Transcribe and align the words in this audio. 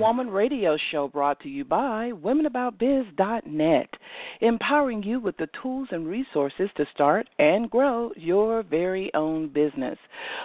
Woman 0.00 0.30
radio 0.30 0.78
show 0.90 1.08
brought 1.08 1.40
to 1.40 1.50
you 1.50 1.62
by 1.62 2.12
WomenAboutBiz.net, 2.24 3.88
empowering 4.40 5.02
you 5.02 5.20
with 5.20 5.36
the 5.36 5.48
tools 5.62 5.88
and 5.90 6.06
resources 6.08 6.70
to 6.78 6.86
start 6.94 7.28
and 7.38 7.70
grow 7.70 8.10
your 8.16 8.62
very 8.62 9.12
own 9.12 9.48
business. 9.48 9.98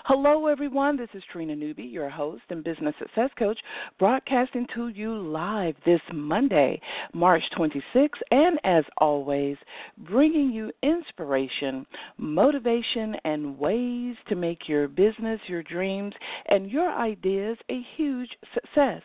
Hello, 0.04 0.48
everyone. 0.48 0.98
This 0.98 1.08
is 1.14 1.24
Trina 1.32 1.56
Newby, 1.56 1.84
your 1.84 2.10
host 2.10 2.44
and 2.50 2.66
business 2.66 2.96
success 3.00 3.30
coach, 3.40 3.58
broadcasting 3.98 4.68
to 4.76 4.90
you 4.90 5.18
live 5.18 5.76
this 5.86 6.02
Monday, 6.14 6.82
March 7.14 7.44
26th, 7.58 8.10
and 8.32 8.60
as 8.66 8.84
always, 8.98 9.56
bringing 10.00 10.52
you 10.52 10.70
inspiration, 10.84 11.86
motivation, 12.18 13.16
and 13.24 13.58
ways 13.58 14.18
to 14.28 14.36
make 14.36 14.68
your 14.68 14.90
business, 14.90 15.40
your 15.48 15.64
dreams, 15.64 16.14
and 16.48 16.70
your 16.70 16.92
ideas 16.92 17.58
a 17.70 17.82
huge 17.96 18.32
success. 18.54 19.02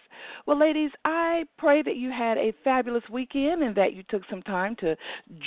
Well, 0.47 0.59
ladies, 0.59 0.91
I 1.05 1.45
pray 1.59 1.83
that 1.83 1.97
you 1.97 2.11
had 2.11 2.39
a 2.39 2.53
fabulous 2.65 3.03
weekend 3.11 3.63
and 3.63 3.75
that 3.77 3.93
you 3.93 4.03
took 4.09 4.23
some 4.31 4.43
time 4.43 4.75
to 4.77 4.97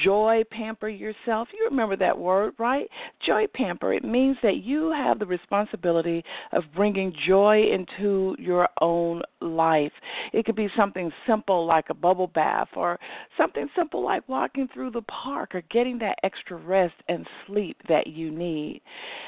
joy 0.03 0.43
pamper 0.51 0.88
yourself. 0.88 1.47
You 1.53 1.67
remember 1.70 1.95
that 1.97 2.17
word, 2.17 2.53
right? 2.59 2.88
Joy 3.25 3.45
pamper. 3.53 3.93
It 3.93 4.03
means 4.03 4.37
that 4.43 4.57
you 4.57 4.91
have 4.91 5.20
the 5.20 5.25
responsibility 5.25 6.23
of 6.51 6.63
bringing 6.75 7.13
joy 7.27 7.63
into 7.73 8.35
your 8.39 8.70
own 8.81 9.21
life. 9.41 9.91
It 10.31 10.45
could 10.45 10.55
be 10.55 10.70
something 10.77 11.12
simple 11.27 11.65
like 11.65 11.85
a 11.89 11.93
bubble 11.93 12.27
bath 12.27 12.70
or 12.75 12.99
something 13.37 13.67
simple 13.75 14.03
like 14.03 14.27
walking 14.29 14.70
through 14.73 14.91
the 14.91 15.01
park 15.03 15.55
or 15.55 15.62
getting 15.71 15.98
that 15.99 16.18
extra 16.23 16.57
rest 16.57 16.96
and 17.07 17.25
sleep 17.48 17.77
that 17.90 18.07
you 18.07 18.31
need. 18.31 18.81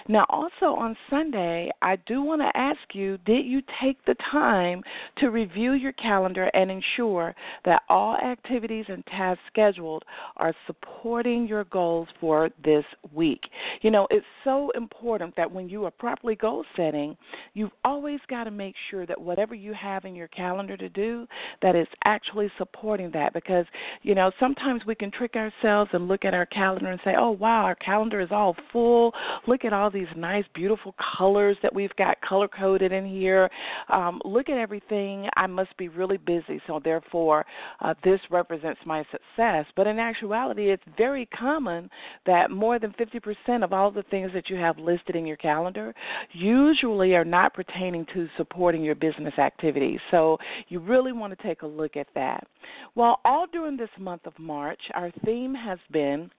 Now, 0.08 0.26
also 0.30 0.68
on 0.68 0.96
Sunday, 1.10 1.72
I 1.82 1.98
do 2.06 2.22
want 2.22 2.42
to 2.42 2.58
ask 2.58 2.80
you 2.94 3.18
did 3.26 3.46
you 3.46 3.62
take 3.82 4.04
the 4.06 4.16
time 4.32 4.84
to 5.18 5.30
review 5.30 5.55
your 5.56 5.94
calendar 5.94 6.46
and 6.54 6.72
ensure 6.72 7.36
that 7.64 7.82
all 7.90 8.16
activities 8.18 8.86
and 8.88 9.06
tasks 9.08 9.44
scheduled 9.48 10.04
are 10.38 10.54
supporting 10.68 11.48
your 11.48 11.64
goals 11.66 12.08
for 12.20 12.50
this 12.64 12.84
week. 13.14 13.42
You 13.82 13.92
know, 13.92 14.08
it's 14.10 14.26
so 14.44 14.72
important 14.76 15.36
that 15.38 15.52
when 15.52 15.70
you 15.70 15.86
are 15.86 15.92
properly 15.92 16.36
goal 16.36 16.66
setting, 16.76 17.18
you've 17.54 17.72
always 17.84 18.20
got 18.30 18.46
to 18.46 18.52
make 18.52 18.76
sure 18.90 19.06
that 19.06 19.20
whatever 19.20 19.56
you 19.56 19.74
have 19.74 20.06
in 20.06 20.16
your 20.16 20.28
calendar 20.30 20.78
to 20.78 20.90
do, 20.90 21.28
that 21.62 21.76
it's 21.76 21.92
actually 22.04 22.52
supporting 22.58 23.12
that 23.12 23.34
because, 23.34 23.66
you 24.02 24.16
know, 24.16 24.32
sometimes 24.40 24.82
we 24.86 24.96
can 24.96 25.12
trick 25.12 25.36
ourselves 25.36 25.90
and 25.94 26.08
look 26.08 26.26
at 26.26 26.34
our 26.34 26.46
calendar 26.46 26.92
and 26.92 27.00
say, 27.04 27.16
"Oh, 27.18 27.32
wow, 27.32 27.64
our 27.64 27.76
calendar 27.76 28.20
is 28.20 28.32
all 28.32 28.56
full. 28.72 29.14
Look 29.48 29.66
at 29.66 29.74
all 29.74 29.90
these 29.90 30.08
nice 30.16 30.46
beautiful 30.54 30.96
colors 31.18 31.58
that 31.62 31.74
we've 31.74 31.96
got 31.98 32.20
color 32.22 32.48
coded 32.48 32.92
in 32.92 33.06
here. 33.06 33.50
Um, 33.90 34.22
look 34.26 34.50
at 34.50 34.58
everything 34.58 35.28
must 35.50 35.76
be 35.78 35.88
really 35.88 36.18
busy, 36.18 36.62
so 36.68 36.80
therefore 36.84 37.46
uh, 37.82 37.94
this 38.04 38.20
represents 38.30 38.80
my 38.86 39.04
success. 39.12 39.66
But 39.76 39.88
in 39.88 40.00
actuality, 40.00 40.72
it's 40.72 40.84
very 40.98 41.26
common 41.28 41.90
that 42.26 42.52
more 42.52 42.80
than 42.80 42.94
50% 42.94 43.64
of 43.64 43.74
all 43.74 43.92
the 43.92 44.04
things 44.04 44.32
that 44.34 44.50
you 44.50 44.56
have 44.58 44.78
listed 44.78 45.16
in 45.16 45.26
your 45.26 45.38
calendar 45.38 45.94
usually 46.32 47.16
are 47.16 47.26
not 47.26 47.54
pertaining 47.54 48.06
to 48.14 48.28
supporting 48.38 48.84
your 48.84 48.96
business 48.96 49.38
activities. 49.38 50.00
So 50.12 50.38
you 50.68 50.80
really 50.80 51.12
want 51.12 51.38
to 51.38 51.48
take 51.48 51.62
a 51.62 51.68
look 51.68 51.96
at 51.96 52.08
that. 52.16 52.48
Well, 52.96 53.20
all 53.26 53.46
during 53.52 53.78
this 53.78 53.90
month 54.00 54.26
of 54.26 54.38
March, 54.40 54.80
our 54.94 55.12
theme 55.24 55.54
has 55.54 55.80
been 55.92 56.30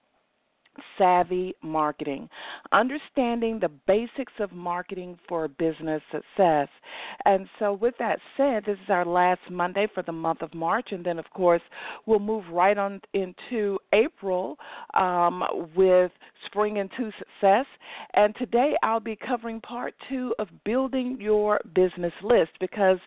savvy 0.97 1.55
marketing, 1.61 2.29
understanding 2.71 3.59
the 3.59 3.69
basics 3.87 4.33
of 4.39 4.51
marketing 4.51 5.17
for 5.27 5.47
business 5.47 6.01
success. 6.11 6.67
And 7.25 7.47
so, 7.59 7.73
with 7.73 7.95
that 7.99 8.19
said, 8.35 8.63
this 8.65 8.77
is 8.83 8.89
our 8.89 9.05
last 9.05 9.41
Monday 9.49 9.87
for 9.93 10.03
the 10.03 10.11
month 10.11 10.41
of 10.41 10.53
March, 10.53 10.89
and 10.91 11.05
then, 11.05 11.19
of 11.19 11.29
course, 11.31 11.61
we'll 12.05 12.19
move 12.19 12.43
right 12.51 12.77
on 12.77 13.01
into 13.13 13.79
April 13.93 14.57
um, 14.93 15.43
with 15.75 16.11
Spring 16.45 16.77
into 16.77 17.11
Success. 17.17 17.65
And 18.13 18.35
today, 18.37 18.73
I'll 18.83 18.99
be 18.99 19.15
covering 19.15 19.61
part 19.61 19.93
two 20.09 20.33
of 20.39 20.47
building 20.65 21.17
your 21.19 21.59
business 21.75 22.13
list 22.23 22.51
because 22.59 22.97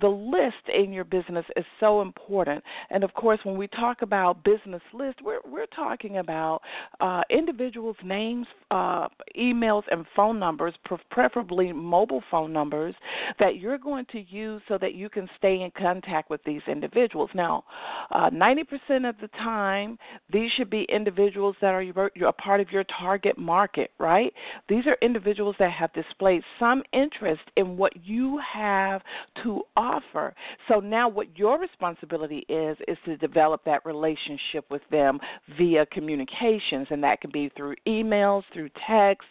the 0.00 0.08
list 0.08 0.68
in 0.74 0.92
your 0.92 1.04
business 1.04 1.44
is 1.56 1.64
so 1.80 2.00
important. 2.00 2.62
And 2.90 3.04
of 3.04 3.14
course, 3.14 3.38
when 3.44 3.56
we 3.56 3.68
talk 3.68 4.02
about 4.02 4.44
business 4.44 4.82
list, 4.92 5.18
we're 5.22 5.40
we're 5.50 5.66
talking 5.66 6.18
about 6.18 6.60
uh, 7.00 7.04
uh, 7.12 7.20
individuals' 7.28 7.96
names, 8.02 8.46
uh, 8.70 9.06
emails, 9.38 9.82
and 9.90 10.06
phone 10.16 10.38
numbers, 10.38 10.72
preferably 11.10 11.70
mobile 11.70 12.22
phone 12.30 12.52
numbers, 12.52 12.94
that 13.38 13.56
you're 13.56 13.76
going 13.76 14.06
to 14.10 14.20
use 14.30 14.62
so 14.66 14.78
that 14.78 14.94
you 14.94 15.10
can 15.10 15.28
stay 15.36 15.60
in 15.60 15.70
contact 15.76 16.30
with 16.30 16.42
these 16.44 16.62
individuals. 16.66 17.28
Now, 17.34 17.64
uh, 18.12 18.30
90% 18.30 19.06
of 19.06 19.14
the 19.20 19.28
time, 19.36 19.98
these 20.32 20.50
should 20.56 20.70
be 20.70 20.86
individuals 20.88 21.54
that 21.60 21.74
are 21.74 21.82
your, 21.82 22.10
a 22.26 22.32
part 22.32 22.60
of 22.62 22.70
your 22.70 22.84
target 22.98 23.36
market, 23.36 23.90
right? 23.98 24.32
These 24.70 24.86
are 24.86 24.96
individuals 25.02 25.56
that 25.58 25.70
have 25.72 25.92
displayed 25.92 26.42
some 26.58 26.82
interest 26.94 27.42
in 27.58 27.76
what 27.76 27.92
you 28.06 28.40
have 28.54 29.02
to 29.42 29.62
offer. 29.76 30.34
So 30.68 30.80
now, 30.80 31.10
what 31.10 31.36
your 31.36 31.58
responsibility 31.58 32.46
is, 32.48 32.78
is 32.88 32.96
to 33.04 33.18
develop 33.18 33.62
that 33.66 33.84
relationship 33.84 34.64
with 34.70 34.82
them 34.90 35.18
via 35.58 35.84
communications 35.86 36.86
and 36.90 37.01
that 37.02 37.20
can 37.20 37.30
be 37.30 37.50
through 37.56 37.74
emails, 37.86 38.42
through 38.52 38.70
text, 38.86 39.28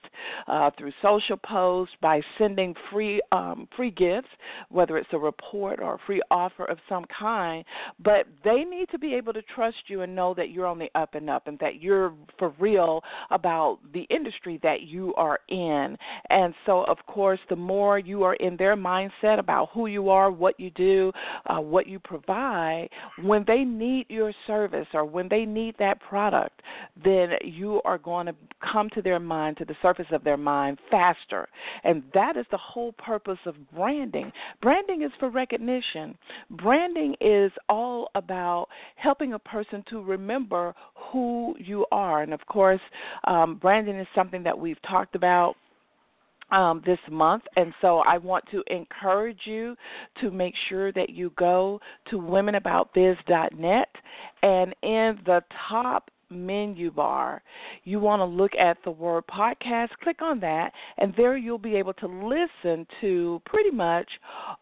uh, 0.47 0.69
through 0.77 0.91
social 1.01 1.37
posts, 1.37 1.95
by 2.01 2.21
sending 2.37 2.73
free 2.91 3.21
um, 3.31 3.67
free 3.75 3.91
gifts, 3.91 4.29
whether 4.69 4.97
it's 4.97 5.09
a 5.13 5.17
report 5.17 5.79
or 5.81 5.95
a 5.95 5.99
free 6.05 6.21
offer 6.29 6.65
of 6.65 6.77
some 6.87 7.05
kind. 7.17 7.63
But 8.03 8.27
they 8.43 8.63
need 8.63 8.89
to 8.91 8.99
be 8.99 9.13
able 9.15 9.33
to 9.33 9.41
trust 9.55 9.77
you 9.87 10.01
and 10.01 10.15
know 10.15 10.33
that 10.35 10.49
you're 10.49 10.67
on 10.67 10.79
the 10.79 10.89
up 10.95 11.15
and 11.15 11.29
up, 11.29 11.47
and 11.47 11.57
that 11.59 11.81
you're 11.81 12.13
for 12.37 12.53
real 12.59 13.01
about 13.29 13.79
the 13.93 14.03
industry 14.09 14.59
that 14.63 14.81
you 14.81 15.13
are 15.15 15.39
in. 15.49 15.97
And 16.29 16.53
so, 16.65 16.83
of 16.85 16.97
course, 17.07 17.39
the 17.49 17.55
more 17.55 17.99
you 17.99 18.23
are 18.23 18.35
in 18.35 18.57
their 18.57 18.75
mindset 18.75 19.39
about 19.39 19.69
who 19.73 19.87
you 19.87 20.09
are, 20.09 20.31
what 20.31 20.59
you 20.59 20.69
do, 20.71 21.11
uh, 21.47 21.59
what 21.59 21.87
you 21.87 21.99
provide, 21.99 22.89
when 23.23 23.43
they 23.47 23.63
need 23.63 24.05
your 24.09 24.33
service 24.47 24.87
or 24.93 25.05
when 25.05 25.27
they 25.29 25.45
need 25.45 25.75
that 25.79 25.99
product, 26.01 26.61
then 27.03 27.29
you 27.51 27.81
are 27.83 27.97
going 27.97 28.25
to 28.27 28.35
come 28.71 28.89
to 28.91 29.01
their 29.01 29.19
mind, 29.19 29.57
to 29.57 29.65
the 29.65 29.75
surface 29.81 30.07
of 30.11 30.23
their 30.23 30.37
mind 30.37 30.79
faster. 30.89 31.47
And 31.83 32.03
that 32.13 32.37
is 32.37 32.45
the 32.51 32.57
whole 32.57 32.93
purpose 32.93 33.39
of 33.45 33.55
branding. 33.73 34.31
Branding 34.61 35.03
is 35.03 35.11
for 35.19 35.29
recognition, 35.29 36.17
branding 36.51 37.15
is 37.21 37.51
all 37.69 38.09
about 38.15 38.67
helping 38.95 39.33
a 39.33 39.39
person 39.39 39.83
to 39.89 40.01
remember 40.01 40.73
who 41.11 41.55
you 41.59 41.85
are. 41.91 42.23
And 42.23 42.33
of 42.33 42.45
course, 42.47 42.81
um, 43.25 43.55
branding 43.55 43.99
is 43.99 44.07
something 44.15 44.43
that 44.43 44.57
we've 44.57 44.81
talked 44.83 45.15
about 45.15 45.55
um, 46.51 46.81
this 46.85 46.99
month. 47.09 47.43
And 47.55 47.73
so 47.81 47.99
I 47.99 48.17
want 48.17 48.45
to 48.51 48.63
encourage 48.67 49.39
you 49.45 49.75
to 50.19 50.31
make 50.31 50.53
sure 50.69 50.91
that 50.93 51.09
you 51.09 51.31
go 51.37 51.79
to 52.09 52.17
womenaboutbiz.net 52.17 53.87
and 54.43 54.75
in 54.83 55.19
the 55.25 55.41
top 55.69 56.09
menu 56.31 56.91
bar, 56.91 57.41
you 57.83 57.99
want 57.99 58.19
to 58.21 58.25
look 58.25 58.53
at 58.55 58.77
the 58.83 58.91
word 58.91 59.23
podcast, 59.27 59.89
click 60.03 60.21
on 60.21 60.39
that, 60.39 60.71
and 60.97 61.13
there 61.17 61.37
you'll 61.37 61.57
be 61.57 61.75
able 61.75 61.93
to 61.93 62.07
listen 62.07 62.87
to 63.01 63.41
pretty 63.45 63.71
much 63.71 64.09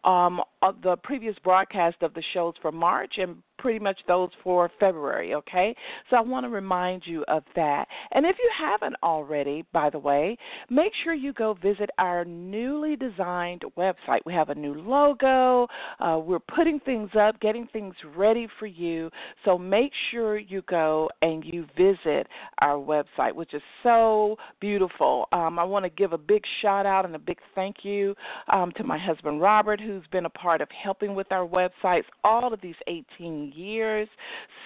um, 0.04 0.40
the 0.82 0.96
previous 1.02 1.36
broadcast 1.42 1.96
of 2.02 2.12
the 2.14 2.22
shows 2.34 2.54
for 2.60 2.72
March 2.72 3.14
and 3.18 3.36
pretty 3.60 3.78
much 3.78 3.98
those 4.08 4.30
for 4.42 4.70
February, 4.80 5.34
okay? 5.34 5.74
So 6.08 6.16
I 6.16 6.20
want 6.20 6.44
to 6.44 6.50
remind 6.50 7.02
you 7.04 7.24
of 7.28 7.44
that. 7.56 7.86
And 8.12 8.24
if 8.24 8.36
you 8.38 8.50
haven't 8.58 8.96
already, 9.02 9.64
by 9.72 9.90
the 9.90 9.98
way, 9.98 10.36
make 10.70 10.92
sure 11.04 11.14
you 11.14 11.32
go 11.32 11.54
visit 11.62 11.90
our 11.98 12.24
newly 12.24 12.96
designed 12.96 13.62
website. 13.76 14.20
We 14.24 14.32
have 14.32 14.48
a 14.48 14.54
new 14.54 14.74
logo, 14.74 15.68
uh, 16.00 16.18
we're 16.18 16.38
putting 16.38 16.80
things 16.80 17.10
up, 17.18 17.38
getting 17.40 17.68
things 17.72 17.94
ready 18.16 18.48
for 18.58 18.66
you. 18.66 19.10
So 19.44 19.58
make 19.58 19.92
sure 20.10 20.38
you 20.38 20.62
go 20.68 21.10
and 21.22 21.44
you 21.44 21.66
visit 21.76 22.26
our 22.60 22.76
website, 22.76 23.34
which 23.34 23.54
is 23.54 23.62
so 23.82 24.36
beautiful. 24.60 25.26
Um, 25.32 25.58
I 25.58 25.64
want 25.64 25.84
to 25.84 25.90
give 25.90 26.12
a 26.12 26.18
big 26.18 26.42
shout 26.62 26.86
out 26.86 27.04
and 27.04 27.14
a 27.14 27.18
big 27.18 27.38
thank 27.54 27.76
you 27.82 28.14
um, 28.52 28.72
to 28.76 28.84
my 28.84 28.98
husband 28.98 29.40
Robert, 29.40 29.80
who's 29.80 30.04
been 30.10 30.24
a 30.24 30.30
part 30.30 30.60
of 30.60 30.68
helping 30.70 31.14
with 31.14 31.30
our 31.30 31.46
websites 31.46 32.04
all 32.24 32.52
of 32.52 32.60
these 32.60 32.74
18 32.86 33.49
years. 33.54 34.08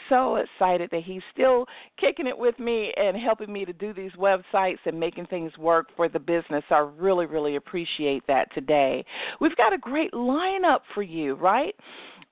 So 0.08 0.36
excited 0.36 0.90
that 0.90 1.02
he's 1.02 1.22
still 1.32 1.66
kicking 1.98 2.26
it 2.26 2.36
with 2.36 2.58
me 2.58 2.92
and 2.96 3.16
helping 3.16 3.52
me 3.52 3.64
to 3.64 3.72
do 3.72 3.94
these 3.94 4.12
websites 4.12 4.78
and 4.84 4.98
making 4.98 5.26
things 5.26 5.56
work 5.56 5.88
for 5.96 6.08
the 6.08 6.18
business. 6.18 6.64
I 6.70 6.78
really, 6.78 7.26
really 7.26 7.56
appreciate 7.56 8.26
that 8.26 8.52
today. 8.54 9.04
We've 9.40 9.56
got 9.56 9.72
a 9.72 9.78
great 9.78 10.12
lineup 10.12 10.80
for 10.94 11.02
you, 11.02 11.34
right? 11.34 11.74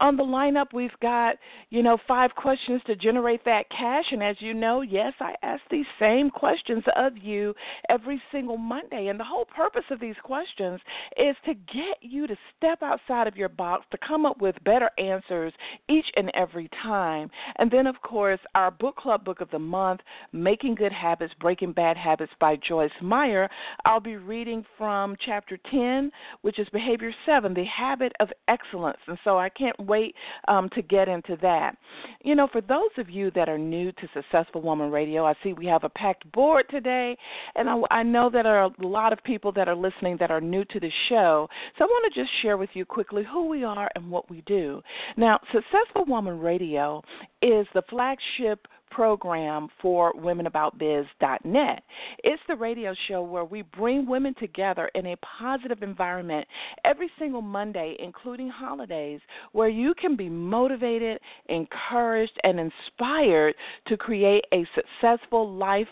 On 0.03 0.17
the 0.17 0.25
lineup, 0.25 0.75
we've 0.75 0.91
got, 1.01 1.37
you 1.71 1.81
know, 1.81 1.97
five 2.09 2.35
questions 2.35 2.83
to 2.87 2.97
generate 2.97 3.45
that 3.45 3.71
cash. 3.71 4.07
And 4.11 4.21
as 4.21 4.35
you 4.41 4.53
know, 4.53 4.81
yes, 4.81 5.13
I 5.21 5.35
ask 5.45 5.63
these 5.71 5.87
same 6.01 6.29
questions 6.29 6.83
of 6.97 7.17
you 7.17 7.55
every 7.89 8.21
single 8.33 8.59
Monday. 8.59 9.07
And 9.07 9.19
the 9.19 9.25
whole 9.25 9.45
purpose 9.45 9.85
of 9.91 10.01
these 10.01 10.17
questions 10.25 10.81
is 11.17 11.37
to 11.47 11.55
get 11.55 11.99
you 12.01 12.27
to 12.27 12.37
step 12.57 12.83
outside 12.83 13.29
of 13.29 13.37
your 13.37 13.49
box, 13.49 13.87
to 13.93 13.99
come 14.07 14.27
up 14.27 14.41
with 14.41 14.57
better 14.65 14.91
answers 14.99 15.53
each 15.89 16.07
and 16.17 16.33
every 16.35 16.69
time. 16.83 17.31
And 17.57 17.71
then, 17.71 17.87
of 17.87 17.95
course, 18.03 18.41
our 18.57 18.73
book 18.73 18.97
club 18.97 19.25
book 19.25 19.41
of 19.41 19.51
the 19.51 19.59
month, 19.61 20.01
Making 20.33 20.75
Good 20.75 20.93
Habits, 20.93 21.33
Breaking 21.41 21.73
Bad 21.73 21.97
Habits 21.97 22.33
by 22.41 22.57
Joyce 22.57 22.91
Meyer. 23.01 23.49
I'll 23.85 24.01
be 24.01 24.17
reading 24.17 24.65
from 24.77 25.15
chapter 25.25 25.57
10, 25.71 26.11
which 26.41 26.59
is 26.59 26.67
Behavior 26.73 27.15
7, 27.25 27.55
The 27.55 27.65
Habit 27.67 28.13
of 28.19 28.31
Excellence. 28.49 28.99
And 29.07 29.19
so 29.23 29.39
I 29.39 29.49
can't 29.49 29.77
wait 29.93 30.15
um, 30.49 30.69
to 30.77 30.83
get 30.83 31.07
into 31.09 31.37
that. 31.43 31.77
You 32.23 32.35
know, 32.35 32.49
for 32.51 32.61
those 32.61 32.95
of 32.99 33.09
you 33.11 33.31
that 33.33 33.49
are 33.49 33.59
new 33.59 33.93
to 33.93 34.09
Successful 34.15 34.63
Woman 34.63 34.91
Radio, 34.91 35.25
I 35.25 35.35
see 35.43 35.53
we 35.53 35.67
have 35.67 35.85
a 35.85 35.89
packed 35.89 36.31
board 36.33 36.65
today, 36.71 37.17
and 37.57 37.69
I, 37.69 37.77
I 37.91 38.03
know 38.03 38.31
that 38.31 38.43
there 38.43 38.59
are 38.59 38.71
a 38.81 38.87
lot 38.87 39.13
of 39.13 39.23
people 39.25 39.53
that 39.53 39.69
are 39.69 39.77
listening 39.77 40.17
that 40.19 40.31
are 40.31 40.41
new 40.41 40.65
to 40.67 40.81
the 40.81 40.91
show. 41.09 41.49
So 41.77 41.85
I 41.85 41.87
want 41.87 42.13
to 42.13 42.21
just 42.21 42.31
share 42.43 42.57
with 42.57 42.71
you 42.75 42.85
quickly 42.85 43.25
who 43.31 43.49
we 43.49 43.65
are 43.65 43.91
and 43.95 44.11
what 44.11 44.31
we 44.31 44.43
do. 44.47 44.83
Now, 45.17 45.39
Successful 45.53 46.05
Woman 46.07 46.39
Radio 46.39 47.03
is 47.41 47.67
the 47.75 47.83
flagship 47.91 48.67
program 48.95 49.69
for 49.81 50.13
womenaboutbiz.net. 50.15 51.83
It's 52.25 52.43
the 52.49 52.57
radio 52.57 52.95
show 53.09 53.23
where 53.23 53.45
we 53.45 53.63
bring 53.63 54.07
women 54.07 54.35
together 54.39 54.91
in 54.95 55.07
a 55.07 55.17
positive 55.39 55.83
environment 55.83 56.47
every 56.85 57.11
single 57.19 57.43
Monday, 57.43 57.97
including 57.99 58.49
holidays, 58.49 59.21
where 59.53 59.69
you 59.69 59.95
can 59.95 60.17
be 60.17 60.29
motivated, 60.29 61.19
encouraged, 61.49 62.39
and 62.45 62.61
inspired 62.61 63.55
to 63.89 63.97
create 63.97 64.45
a 64.53 64.67
successful 64.75 65.55
life, 65.55 65.89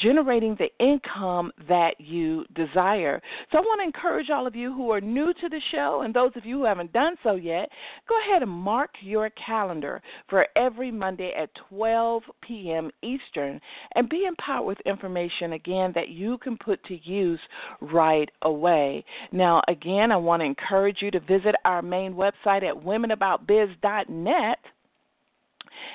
generating 0.00 0.56
the 0.56 0.68
income 0.84 1.52
that 1.68 1.94
you 1.98 2.44
desire. 2.54 3.20
So 3.50 3.58
I 3.58 3.60
want 3.62 3.80
to 3.80 3.84
encourage 3.84 4.30
all 4.30 4.46
of 4.46 4.54
you 4.54 4.72
who 4.72 4.90
are 4.90 5.00
new 5.00 5.32
to 5.40 5.48
the 5.48 5.60
show 5.70 6.02
and 6.04 6.12
those 6.12 6.32
of 6.36 6.44
you 6.44 6.58
who 6.58 6.64
haven't 6.64 6.92
done 6.92 7.14
so 7.22 7.36
yet, 7.36 7.68
go 8.08 8.14
ahead 8.20 8.42
and 8.42 8.50
mark 8.50 8.90
your 9.00 9.30
calendar 9.30 10.02
for 10.28 10.46
every 10.56 10.90
Monday 10.90 11.32
at 11.36 11.50
12 11.70 12.22
p.m. 12.46 12.90
Eastern 13.02 13.60
and 13.94 14.08
be 14.08 14.24
empowered 14.26 14.66
with 14.66 14.80
information 14.86 15.54
again 15.54 15.92
that 15.94 16.08
you 16.08 16.38
can 16.38 16.56
put 16.56 16.82
to 16.84 16.98
use 17.08 17.40
right 17.80 18.28
away. 18.42 19.04
Now, 19.32 19.62
again, 19.68 20.12
I 20.12 20.16
want 20.16 20.40
to 20.40 20.46
encourage 20.46 20.98
you 21.00 21.10
to 21.12 21.20
visit 21.20 21.54
our 21.64 21.82
main 21.82 22.14
website 22.14 22.62
at 22.62 22.74
womenaboutbiz.net 22.74 24.58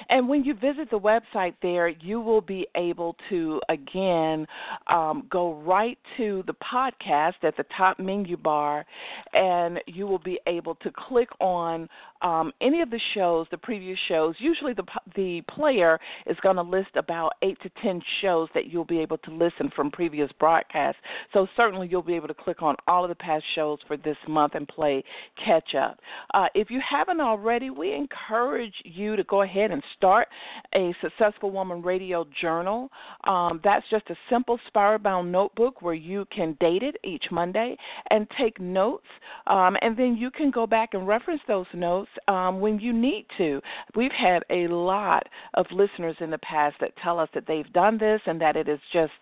and 0.09 0.27
when 0.27 0.43
you 0.43 0.53
visit 0.53 0.89
the 0.89 0.99
website 0.99 1.55
there, 1.61 1.89
you 1.89 2.19
will 2.19 2.41
be 2.41 2.67
able 2.75 3.15
to, 3.29 3.61
again, 3.69 4.45
um, 4.87 5.27
go 5.29 5.55
right 5.61 5.97
to 6.17 6.43
the 6.47 6.53
podcast 6.53 7.35
at 7.43 7.55
the 7.57 7.65
top 7.75 7.99
menu 7.99 8.37
bar, 8.37 8.85
and 9.33 9.79
you 9.87 10.07
will 10.07 10.19
be 10.19 10.39
able 10.47 10.75
to 10.75 10.91
click 10.91 11.29
on 11.39 11.87
um, 12.21 12.51
any 12.61 12.81
of 12.81 12.89
the 12.89 12.99
shows, 13.13 13.47
the 13.51 13.57
previous 13.57 13.97
shows. 14.07 14.35
Usually, 14.39 14.73
the, 14.73 14.83
the 15.15 15.41
player 15.49 15.99
is 16.25 16.37
going 16.41 16.55
to 16.55 16.61
list 16.61 16.89
about 16.95 17.33
eight 17.41 17.57
to 17.61 17.69
ten 17.81 18.01
shows 18.21 18.49
that 18.53 18.67
you'll 18.67 18.85
be 18.85 18.99
able 18.99 19.17
to 19.19 19.31
listen 19.31 19.71
from 19.75 19.91
previous 19.91 20.31
broadcasts. 20.39 20.99
So, 21.33 21.47
certainly, 21.55 21.87
you'll 21.89 22.01
be 22.01 22.15
able 22.15 22.27
to 22.27 22.33
click 22.33 22.61
on 22.61 22.75
all 22.87 23.03
of 23.03 23.09
the 23.09 23.15
past 23.15 23.43
shows 23.55 23.79
for 23.87 23.97
this 23.97 24.17
month 24.27 24.55
and 24.55 24.67
play 24.67 25.03
catch 25.43 25.75
up. 25.75 25.99
Uh, 26.33 26.47
if 26.55 26.69
you 26.69 26.81
haven't 26.87 27.21
already, 27.21 27.69
we 27.69 27.93
encourage 27.93 28.73
you 28.83 29.15
to 29.15 29.23
go 29.25 29.41
ahead 29.43 29.71
and 29.71 29.76
start 29.95 30.27
a 30.75 30.93
Successful 31.01 31.51
Woman 31.51 31.81
Radio 31.81 32.25
journal. 32.39 32.89
Um, 33.25 33.59
that's 33.63 33.85
just 33.89 34.09
a 34.09 34.15
simple 34.29 34.59
spiral 34.67 34.99
bound 34.99 35.31
notebook 35.31 35.81
where 35.81 35.93
you 35.93 36.25
can 36.31 36.57
date 36.59 36.83
it 36.83 36.97
each 37.03 37.25
Monday 37.31 37.77
and 38.09 38.27
take 38.39 38.59
notes, 38.59 39.07
um, 39.47 39.77
and 39.81 39.97
then 39.97 40.15
you 40.15 40.31
can 40.31 40.51
go 40.51 40.67
back 40.67 40.93
and 40.93 41.07
reference 41.07 41.41
those 41.47 41.67
notes 41.73 42.09
um, 42.27 42.59
when 42.59 42.79
you 42.79 42.93
need 42.93 43.25
to. 43.37 43.61
We've 43.95 44.11
had 44.11 44.43
a 44.49 44.67
lot 44.67 45.27
of 45.53 45.65
listeners 45.71 46.15
in 46.19 46.31
the 46.31 46.37
past 46.39 46.75
that 46.81 46.95
tell 47.03 47.19
us 47.19 47.29
that 47.33 47.45
they've 47.47 47.71
done 47.73 47.97
this 47.97 48.21
and 48.25 48.39
that 48.41 48.55
it 48.55 48.67
is 48.67 48.79
just 48.91 49.13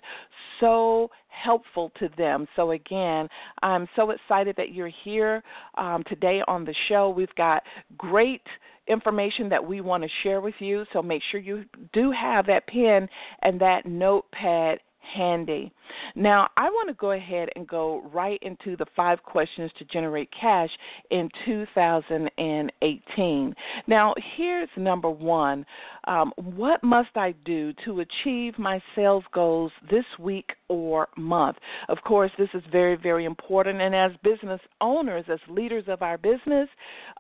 so 0.60 1.10
helpful 1.42 1.92
to 2.00 2.10
them. 2.18 2.48
So, 2.56 2.72
again, 2.72 3.28
I'm 3.62 3.88
so 3.96 4.12
excited 4.12 4.56
that 4.58 4.74
you're 4.74 4.92
here 5.04 5.44
um, 5.78 6.04
today 6.08 6.42
on 6.48 6.66
the 6.66 6.76
show. 6.88 7.10
We've 7.10 7.34
got 7.36 7.64
great 7.98 8.42
information 8.88 9.50
that 9.50 9.66
we 9.66 9.82
want 9.82 10.04
to 10.04 10.10
share 10.24 10.42
with 10.42 10.56
you. 10.60 10.86
So 10.94 11.02
make 11.02 11.22
sure 11.32 11.40
you 11.40 11.66
do 11.94 12.12
have 12.12 12.46
that 12.48 12.68
pen 12.68 13.10
and 13.42 13.60
that 13.60 13.86
notepad 13.86 14.80
handy. 15.14 15.72
Now, 16.16 16.48
I 16.58 16.70
want 16.70 16.90
to 16.90 16.96
go 16.96 17.12
ahead 17.12 17.50
and 17.56 17.68
go 17.68 18.02
right 18.14 18.40
into 18.42 18.76
the 18.76 18.86
five 18.96 19.22
questions 19.24 19.72
to 19.78 19.86
generate 19.86 20.30
cash 20.32 20.70
in 21.12 21.30
2018. 21.46 23.56
Now, 23.88 24.14
here's 24.36 24.70
number 24.78 25.10
one 25.10 25.66
um, 26.06 26.34
What 26.38 26.84
must 26.84 27.16
I 27.16 27.34
do 27.44 27.74
to 27.86 28.02
achieve 28.02 28.58
my 28.58 28.82
sales 28.96 29.24
goals 29.34 29.72
this 29.90 30.06
week 30.20 30.52
or 30.68 31.08
month? 31.18 31.58
Of 31.90 31.98
course, 32.06 32.32
this 32.38 32.50
is 32.54 32.64
very, 32.72 32.96
very 32.96 33.26
important. 33.26 33.82
And 33.82 33.96
as 33.96 34.12
business 34.24 34.62
owners, 34.82 35.26
as 35.30 35.40
leaders 35.50 35.86
of 35.88 36.02
our 36.02 36.18
business, 36.18 36.70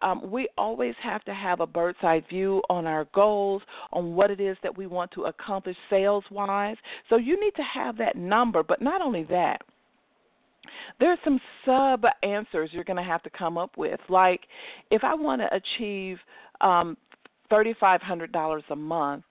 um, 0.02 0.32
we 0.32 0.48
always 0.58 0.96
have 1.02 1.24
to 1.26 1.34
have 1.34 1.60
a 1.60 1.68
bird's 1.68 1.98
eye 2.02 2.24
view 2.30 2.62
on 2.70 2.86
our 2.86 3.06
goals, 3.14 3.62
on 3.94 4.16
what 4.16 4.32
it 4.32 4.40
is 4.40 4.58
that 4.64 4.76
we 4.76 4.88
want 4.88 5.12
to 5.12 5.24
accomplish 5.24 5.78
sales 5.90 6.24
wise. 6.32 6.78
So 7.10 7.18
you 7.18 7.40
need 7.40 7.54
to 7.56 7.64
have 7.76 7.98
that 7.98 8.16
number 8.16 8.64
but 8.64 8.82
not 8.82 9.02
only 9.02 9.24
that, 9.26 9.62
there 11.00 11.12
are 11.12 11.18
some 11.24 11.40
sub 11.66 12.04
answers 12.24 12.70
you're 12.74 12.84
going 12.84 12.98
to 12.98 13.04
have 13.04 13.24
to 13.24 13.30
come 13.30 13.58
up 13.58 13.78
with. 13.78 14.00
Like, 14.10 14.42
if 14.92 15.04
I 15.04 15.14
want 15.14 15.42
to 15.42 15.56
achieve 15.56 16.18
um, 16.62 16.98
$3,500 17.52 18.62
a 18.70 18.76
month, 18.76 19.24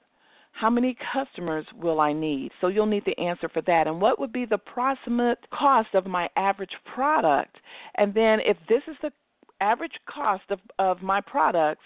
how 0.52 0.70
many 0.70 0.96
customers 1.12 1.66
will 1.76 2.00
I 2.00 2.12
need? 2.12 2.52
So 2.60 2.68
you'll 2.68 2.86
need 2.86 3.04
the 3.04 3.18
answer 3.20 3.48
for 3.48 3.60
that. 3.62 3.88
And 3.88 4.00
what 4.00 4.20
would 4.20 4.32
be 4.32 4.44
the 4.44 4.54
approximate 4.54 5.38
cost 5.52 5.88
of 5.94 6.06
my 6.06 6.28
average 6.36 6.70
product? 6.94 7.56
And 7.96 8.14
then 8.14 8.38
if 8.40 8.56
this 8.68 8.82
is 8.86 8.96
the 9.02 9.10
average 9.60 9.92
cost 10.06 10.44
of, 10.50 10.58
of 10.78 11.02
my 11.02 11.20
products, 11.20 11.82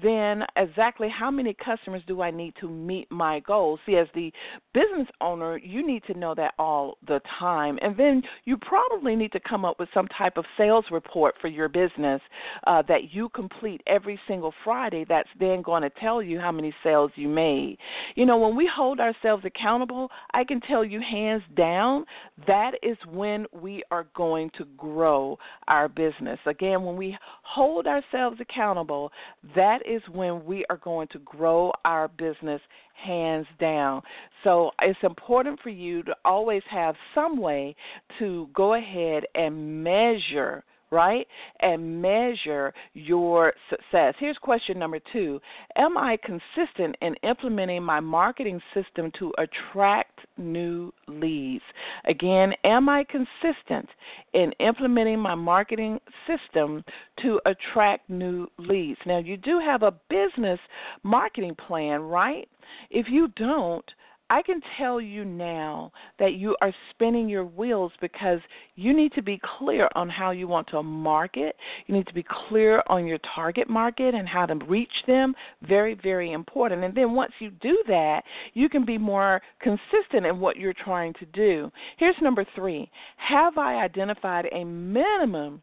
then 0.00 0.44
exactly 0.56 1.08
how 1.08 1.30
many 1.30 1.54
customers 1.54 2.02
do 2.06 2.22
I 2.22 2.30
need 2.30 2.54
to 2.60 2.68
meet 2.68 3.10
my 3.10 3.40
goals? 3.40 3.80
See, 3.86 3.96
as 3.96 4.06
the 4.14 4.32
business 4.72 5.08
owner, 5.20 5.58
you 5.58 5.86
need 5.86 6.02
to 6.04 6.18
know 6.18 6.34
that 6.34 6.54
all 6.58 6.98
the 7.06 7.20
time. 7.38 7.78
And 7.82 7.96
then 7.96 8.22
you 8.44 8.56
probably 8.56 9.16
need 9.16 9.32
to 9.32 9.40
come 9.40 9.64
up 9.64 9.78
with 9.78 9.88
some 9.92 10.08
type 10.16 10.36
of 10.36 10.44
sales 10.56 10.84
report 10.90 11.34
for 11.40 11.48
your 11.48 11.68
business 11.68 12.20
uh, 12.66 12.82
that 12.88 13.12
you 13.12 13.28
complete 13.30 13.82
every 13.86 14.18
single 14.28 14.52
Friday 14.64 15.04
that's 15.08 15.28
then 15.38 15.62
going 15.62 15.82
to 15.82 15.90
tell 16.00 16.22
you 16.22 16.38
how 16.38 16.52
many 16.52 16.72
sales 16.82 17.10
you 17.16 17.28
made. 17.28 17.78
You 18.14 18.26
know, 18.26 18.38
when 18.38 18.56
we 18.56 18.70
hold 18.72 19.00
ourselves 19.00 19.44
accountable, 19.44 20.10
I 20.32 20.44
can 20.44 20.60
tell 20.60 20.84
you 20.84 21.00
hands 21.00 21.42
down 21.56 22.04
that 22.46 22.72
is 22.82 22.96
when 23.10 23.46
we 23.52 23.82
are 23.90 24.06
going 24.14 24.50
to 24.58 24.64
grow 24.76 25.38
our 25.66 25.88
business. 25.88 26.38
Again, 26.46 26.84
when 26.84 26.96
we 26.96 27.07
hold 27.42 27.86
ourselves 27.86 28.38
accountable, 28.40 29.12
that 29.54 29.80
is 29.86 30.02
when 30.12 30.44
we 30.44 30.64
are 30.70 30.78
going 30.78 31.08
to 31.08 31.18
grow 31.20 31.72
our 31.84 32.08
business 32.08 32.60
hands 32.94 33.46
down. 33.60 34.02
So 34.44 34.70
it's 34.82 34.98
important 35.02 35.60
for 35.62 35.70
you 35.70 36.02
to 36.04 36.14
always 36.24 36.62
have 36.70 36.94
some 37.14 37.38
way 37.40 37.76
to 38.18 38.48
go 38.54 38.74
ahead 38.74 39.24
and 39.34 39.82
measure 39.84 40.64
right? 40.90 41.26
And 41.60 42.00
measure 42.00 42.72
your 42.94 43.52
success. 43.70 44.14
Here's 44.18 44.38
question 44.38 44.78
number 44.78 44.98
two 45.12 45.40
Am 45.76 45.96
I 45.96 46.18
consistent 46.24 46.96
in 47.00 47.14
implementing 47.22 47.82
my 47.82 48.00
marketing 48.00 48.60
system 48.74 49.10
to 49.18 49.32
attract 49.38 50.20
new 50.36 50.92
leads? 51.06 51.64
Again, 52.06 52.52
am 52.64 52.88
I 52.88 53.04
consistent 53.04 53.88
in 54.32 54.52
implementing 54.60 55.18
my 55.18 55.34
marketing 55.34 55.98
system 56.26 56.84
to 57.22 57.40
attract 57.46 58.08
new 58.08 58.46
leads? 58.58 59.00
Now, 59.06 59.18
you 59.18 59.36
do 59.36 59.58
have 59.58 59.82
a 59.82 59.94
business 60.08 60.58
marketing 61.02 61.56
plan, 61.66 62.02
right? 62.02 62.48
If 62.90 63.06
you 63.08 63.28
don't, 63.36 63.84
I 64.30 64.42
can 64.42 64.60
tell 64.76 65.00
you 65.00 65.24
now 65.24 65.90
that 66.18 66.34
you 66.34 66.54
are 66.60 66.72
spinning 66.90 67.28
your 67.28 67.44
wheels 67.44 67.92
because 68.00 68.40
you 68.76 68.94
need 68.94 69.12
to 69.14 69.22
be 69.22 69.40
clear 69.58 69.88
on 69.94 70.08
how 70.10 70.32
you 70.32 70.46
want 70.46 70.68
to 70.68 70.82
market. 70.82 71.56
You 71.86 71.94
need 71.94 72.06
to 72.08 72.14
be 72.14 72.24
clear 72.48 72.82
on 72.88 73.06
your 73.06 73.18
target 73.34 73.70
market 73.70 74.14
and 74.14 74.28
how 74.28 74.44
to 74.46 74.54
reach 74.66 74.92
them. 75.06 75.34
Very, 75.66 75.94
very 75.94 76.32
important. 76.32 76.84
And 76.84 76.94
then 76.94 77.14
once 77.14 77.32
you 77.38 77.50
do 77.50 77.82
that, 77.88 78.22
you 78.52 78.68
can 78.68 78.84
be 78.84 78.98
more 78.98 79.40
consistent 79.60 80.26
in 80.26 80.40
what 80.40 80.56
you're 80.56 80.74
trying 80.74 81.14
to 81.14 81.26
do. 81.26 81.70
Here's 81.96 82.16
number 82.20 82.44
three 82.54 82.90
Have 83.16 83.56
I 83.56 83.76
identified 83.76 84.46
a 84.52 84.64
minimum 84.64 85.62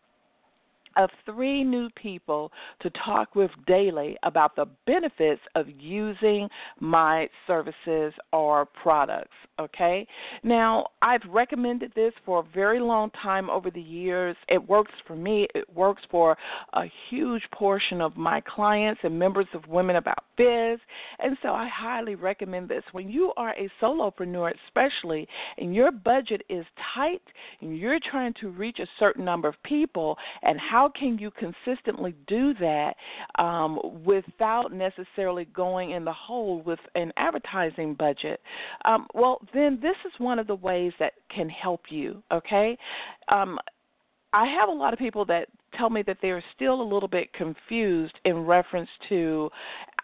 of 0.98 1.10
three 1.26 1.64
new 1.64 1.90
people 1.92 2.52
to 2.82 2.90
talk 2.92 3.36
with 3.36 3.52
daily 3.68 4.18
about 4.24 4.56
the 4.56 4.66
benefits 4.86 5.42
of 5.56 5.68
using 5.80 6.50
my 6.80 7.28
services 7.48 8.14
or 8.34 8.66
products. 8.66 9.36
Okay? 9.60 10.08
Now, 10.44 10.88
I've 11.02 11.22
recommended 11.30 11.92
this 11.96 12.14
for 12.26 12.40
a 12.40 12.54
very 12.54 12.80
long 12.80 13.10
time 13.12 13.50
over 13.50 13.72
the 13.72 13.82
years. 13.82 14.36
It 14.50 14.68
works 14.68 14.92
for 15.08 15.16
me, 15.16 15.48
it 15.56 15.66
works 15.74 16.04
for 16.12 16.38
a 16.74 16.84
huge 17.10 17.44
portion 17.54 18.02
of 18.02 18.18
my 18.18 18.42
clients 18.42 19.02
and 19.04 19.18
members 19.18 19.48
of 19.54 19.68
Women 19.68 19.96
About 19.96 20.24
Biz. 20.38 20.80
And 21.20 21.38
so 21.42 21.50
I 21.50 21.70
highly 21.70 22.16
recommend 22.16 22.68
this. 22.68 22.84
When 22.92 23.10
you 23.10 23.32
are 23.38 23.52
a 23.52 23.70
solopreneur, 23.82 24.54
especially, 24.68 25.28
and 25.58 25.74
your 25.74 25.92
budget 25.92 26.44
is 26.50 26.66
tight 26.94 27.22
and 27.62 27.78
you're 27.78 28.00
trying 28.12 28.34
to 28.42 28.50
reach 28.50 28.80
a 28.80 28.88
certain 29.00 29.24
number 29.24 29.48
of 29.48 29.56
people, 29.64 30.18
and 30.44 30.60
how 30.60 30.85
can 30.90 31.18
you 31.18 31.32
consistently 31.32 32.16
do 32.28 32.54
that 32.56 32.96
um, 33.38 33.80
without 34.04 34.72
necessarily 34.72 35.46
going 35.46 35.92
in 35.92 36.06
the 36.06 36.14
hole 36.14 36.62
with 36.62 36.80
an 36.96 37.12
advertising 37.18 37.94
budget? 37.94 38.42
Um, 38.86 39.08
well, 39.14 39.40
then 39.54 39.80
this 39.82 39.96
is 40.06 40.12
one 40.18 40.40
of 40.40 40.48
the 40.48 40.56
ways 40.56 40.94
that 41.00 41.14
can 41.34 41.50
help 41.50 41.82
you, 41.90 42.22
okay? 42.32 42.78
Um, 43.30 43.60
I 44.34 44.48
have 44.48 44.68
a 44.68 44.74
lot 44.74 44.92
of 44.92 45.00
people 45.00 45.24
that 45.26 45.48
tell 45.78 45.90
me 45.90 46.04
that 46.08 46.18
they're 46.22 46.44
still 46.56 46.82
a 46.82 46.84
little 46.84 47.08
bit 47.08 47.32
confused 47.34 48.16
in 48.26 48.46
reference 48.46 48.90
to 49.10 49.50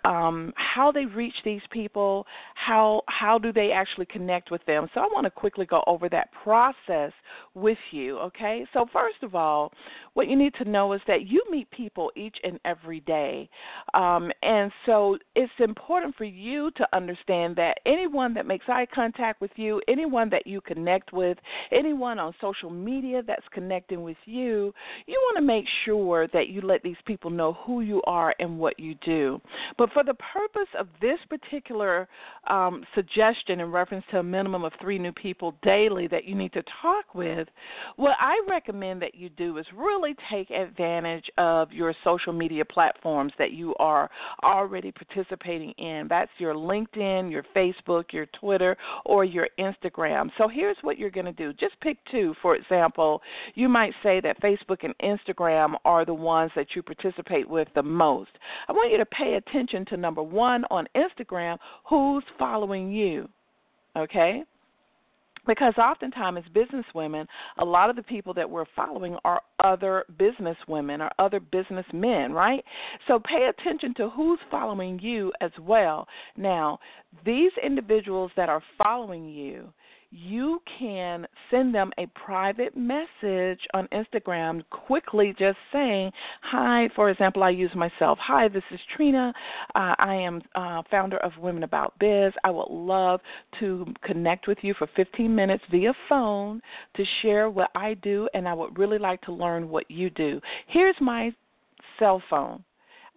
um, 0.06 0.54
how 0.56 0.92
they 0.92 1.06
reach 1.06 1.34
these 1.44 1.62
people, 1.72 2.26
how 2.56 3.02
how 3.08 3.38
do 3.38 3.52
they 3.52 3.72
actually 3.72 4.06
connect 4.06 4.52
with 4.52 4.66
them. 4.66 4.88
So 4.94 5.02
I 5.02 5.06
want 5.06 5.26
to 5.26 5.32
quickly 5.32 5.66
go 5.66 5.84
over 5.88 6.10
that 6.10 6.30
process 6.44 7.12
with 7.54 7.78
you. 7.92 8.18
Okay, 8.20 8.66
so 8.74 8.86
first 8.92 9.24
of 9.24 9.36
all, 9.36 9.72
what 10.14 10.28
you 10.28 10.36
need 10.36 10.54
to 10.56 10.66
know 10.66 10.94
is 10.94 11.02
that 11.08 11.28
you 11.28 11.44
meet 11.50 11.70
people 11.72 12.12
each 12.16 12.38
and 12.44 12.60
every 12.66 13.02
day, 13.02 13.50
um, 13.94 14.32
and 14.42 14.72
so 14.86 15.18
it's 15.36 15.52
important 15.60 16.16
for 16.16 16.26
you 16.26 16.72
to 16.72 16.88
understand 16.94 17.56
that 17.56 17.80
anyone 17.86 18.34
that 18.34 18.46
makes 18.46 18.66
eye 18.68 18.88
contact 18.94 19.42
with 19.42 19.52
you, 19.56 19.82
anyone 19.88 20.30
that 20.30 20.48
you 20.48 20.62
connect 20.62 21.14
with, 21.14 21.38
anyone 21.72 22.20
on 22.20 22.34
social 22.42 22.70
media 22.70 23.22
that's 23.26 23.46
connecting 23.52 24.04
with 24.04 24.18
you, 24.26 24.74
you 25.06 25.16
want 25.28 25.38
to 25.38 25.42
make 25.42 25.66
sure 25.86 26.28
that 26.28 26.50
you 26.50 26.62
let 26.62 26.84
these 26.84 26.96
people 27.06 27.30
know 27.30 27.54
who 27.66 27.82
you 27.82 28.02
are 28.06 28.34
and 28.40 28.58
what 28.58 28.80
you 28.80 28.96
do. 29.06 29.40
But 29.78 29.91
for 29.94 30.04
the 30.04 30.14
purpose 30.16 30.70
of 30.80 30.88
this 31.00 31.20
particular 31.30 32.08
um, 32.48 32.84
suggestion 32.96 33.60
in 33.60 33.72
reference 33.72 34.06
to 34.12 34.20
a 34.20 34.24
minimum 34.24 34.64
of 34.64 34.74
three 34.82 34.98
new 34.98 35.12
people 35.12 35.56
daily 35.64 36.08
that 36.08 36.26
you 36.26 36.36
need 36.36 36.54
to 36.54 36.64
talk 36.82 37.14
with, 37.14 37.48
what 37.96 38.16
I 38.20 38.40
recommend 38.50 39.02
that 39.02 39.16
you 39.16 39.30
do 39.30 39.58
is 39.58 39.66
really 39.76 40.16
take 40.30 40.50
advantage 40.50 41.26
of 41.38 41.72
your 41.72 41.94
social 42.04 42.34
media 42.34 42.66
platforms 42.66 43.34
that 43.38 43.52
you 43.52 43.76
are 43.80 44.10
already 44.44 44.92
participating 44.92 45.72
in. 45.78 46.08
That's 46.10 46.32
your 46.38 46.54
LinkedIn, 46.54 47.32
your 47.32 47.44
Facebook, 47.56 48.12
your 48.12 48.28
Twitter, 48.40 48.78
or 49.06 49.26
your 49.26 49.48
Instagram. 49.60 50.30
So 50.38 50.48
here's 50.48 50.78
what 50.82 50.98
you're 50.98 51.10
going 51.10 51.26
to 51.26 51.32
do. 51.32 51.54
Just 51.54 51.80
pick 51.82 51.98
two. 52.10 52.34
For 52.42 52.56
example, 52.56 53.22
you 53.56 53.70
might 53.70 53.94
say 54.04 54.22
that 54.22 54.42
Facebook 54.42 54.84
and 54.84 54.96
Instagram 55.00 55.76
are 55.86 56.06
the 56.06 56.14
ones 56.14 56.52
that 56.56 56.68
you 56.76 56.82
participate 56.82 57.50
with 57.50 57.68
the 57.76 57.84
most. 57.84 58.32
I 58.68 58.72
want 58.72 58.92
you 58.92 58.98
to 58.98 59.06
pay 59.06 59.36
attention 59.36 59.81
attention 59.82 59.98
to 59.98 60.02
number 60.02 60.24
one 60.24 60.64
on 60.70 60.88
Instagram 60.96 61.58
who's 61.88 62.24
following 62.38 62.92
you. 62.92 63.28
Okay? 63.98 64.44
Because 65.48 65.74
oftentimes, 65.78 66.38
as 66.46 66.54
business 66.54 66.86
women, 66.94 67.26
a 67.58 67.66
lot 67.66 67.90
of 67.90 67.96
the 67.96 68.04
people 68.04 68.32
that 68.36 68.48
we're 68.48 68.66
following 68.76 69.18
are 69.26 69.42
other 69.64 70.06
business 70.20 70.58
women 70.68 71.02
or 71.02 71.10
other 71.18 71.40
businessmen, 71.40 72.32
right? 72.32 72.64
So 73.08 73.20
pay 73.20 73.50
attention 73.50 73.96
to 73.96 74.10
who's 74.12 74.40
following 74.52 75.00
you 75.00 75.34
as 75.42 75.52
well. 75.60 76.08
Now, 76.38 76.78
these 77.26 77.52
individuals 77.64 78.30
that 78.38 78.50
are 78.50 78.62
following 78.78 79.30
you, 79.30 79.74
you 80.12 80.62
can 80.78 81.26
send 81.50 81.74
them 81.74 81.92
a 81.98 82.06
private 82.08 82.76
message 82.76 83.60
on 83.74 83.88
Instagram 83.94 84.62
quickly 84.70 85.34
just 85.40 85.58
saying, 85.72 86.12
Hi, 86.42 86.90
for 86.96 87.10
example, 87.10 87.44
I 87.44 87.50
use 87.50 87.72
myself. 87.76 88.20
Hi, 88.22 88.50
this 88.50 88.64
is 88.72 88.80
Trina. 88.96 89.34
Uh, 89.74 89.96
I 89.98 90.16
am 90.16 90.42
uh, 90.56 90.82
founder 90.92 91.18
of 91.18 91.32
Women 91.40 91.64
About 91.64 91.98
Biz. 92.00 92.34
I 92.44 92.52
would 92.52 92.70
love 92.70 93.22
to 93.62 93.86
connect 94.04 94.48
with 94.48 94.58
you 94.62 94.74
for 94.78 94.88
15 94.96 95.34
minutes 95.34 95.64
via 95.72 95.94
phone 96.10 96.62
to 96.98 97.06
share 97.22 97.50
what 97.50 97.72
I 97.74 97.94
do, 97.96 98.28
and 98.34 98.48
I 98.48 98.54
would 98.54 98.78
really 98.78 99.00
like 99.00 99.22
to 99.22 99.32
learn 99.32 99.70
what 99.70 99.90
you 99.90 100.10
do. 100.10 100.42
Here's 100.68 100.96
my 101.00 101.34
cell 102.00 102.22
phone. 102.30 102.64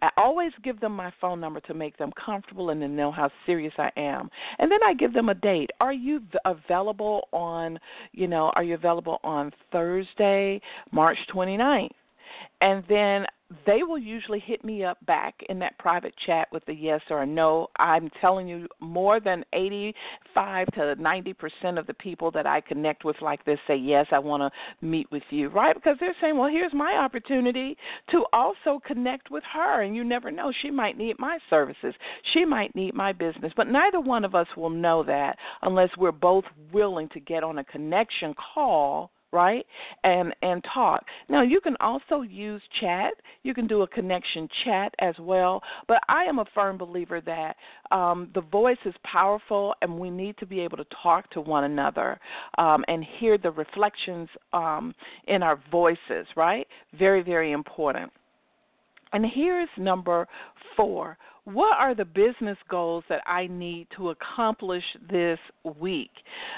I 0.01 0.09
always 0.17 0.51
give 0.63 0.79
them 0.79 0.95
my 0.95 1.11
phone 1.21 1.39
number 1.39 1.59
to 1.61 1.73
make 1.73 1.97
them 1.97 2.11
comfortable 2.23 2.69
and 2.69 2.81
to 2.81 2.87
know 2.87 3.11
how 3.11 3.29
serious 3.45 3.73
I 3.77 3.91
am. 3.97 4.29
And 4.59 4.71
then 4.71 4.79
I 4.85 4.93
give 4.93 5.13
them 5.13 5.29
a 5.29 5.33
date. 5.35 5.71
Are 5.79 5.93
you 5.93 6.21
available 6.45 7.27
on, 7.31 7.79
you 8.11 8.27
know, 8.27 8.51
are 8.55 8.63
you 8.63 8.75
available 8.75 9.19
on 9.23 9.51
Thursday, 9.71 10.61
March 10.91 11.17
29th? 11.33 11.89
And 12.61 12.83
then 12.89 13.25
they 13.65 13.83
will 13.83 13.97
usually 13.97 14.39
hit 14.39 14.63
me 14.63 14.83
up 14.83 15.03
back 15.05 15.35
in 15.49 15.59
that 15.59 15.77
private 15.77 16.13
chat 16.25 16.47
with 16.51 16.67
a 16.67 16.73
yes 16.73 17.01
or 17.09 17.21
a 17.21 17.25
no. 17.25 17.67
I'm 17.77 18.09
telling 18.21 18.47
you, 18.47 18.67
more 18.79 19.19
than 19.19 19.43
85 19.53 20.67
to 20.73 20.95
90 20.95 21.33
percent 21.33 21.77
of 21.77 21.87
the 21.87 21.93
people 21.93 22.31
that 22.31 22.45
I 22.45 22.61
connect 22.61 23.03
with 23.05 23.15
like 23.21 23.43
this 23.45 23.59
say 23.67 23.75
yes, 23.75 24.07
I 24.11 24.19
want 24.19 24.41
to 24.41 24.85
meet 24.85 25.11
with 25.11 25.23
you, 25.29 25.49
right? 25.49 25.75
Because 25.75 25.97
they're 25.99 26.15
saying, 26.21 26.37
well, 26.37 26.49
here's 26.49 26.73
my 26.73 26.93
opportunity 26.93 27.77
to 28.11 28.25
also 28.33 28.79
connect 28.85 29.31
with 29.31 29.43
her, 29.53 29.81
and 29.81 29.95
you 29.95 30.03
never 30.03 30.31
know, 30.31 30.51
she 30.61 30.69
might 30.69 30.97
need 30.97 31.17
my 31.19 31.37
services, 31.49 31.93
she 32.33 32.45
might 32.45 32.75
need 32.75 32.93
my 32.93 33.11
business, 33.11 33.51
but 33.55 33.67
neither 33.67 33.99
one 33.99 34.25
of 34.25 34.35
us 34.35 34.47
will 34.55 34.69
know 34.69 35.03
that 35.03 35.37
unless 35.61 35.89
we're 35.97 36.11
both 36.11 36.45
willing 36.71 37.09
to 37.09 37.19
get 37.19 37.43
on 37.43 37.59
a 37.59 37.63
connection 37.63 38.33
call 38.53 39.11
right? 39.35 39.65
And 40.03 40.33
and 40.41 40.65
talk. 40.73 41.03
Now 41.29 41.43
you 41.43 41.59
can 41.59 41.75
also 41.81 42.21
use 42.21 42.61
chat. 42.79 43.13
You 43.43 43.53
can 43.53 43.67
do 43.67 43.81
a 43.81 43.87
connection 43.87 44.47
chat 44.63 44.95
as 44.99 45.13
well. 45.19 45.61
But 45.87 45.97
I 46.07 46.23
am 46.23 46.39
a 46.39 46.45
firm 46.55 46.77
believer 46.77 47.21
that 47.21 47.57
um, 47.91 48.29
the 48.33 48.41
voice 48.41 48.77
is 48.85 48.95
powerful, 49.03 49.75
and 49.81 49.99
we 49.99 50.09
need 50.09 50.37
to 50.37 50.45
be 50.45 50.61
able 50.61 50.77
to 50.77 50.85
talk 51.03 51.29
to 51.31 51.41
one 51.41 51.65
another 51.65 52.17
um, 52.57 52.85
and 52.87 53.05
hear 53.19 53.37
the 53.37 53.51
reflections 53.51 54.29
um, 54.53 54.95
in 55.27 55.43
our 55.43 55.59
voices. 55.69 56.25
Right? 56.35 56.65
Very 56.97 57.21
very 57.21 57.51
important. 57.51 58.11
And 59.15 59.25
here's 59.25 59.69
number 59.77 60.27
four 60.75 61.17
what 61.45 61.77
are 61.77 61.95
the 61.95 62.03
business 62.03 62.57
goals 62.69 63.03
that 63.07 63.21
I 63.25 63.47
need 63.47 63.87
to 63.95 64.09
accomplish 64.09 64.83
this 65.09 65.39
week? 65.79 66.11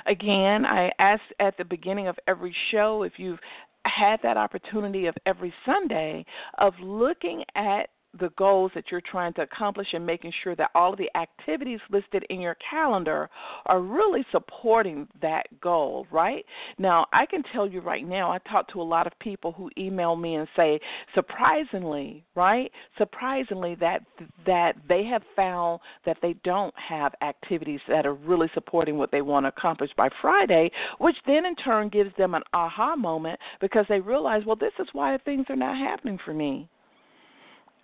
Again, 0.08 0.66
I 0.66 0.90
asked 0.98 1.34
at 1.40 1.58
the 1.58 1.66
beginning 1.66 2.08
of 2.08 2.18
every 2.26 2.56
show 2.72 3.04
if 3.04 3.14
you've 3.18 3.38
had 3.86 4.18
that 4.24 4.38
opportunity 4.38 5.06
of 5.06 5.16
every 5.28 5.54
Sunday 5.66 6.26
of 6.58 6.74
looking 6.82 7.44
at 7.56 7.90
the 8.20 8.32
goals 8.38 8.72
that 8.76 8.86
you're 8.92 9.02
trying 9.02 9.34
to 9.34 9.42
accomplish 9.42 9.88
and 9.94 10.06
making 10.06 10.32
sure 10.44 10.56
that 10.56 10.72
all 10.76 10.94
of 10.94 11.00
the 11.00 11.10
activities 11.18 11.80
listed 11.90 12.26
in 12.30 12.40
your 12.40 12.56
calendar 12.70 13.30
are 13.66 13.82
really 13.82 14.26
supporting 14.32 15.08
that 15.22 15.46
goal, 15.62 16.08
right? 16.12 16.46
Now, 16.78 17.06
I 17.14 17.26
can 17.26 17.44
tell 17.54 17.68
you 17.68 17.82
right 17.82 18.08
now, 18.08 18.32
I 18.32 18.40
talk 18.50 18.68
to 18.74 18.82
a 18.82 18.84
lot 18.84 19.08
of 19.08 19.14
people 19.20 19.52
who 19.52 19.70
email 19.78 20.16
me 20.16 20.36
and 20.36 20.48
say, 20.56 20.80
surprisingly, 21.14 22.24
right? 22.36 22.72
Surprisingly 22.98 23.76
that 23.76 24.02
that 24.46 24.76
they 24.88 25.04
have 25.06 25.24
found 25.36 25.80
that 26.06 26.18
they 26.22 26.34
don't 26.44 26.74
have 26.78 27.14
activities 27.22 27.80
that 27.88 28.06
are 28.06 28.14
really 28.14 28.50
supporting 28.54 28.98
what 28.98 29.12
they 29.12 29.22
want 29.22 29.44
to 29.46 29.50
accomplish 29.50 29.92
by 29.98 30.10
Friday, 30.22 30.72
which 31.00 31.16
then 31.26 31.46
in 31.46 31.56
turn 31.56 31.90
gives 31.90 32.16
them 32.18 32.34
an 32.34 32.44
aha 32.54 32.96
moment 32.96 33.40
because 33.60 33.86
they 33.90 34.00
realize, 34.00 34.44
well, 34.46 34.56
this 34.56 34.74
is 34.80 34.88
why 34.94 35.18
things 35.18 35.46
are 35.50 35.56
not 35.56 35.78
happening 35.78 36.20
for 36.24 36.34
me. 36.34 36.70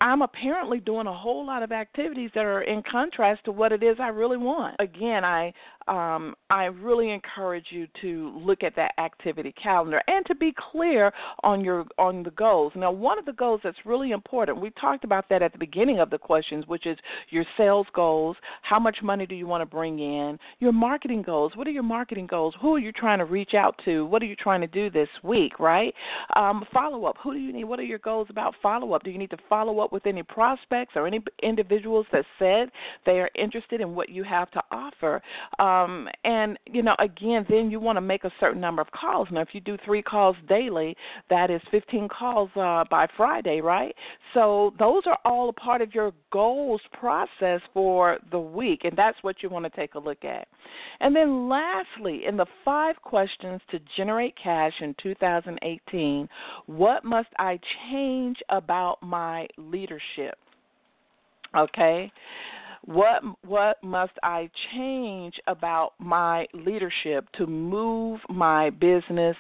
I'm 0.03 0.21
apparently 0.21 0.81
doing 0.81 1.07
a 1.07 1.13
whole 1.13 1.45
lot 1.45 1.63
of 1.63 1.71
activities 1.71 2.29
that 2.35 2.43
are 2.43 2.63
in 2.63 2.83
contrast 2.91 3.45
to 3.45 3.53
what 3.53 3.71
it 3.71 3.81
is 3.81 3.95
I 4.01 4.09
really 4.09 4.35
want. 4.35 4.75
Again, 4.79 5.23
I 5.23 5.53
um, 5.87 6.35
I 6.49 6.65
really 6.65 7.11
encourage 7.11 7.67
you 7.69 7.87
to 8.01 8.31
look 8.37 8.63
at 8.63 8.75
that 8.75 8.91
activity 8.97 9.53
calendar 9.61 10.01
and 10.07 10.25
to 10.25 10.35
be 10.35 10.53
clear 10.71 11.11
on 11.43 11.63
your 11.63 11.85
on 11.97 12.23
the 12.23 12.31
goals. 12.31 12.73
Now, 12.75 12.91
one 12.91 13.19
of 13.19 13.25
the 13.25 13.33
goals 13.33 13.61
that's 13.63 13.77
really 13.85 14.11
important, 14.11 14.59
we 14.59 14.71
talked 14.71 15.03
about 15.03 15.29
that 15.29 15.41
at 15.41 15.51
the 15.51 15.57
beginning 15.57 15.99
of 15.99 16.09
the 16.09 16.17
questions, 16.17 16.65
which 16.67 16.85
is 16.85 16.97
your 17.29 17.45
sales 17.57 17.87
goals. 17.93 18.37
How 18.61 18.79
much 18.79 18.97
money 19.03 19.25
do 19.25 19.35
you 19.35 19.47
want 19.47 19.61
to 19.61 19.65
bring 19.65 19.99
in? 19.99 20.37
Your 20.59 20.71
marketing 20.71 21.21
goals. 21.21 21.53
What 21.55 21.67
are 21.67 21.71
your 21.71 21.83
marketing 21.83 22.27
goals? 22.27 22.55
Who 22.61 22.75
are 22.75 22.79
you 22.79 22.91
trying 22.91 23.19
to 23.19 23.25
reach 23.25 23.53
out 23.53 23.79
to? 23.85 24.05
What 24.05 24.21
are 24.21 24.25
you 24.25 24.35
trying 24.35 24.61
to 24.61 24.67
do 24.67 24.89
this 24.89 25.09
week? 25.23 25.59
Right? 25.59 25.93
Um, 26.35 26.63
follow 26.73 27.05
up. 27.05 27.17
Who 27.23 27.33
do 27.33 27.39
you 27.39 27.53
need? 27.53 27.65
What 27.65 27.79
are 27.79 27.83
your 27.83 27.99
goals 27.99 28.27
about 28.29 28.55
follow 28.61 28.93
up? 28.93 29.03
Do 29.03 29.11
you 29.11 29.17
need 29.17 29.31
to 29.31 29.37
follow 29.49 29.79
up 29.79 29.91
with 29.91 30.05
any 30.05 30.23
prospects 30.23 30.93
or 30.95 31.07
any 31.07 31.19
individuals 31.41 32.05
that 32.11 32.25
said 32.39 32.69
they 33.05 33.19
are 33.19 33.29
interested 33.35 33.81
in 33.81 33.95
what 33.95 34.09
you 34.09 34.23
have 34.23 34.49
to 34.51 34.61
offer. 34.71 35.21
Um, 35.59 35.72
and, 36.23 36.57
you 36.65 36.81
know, 36.81 36.95
again, 36.99 37.45
then 37.49 37.69
you 37.71 37.79
want 37.79 37.97
to 37.97 38.01
make 38.01 38.23
a 38.23 38.31
certain 38.39 38.61
number 38.61 38.81
of 38.81 38.91
calls. 38.91 39.27
Now, 39.31 39.41
if 39.41 39.49
you 39.53 39.61
do 39.61 39.77
three 39.85 40.01
calls 40.01 40.35
daily, 40.47 40.95
that 41.29 41.49
is 41.49 41.61
15 41.71 42.07
calls 42.09 42.49
uh, 42.55 42.83
by 42.89 43.07
Friday, 43.15 43.61
right? 43.61 43.95
So 44.33 44.73
those 44.79 45.03
are 45.05 45.17
all 45.25 45.49
a 45.49 45.53
part 45.53 45.81
of 45.81 45.93
your 45.93 46.11
goals 46.31 46.81
process 46.91 47.61
for 47.73 48.17
the 48.31 48.39
week, 48.39 48.81
and 48.83 48.97
that's 48.97 49.17
what 49.21 49.43
you 49.43 49.49
want 49.49 49.65
to 49.65 49.71
take 49.71 49.95
a 49.95 49.99
look 49.99 50.23
at. 50.25 50.47
And 50.99 51.15
then 51.15 51.49
lastly, 51.49 52.23
in 52.27 52.37
the 52.37 52.45
five 52.65 52.95
questions 53.01 53.61
to 53.71 53.79
generate 53.97 54.35
cash 54.41 54.73
in 54.81 54.95
2018, 55.01 56.27
what 56.65 57.03
must 57.03 57.29
I 57.37 57.59
change 57.89 58.37
about 58.49 59.01
my 59.01 59.47
leadership? 59.57 60.37
Okay? 61.55 62.11
What 62.85 63.23
what 63.45 63.81
must 63.83 64.11
I 64.23 64.49
change 64.73 65.39
about 65.47 65.93
my 65.99 66.47
leadership 66.53 67.25
to 67.37 67.47
move 67.47 68.19
my 68.29 68.71
business 68.71 69.37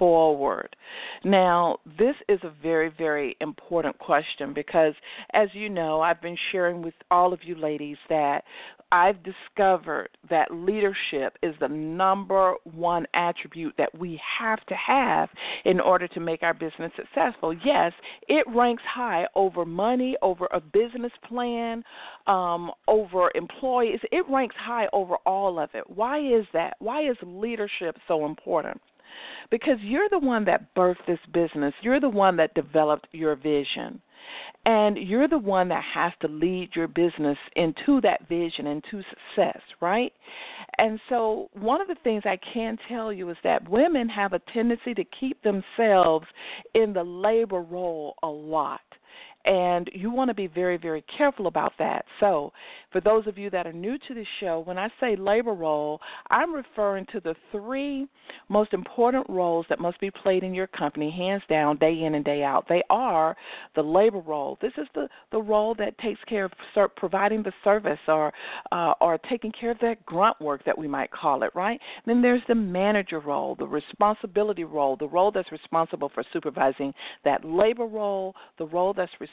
forward? 0.00 0.74
Now, 1.22 1.76
this 1.98 2.16
is 2.28 2.40
a 2.42 2.52
very, 2.62 2.88
very 2.88 3.36
important 3.40 3.96
question 3.98 4.52
because, 4.52 4.94
as 5.34 5.48
you 5.52 5.68
know, 5.68 6.00
I've 6.00 6.22
been 6.22 6.38
sharing 6.50 6.82
with 6.82 6.94
all 7.10 7.32
of 7.32 7.40
you 7.44 7.54
ladies 7.54 7.98
that 8.08 8.42
I've 8.92 9.18
discovered 9.22 10.08
that 10.30 10.50
leadership 10.50 11.38
is 11.42 11.54
the 11.60 11.68
number 11.68 12.54
one 12.64 13.06
attribute 13.14 13.74
that 13.78 13.96
we 13.96 14.20
have 14.38 14.64
to 14.66 14.74
have 14.74 15.28
in 15.64 15.78
order 15.78 16.08
to 16.08 16.20
make 16.20 16.42
our 16.42 16.54
business 16.54 16.90
successful. 16.96 17.54
Yes, 17.64 17.92
it 18.28 18.44
ranks 18.48 18.82
high 18.92 19.26
over 19.36 19.64
money, 19.64 20.16
over 20.22 20.48
a 20.52 20.60
business 20.60 21.12
plan, 21.28 21.84
um, 22.26 22.72
over 22.88 23.30
employees. 23.34 24.00
It 24.10 24.24
ranks 24.28 24.56
high 24.58 24.88
over 24.92 25.16
all 25.24 25.60
of 25.60 25.70
it. 25.74 25.84
Why 25.88 26.18
is 26.18 26.46
that? 26.52 26.74
Why 26.80 27.08
is 27.08 27.16
leadership 27.22 27.96
so 28.08 28.26
important? 28.26 28.80
Because 29.50 29.78
you're 29.80 30.08
the 30.08 30.18
one 30.18 30.44
that 30.44 30.74
birthed 30.74 31.06
this 31.06 31.18
business, 31.32 31.74
you're 31.82 32.00
the 32.00 32.08
one 32.08 32.36
that 32.36 32.54
developed 32.54 33.08
your 33.12 33.36
vision. 33.36 34.00
And 34.66 34.98
you're 34.98 35.28
the 35.28 35.38
one 35.38 35.68
that 35.68 35.82
has 35.94 36.12
to 36.20 36.28
lead 36.28 36.70
your 36.76 36.86
business 36.86 37.38
into 37.56 38.00
that 38.02 38.28
vision, 38.28 38.66
into 38.66 39.02
success, 39.08 39.60
right? 39.80 40.12
And 40.78 41.00
so, 41.08 41.48
one 41.54 41.80
of 41.80 41.88
the 41.88 41.96
things 42.04 42.22
I 42.26 42.38
can 42.52 42.76
tell 42.86 43.12
you 43.12 43.30
is 43.30 43.38
that 43.42 43.68
women 43.68 44.08
have 44.10 44.34
a 44.34 44.40
tendency 44.52 44.92
to 44.94 45.04
keep 45.18 45.42
themselves 45.42 46.26
in 46.74 46.92
the 46.92 47.02
labor 47.02 47.62
role 47.62 48.14
a 48.22 48.28
lot 48.28 48.82
and 49.44 49.88
you 49.94 50.10
want 50.10 50.28
to 50.28 50.34
be 50.34 50.46
very, 50.46 50.76
very 50.76 51.02
careful 51.16 51.46
about 51.46 51.72
that. 51.78 52.04
So, 52.18 52.52
for 52.92 53.00
those 53.00 53.26
of 53.26 53.38
you 53.38 53.48
that 53.50 53.66
are 53.66 53.72
new 53.72 53.96
to 54.08 54.14
the 54.14 54.24
show, 54.40 54.60
when 54.60 54.78
I 54.78 54.88
say 55.00 55.16
labor 55.16 55.54
role, 55.54 56.00
I'm 56.28 56.52
referring 56.52 57.06
to 57.12 57.20
the 57.20 57.34
three 57.50 58.06
most 58.48 58.74
important 58.74 59.26
roles 59.30 59.64
that 59.68 59.80
must 59.80 59.98
be 60.00 60.10
played 60.10 60.42
in 60.42 60.52
your 60.52 60.66
company, 60.66 61.10
hands 61.10 61.42
down, 61.48 61.78
day 61.78 62.02
in 62.02 62.14
and 62.16 62.24
day 62.24 62.42
out. 62.42 62.66
They 62.68 62.82
are 62.90 63.36
the 63.74 63.82
labor 63.82 64.20
role. 64.20 64.58
This 64.60 64.72
is 64.76 64.86
the, 64.94 65.08
the 65.32 65.40
role 65.40 65.74
that 65.76 65.96
takes 65.98 66.20
care 66.28 66.44
of 66.44 66.52
providing 66.96 67.42
the 67.42 67.52
service 67.64 67.98
or 68.08 68.32
uh, 68.72 68.92
or 69.00 69.18
taking 69.30 69.52
care 69.52 69.70
of 69.70 69.78
that 69.80 70.04
grunt 70.04 70.38
work 70.40 70.64
that 70.64 70.76
we 70.76 70.88
might 70.88 71.10
call 71.10 71.42
it, 71.42 71.50
right? 71.54 71.80
then 72.06 72.20
there's 72.20 72.42
the 72.48 72.54
manager 72.54 73.20
role, 73.20 73.54
the 73.54 73.66
responsibility 73.66 74.64
role, 74.64 74.96
the 74.96 75.06
role 75.06 75.30
that's 75.30 75.50
responsible 75.52 76.10
for 76.12 76.24
supervising 76.32 76.92
that 77.24 77.44
labor 77.44 77.86
role, 77.86 78.34
the 78.58 78.66
role 78.66 78.92
that's 78.92 79.12
responsible 79.12 79.29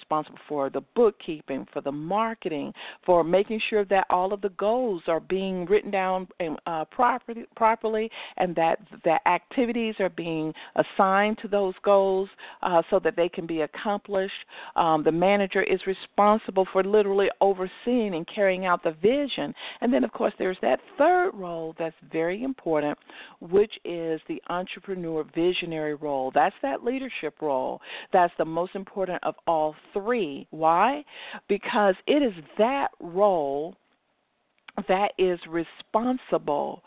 for 0.48 0.70
the 0.70 0.82
bookkeeping, 0.96 1.66
for 1.72 1.82
the 1.82 1.92
marketing, 1.92 2.74
for 3.06 3.24
making 3.24 3.62
sure 3.70 3.86
that 3.86 4.06
all 4.10 4.34
of 4.34 4.42
the 4.42 4.50
goals 4.50 5.02
are 5.08 5.20
being 5.20 5.66
written 5.66 5.92
down 5.92 6.28
uh, 6.66 6.86
properly, 6.86 7.46
properly, 7.56 8.10
and 8.38 8.56
that 8.56 8.80
the 9.04 9.18
activities 9.28 9.96
are 10.00 10.10
being 10.10 10.54
assigned 10.76 11.38
to 11.42 11.48
those 11.48 11.74
goals 11.84 12.30
uh, 12.62 12.82
so 12.90 13.00
that 13.00 13.16
they 13.16 13.30
can 13.30 13.46
be 13.46 13.62
accomplished. 13.62 14.34
Um, 14.76 15.04
the 15.04 15.12
manager 15.12 15.64
is 15.64 15.80
responsible 15.86 16.68
for 16.72 16.84
literally 16.84 17.30
overseeing 17.42 18.16
and 18.16 18.28
carrying 18.34 18.66
out 18.66 18.84
the 18.84 18.96
vision. 19.02 19.54
And 19.82 19.94
then, 19.94 20.04
of 20.04 20.12
course, 20.12 20.34
there's 20.38 20.58
that 20.62 20.80
third 20.98 21.32
role 21.34 21.76
that's 21.78 21.96
very 22.12 22.44
important, 22.44 22.98
which 23.40 23.74
is 23.86 24.22
the 24.28 24.42
entrepreneur 24.50 25.26
visionary 25.36 25.96
role. 25.96 26.32
That's 26.34 26.56
that 26.62 26.84
leadership 26.84 27.36
role. 27.42 27.82
That's 28.14 28.34
the 28.38 28.46
most 28.46 28.76
important 28.76 29.24
of 29.24 29.36
all 29.46 29.76
three. 29.98 30.48
Why? 30.52 31.04
Because 31.48 31.96
it 32.06 32.24
is 32.24 32.34
that 32.58 32.90
role 33.00 33.76
that 34.88 35.12
is 35.18 35.40
responsible 35.50 36.84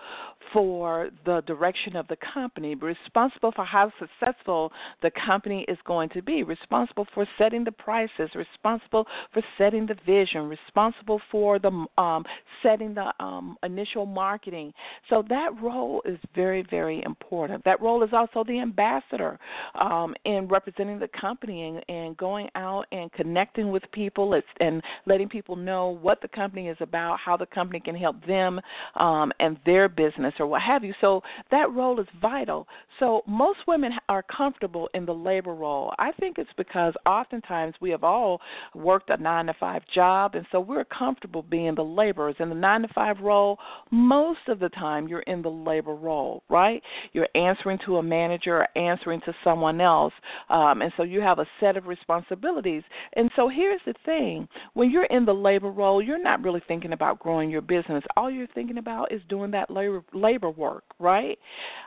for 0.52 1.10
the 1.24 1.42
direction 1.46 1.96
of 1.96 2.08
the 2.08 2.16
company, 2.34 2.74
responsible 2.74 3.52
for 3.52 3.64
how 3.64 3.92
successful 3.98 4.72
the 5.02 5.10
company 5.24 5.64
is 5.68 5.78
going 5.84 6.08
to 6.10 6.22
be, 6.22 6.42
responsible 6.42 7.06
for 7.14 7.26
setting 7.38 7.64
the 7.64 7.72
prices, 7.72 8.30
responsible 8.34 9.06
for 9.32 9.42
setting 9.58 9.86
the 9.86 9.96
vision, 10.06 10.48
responsible 10.48 11.20
for 11.30 11.58
the 11.58 11.86
um, 11.98 12.24
setting 12.62 12.94
the 12.94 13.12
um, 13.20 13.56
initial 13.62 14.06
marketing. 14.06 14.72
So 15.08 15.24
that 15.28 15.50
role 15.62 16.02
is 16.04 16.18
very, 16.34 16.64
very 16.70 17.02
important. 17.04 17.64
That 17.64 17.80
role 17.80 18.02
is 18.02 18.10
also 18.12 18.44
the 18.44 18.60
ambassador 18.60 19.38
um, 19.74 20.14
in 20.24 20.48
representing 20.48 20.98
the 20.98 21.08
company 21.08 21.62
and, 21.68 21.84
and 21.88 22.16
going 22.16 22.48
out 22.54 22.86
and 22.92 23.12
connecting 23.12 23.70
with 23.70 23.82
people 23.92 24.40
and 24.60 24.82
letting 25.06 25.28
people 25.28 25.56
know 25.56 25.98
what 26.00 26.20
the 26.20 26.28
company 26.28 26.68
is 26.68 26.76
about, 26.80 27.18
how 27.18 27.36
the 27.36 27.46
company 27.46 27.80
can 27.80 27.94
help 27.94 28.24
them 28.26 28.60
um, 28.96 29.32
and 29.40 29.58
their 29.64 29.88
business 29.88 30.34
or 30.40 30.46
what 30.46 30.62
have 30.62 30.84
you. 30.84 30.94
So 31.00 31.22
that 31.50 31.72
role 31.72 32.00
is 32.00 32.06
vital. 32.20 32.66
So 32.98 33.22
most 33.26 33.60
women 33.66 33.92
are 34.08 34.22
comfortable 34.22 34.88
in 34.94 35.06
the 35.06 35.14
labor 35.14 35.54
role. 35.54 35.92
I 35.98 36.12
think 36.12 36.38
it's 36.38 36.50
because 36.56 36.94
oftentimes 37.06 37.74
we 37.80 37.90
have 37.90 38.04
all 38.04 38.40
worked 38.74 39.10
a 39.10 39.16
nine 39.16 39.46
to 39.46 39.54
five 39.54 39.82
job, 39.94 40.34
and 40.34 40.46
so 40.52 40.60
we're 40.60 40.84
comfortable 40.84 41.42
being 41.42 41.74
the 41.74 41.82
laborers. 41.82 42.36
In 42.38 42.48
the 42.48 42.54
nine 42.54 42.82
to 42.82 42.88
five 42.88 43.20
role, 43.20 43.58
most 43.90 44.40
of 44.48 44.58
the 44.58 44.68
time 44.70 45.08
you're 45.08 45.20
in 45.20 45.42
the 45.42 45.48
labor 45.48 45.94
role, 45.94 46.42
right? 46.48 46.82
You're 47.12 47.28
answering 47.34 47.78
to 47.86 47.96
a 47.96 48.02
manager 48.02 48.58
or 48.58 48.78
answering 48.78 49.20
to 49.22 49.34
someone 49.44 49.80
else, 49.80 50.12
um, 50.48 50.82
and 50.82 50.92
so 50.96 51.02
you 51.02 51.20
have 51.20 51.38
a 51.38 51.46
set 51.58 51.76
of 51.76 51.86
responsibilities. 51.86 52.82
And 53.14 53.30
so 53.36 53.48
here's 53.48 53.80
the 53.86 53.94
thing 54.04 54.48
when 54.74 54.90
you're 54.90 55.04
in 55.04 55.24
the 55.24 55.32
labor 55.32 55.70
role, 55.70 56.02
you're 56.02 56.22
not 56.22 56.42
really 56.42 56.62
thinking 56.68 56.92
about 56.92 57.18
growing 57.18 57.50
your 57.50 57.60
business. 57.60 58.04
All 58.16 58.30
you're 58.30 58.46
thinking 58.48 58.78
about 58.78 59.12
is 59.12 59.20
doing 59.28 59.50
that 59.52 59.70
labor, 59.70 60.02
labor 60.20 60.50
work, 60.50 60.84
right? 60.98 61.38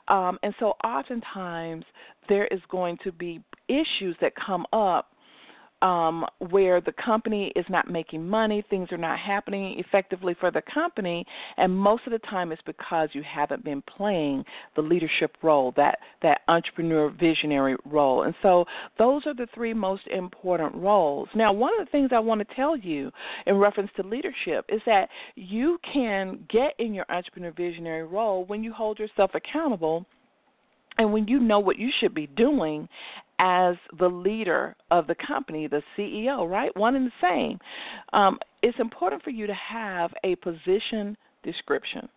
Um, 0.07 0.39
and 0.43 0.53
so 0.59 0.73
oftentimes 0.83 1.85
there 2.29 2.47
is 2.47 2.59
going 2.69 2.97
to 3.03 3.11
be 3.11 3.41
issues 3.67 4.15
that 4.21 4.33
come 4.35 4.65
up 4.73 5.12
um, 5.83 6.25
where 6.49 6.79
the 6.79 6.93
company 6.93 7.51
is 7.57 7.65
not 7.69 7.91
making 7.91 8.25
money, 8.25 8.63
things 8.69 8.89
are 8.91 8.97
not 8.97 9.19
happening 9.19 9.77
effectively 9.77 10.33
for 10.39 10.49
the 10.49 10.61
company, 10.73 11.25
and 11.57 11.75
most 11.75 12.03
of 12.07 12.13
the 12.13 12.19
time 12.19 12.53
it's 12.53 12.61
because 12.65 13.09
you 13.11 13.21
haven't 13.21 13.65
been 13.65 13.81
playing 13.81 14.45
the 14.77 14.81
leadership 14.81 15.35
role, 15.43 15.73
that 15.75 15.99
that 16.21 16.41
entrepreneur 16.47 17.09
visionary 17.09 17.75
role. 17.85 18.23
And 18.23 18.33
so 18.41 18.65
those 18.97 19.27
are 19.27 19.33
the 19.33 19.47
three 19.53 19.73
most 19.73 20.07
important 20.07 20.73
roles. 20.75 21.27
Now, 21.35 21.51
one 21.51 21.73
of 21.77 21.85
the 21.85 21.91
things 21.91 22.11
I 22.13 22.19
want 22.19 22.47
to 22.47 22.55
tell 22.55 22.77
you 22.77 23.11
in 23.45 23.57
reference 23.57 23.91
to 23.97 24.03
leadership 24.03 24.65
is 24.69 24.81
that 24.85 25.09
you 25.35 25.77
can 25.91 26.39
get 26.49 26.73
in 26.79 26.93
your 26.93 27.05
entrepreneur 27.09 27.51
visionary 27.51 28.03
role 28.03 28.45
when 28.45 28.63
you 28.63 28.71
hold 28.71 28.99
yourself 28.99 29.31
accountable 29.35 30.05
and 30.97 31.11
when 31.11 31.27
you 31.27 31.39
know 31.39 31.59
what 31.59 31.77
you 31.77 31.89
should 31.99 32.13
be 32.13 32.27
doing 32.27 32.87
as 33.39 33.75
the 33.99 34.07
leader 34.07 34.75
of 34.91 35.07
the 35.07 35.15
company, 35.15 35.67
the 35.67 35.83
CEO, 35.97 36.49
right? 36.49 36.75
One 36.77 36.95
and 36.95 37.07
the 37.07 37.11
same. 37.21 37.59
Um, 38.13 38.37
it's 38.61 38.79
important 38.79 39.23
for 39.23 39.31
you 39.31 39.47
to 39.47 39.53
have 39.53 40.11
a 40.23 40.35
position 40.35 41.17
description 41.43 42.07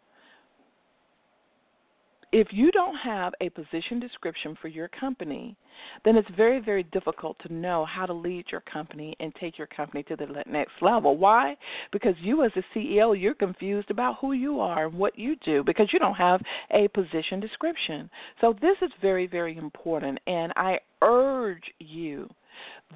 if 2.33 2.49
you 2.51 2.71
don't 2.71 2.97
have 2.97 3.33
a 3.41 3.49
position 3.51 4.01
description 4.01 4.57
for 4.61 4.69
your 4.69 4.89
company, 4.89 5.57
then 6.05 6.17
it's 6.17 6.29
very, 6.37 6.61
very 6.61 6.83
difficult 6.85 7.37
to 7.41 7.53
know 7.53 7.85
how 7.85 8.07
to 8.07 8.13
lead 8.13 8.47
your 8.51 8.63
company 8.63 9.15
and 9.21 9.35
take 9.37 9.59
your 9.59 9.67
company 9.69 10.03
to 10.05 10.17
the 10.17 10.27
next 10.47 10.73
level. 10.81 11.17
Why? 11.17 11.57
Because 11.93 12.15
you, 12.21 12.45
as 12.45 12.53
a 12.57 12.79
CEO, 12.79 13.19
you're 13.21 13.35
confused 13.35 13.91
about 13.91 14.17
who 14.21 14.33
you 14.33 14.61
are 14.61 14.87
and 14.87 14.95
what 14.95 15.19
you 15.19 15.37
do 15.45 15.63
because 15.65 15.89
you 15.93 15.99
don't 15.99 16.15
have 16.15 16.41
a 16.73 16.89
position 16.89 17.41
description. 17.41 18.11
So, 18.41 18.55
this 18.61 18.77
is 18.83 18.91
very, 19.01 19.27
very 19.27 19.57
important. 19.57 20.19
And 20.27 20.53
I 20.57 20.79
urge 21.03 21.65
you 21.79 22.29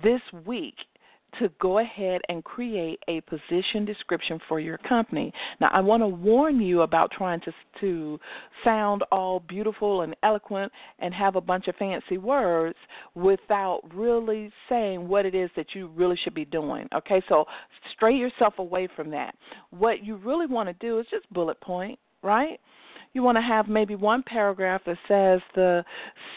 this 0.03 0.21
week 0.47 0.75
to 1.39 1.51
go 1.61 1.79
ahead 1.79 2.21
and 2.29 2.45
create 2.45 2.99
a 3.09 3.21
position 3.23 3.85
description 3.85 4.39
for 4.49 4.61
your 4.61 4.79
company. 4.79 5.33
Now, 5.61 5.71
I 5.73 5.81
want 5.81 6.03
to 6.03 6.09
warn 6.09 6.61
you 6.61 6.83
about 6.83 7.11
trying 7.11 7.41
to 7.41 7.53
to 7.81 8.19
sound 8.65 9.03
all 9.11 9.41
beautiful 9.41 10.03
and 10.03 10.15
eloquent 10.23 10.71
and 10.99 11.15
have 11.15 11.37
a 11.37 11.41
bunch 11.41 11.69
of 11.69 11.77
fancy 11.77 12.19
words 12.19 12.77
without 13.15 13.83
really 13.95 14.51
saying 14.69 15.07
what 15.07 15.27
it 15.27 15.35
is 15.35 15.51
that 15.57 15.75
you 15.75 15.89
really 15.89 16.19
should 16.23 16.35
be 16.35 16.45
doing. 16.45 16.89
Okay, 16.95 17.23
so 17.29 17.45
stray 17.93 18.15
yourself 18.15 18.55
away 18.59 18.89
from 18.95 19.11
that. 19.11 19.35
What 19.71 20.05
you 20.05 20.17
really 20.17 20.47
want 20.47 20.69
to 20.69 20.75
do 20.75 20.99
is 20.99 21.07
just 21.11 21.31
bullet 21.33 21.61
point, 21.61 21.99
right? 22.23 22.61
You 23.13 23.23
want 23.23 23.37
to 23.37 23.43
have 23.43 23.69
maybe 23.69 23.95
one 23.95 24.23
paragraph 24.23 24.83
that 24.87 24.99
says 25.09 25.41
the 25.55 25.85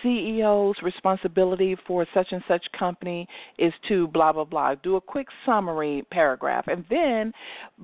CEO's 0.04 0.82
responsibility 0.82 1.76
for 1.86 2.06
such 2.14 2.28
and 2.32 2.44
such 2.48 2.66
company 2.78 3.28
is 3.58 3.74
to 3.88 4.08
blah 4.08 4.32
blah 4.34 4.44
blah. 4.44 4.76
Do 4.76 4.96
a 4.96 5.02
quick 5.02 5.28
summary 5.46 6.06
paragraph, 6.12 6.66
and 6.68 6.84
then 6.90 7.34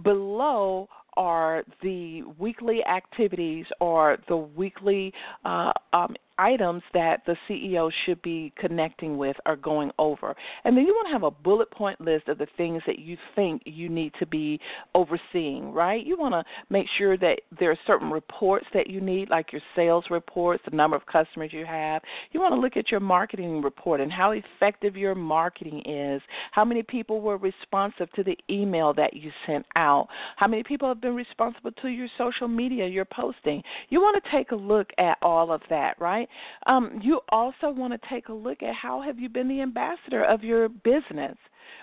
below 0.03 0.87
are 1.17 1.63
the 1.83 2.23
weekly 2.37 2.83
activities 2.85 3.65
or 3.81 4.17
the 4.27 4.37
weekly 4.37 5.13
uh, 5.43 5.71
um, 5.91 6.15
items 6.39 6.81
that 6.93 7.21
the 7.25 7.35
CEO 7.47 7.91
should 8.05 8.21
be 8.21 8.53
connecting 8.57 9.17
with 9.17 9.35
or 9.45 9.55
going 9.55 9.91
over. 9.99 10.35
And 10.63 10.75
then 10.75 10.85
you 10.85 10.93
want 10.93 11.07
to 11.07 11.13
have 11.13 11.23
a 11.23 11.31
bullet 11.31 11.69
point 11.71 11.99
list 11.99 12.27
of 12.29 12.37
the 12.37 12.47
things 12.57 12.81
that 12.87 12.99
you 12.99 13.17
think 13.35 13.61
you 13.65 13.89
need 13.89 14.13
to 14.19 14.25
be 14.25 14.59
overseeing, 14.95 15.71
right? 15.71 16.05
You 16.05 16.17
want 16.17 16.33
to 16.33 16.43
make 16.69 16.87
sure 16.97 17.17
that 17.17 17.41
there 17.59 17.71
are 17.71 17.79
certain 17.85 18.09
reports 18.09 18.65
that 18.73 18.89
you 18.89 19.01
need, 19.01 19.29
like 19.29 19.51
your 19.51 19.61
sales 19.75 20.05
reports, 20.09 20.63
the 20.69 20.75
number 20.75 20.95
of 20.95 21.05
customers 21.05 21.51
you 21.53 21.65
have. 21.65 22.01
You 22.31 22.39
want 22.39 22.53
to 22.53 22.59
look 22.59 22.77
at 22.77 22.91
your 22.91 22.99
marketing 22.99 23.61
report 23.61 23.99
and 23.99 24.11
how 24.11 24.31
effective 24.31 24.95
your 24.95 25.15
marketing 25.15 25.81
is, 25.85 26.21
how 26.51 26.63
many 26.63 26.83
people 26.83 27.21
were 27.21 27.37
responsive 27.37 28.11
to 28.13 28.23
the 28.23 28.37
email 28.49 28.93
that 28.93 29.13
you 29.13 29.31
sent 29.45 29.65
out, 29.75 30.07
how 30.37 30.47
many 30.47 30.63
people 30.63 30.87
have 30.87 31.01
been 31.01 31.15
responsible 31.15 31.71
to 31.81 31.89
your 31.89 32.07
social 32.17 32.47
media 32.47 32.87
you're 32.87 33.05
posting. 33.05 33.61
You 33.89 33.99
want 33.99 34.23
to 34.23 34.31
take 34.31 34.51
a 34.51 34.55
look 34.55 34.89
at 34.97 35.17
all 35.21 35.51
of 35.51 35.61
that, 35.69 35.99
right? 35.99 36.28
Um, 36.67 36.99
you 37.01 37.21
also 37.29 37.69
want 37.69 37.93
to 37.93 38.09
take 38.09 38.29
a 38.29 38.33
look 38.33 38.61
at 38.63 38.75
how 38.75 39.01
have 39.01 39.19
you 39.19 39.29
been 39.29 39.47
the 39.47 39.61
ambassador 39.61 40.23
of 40.23 40.43
your 40.43 40.69
business 40.69 41.37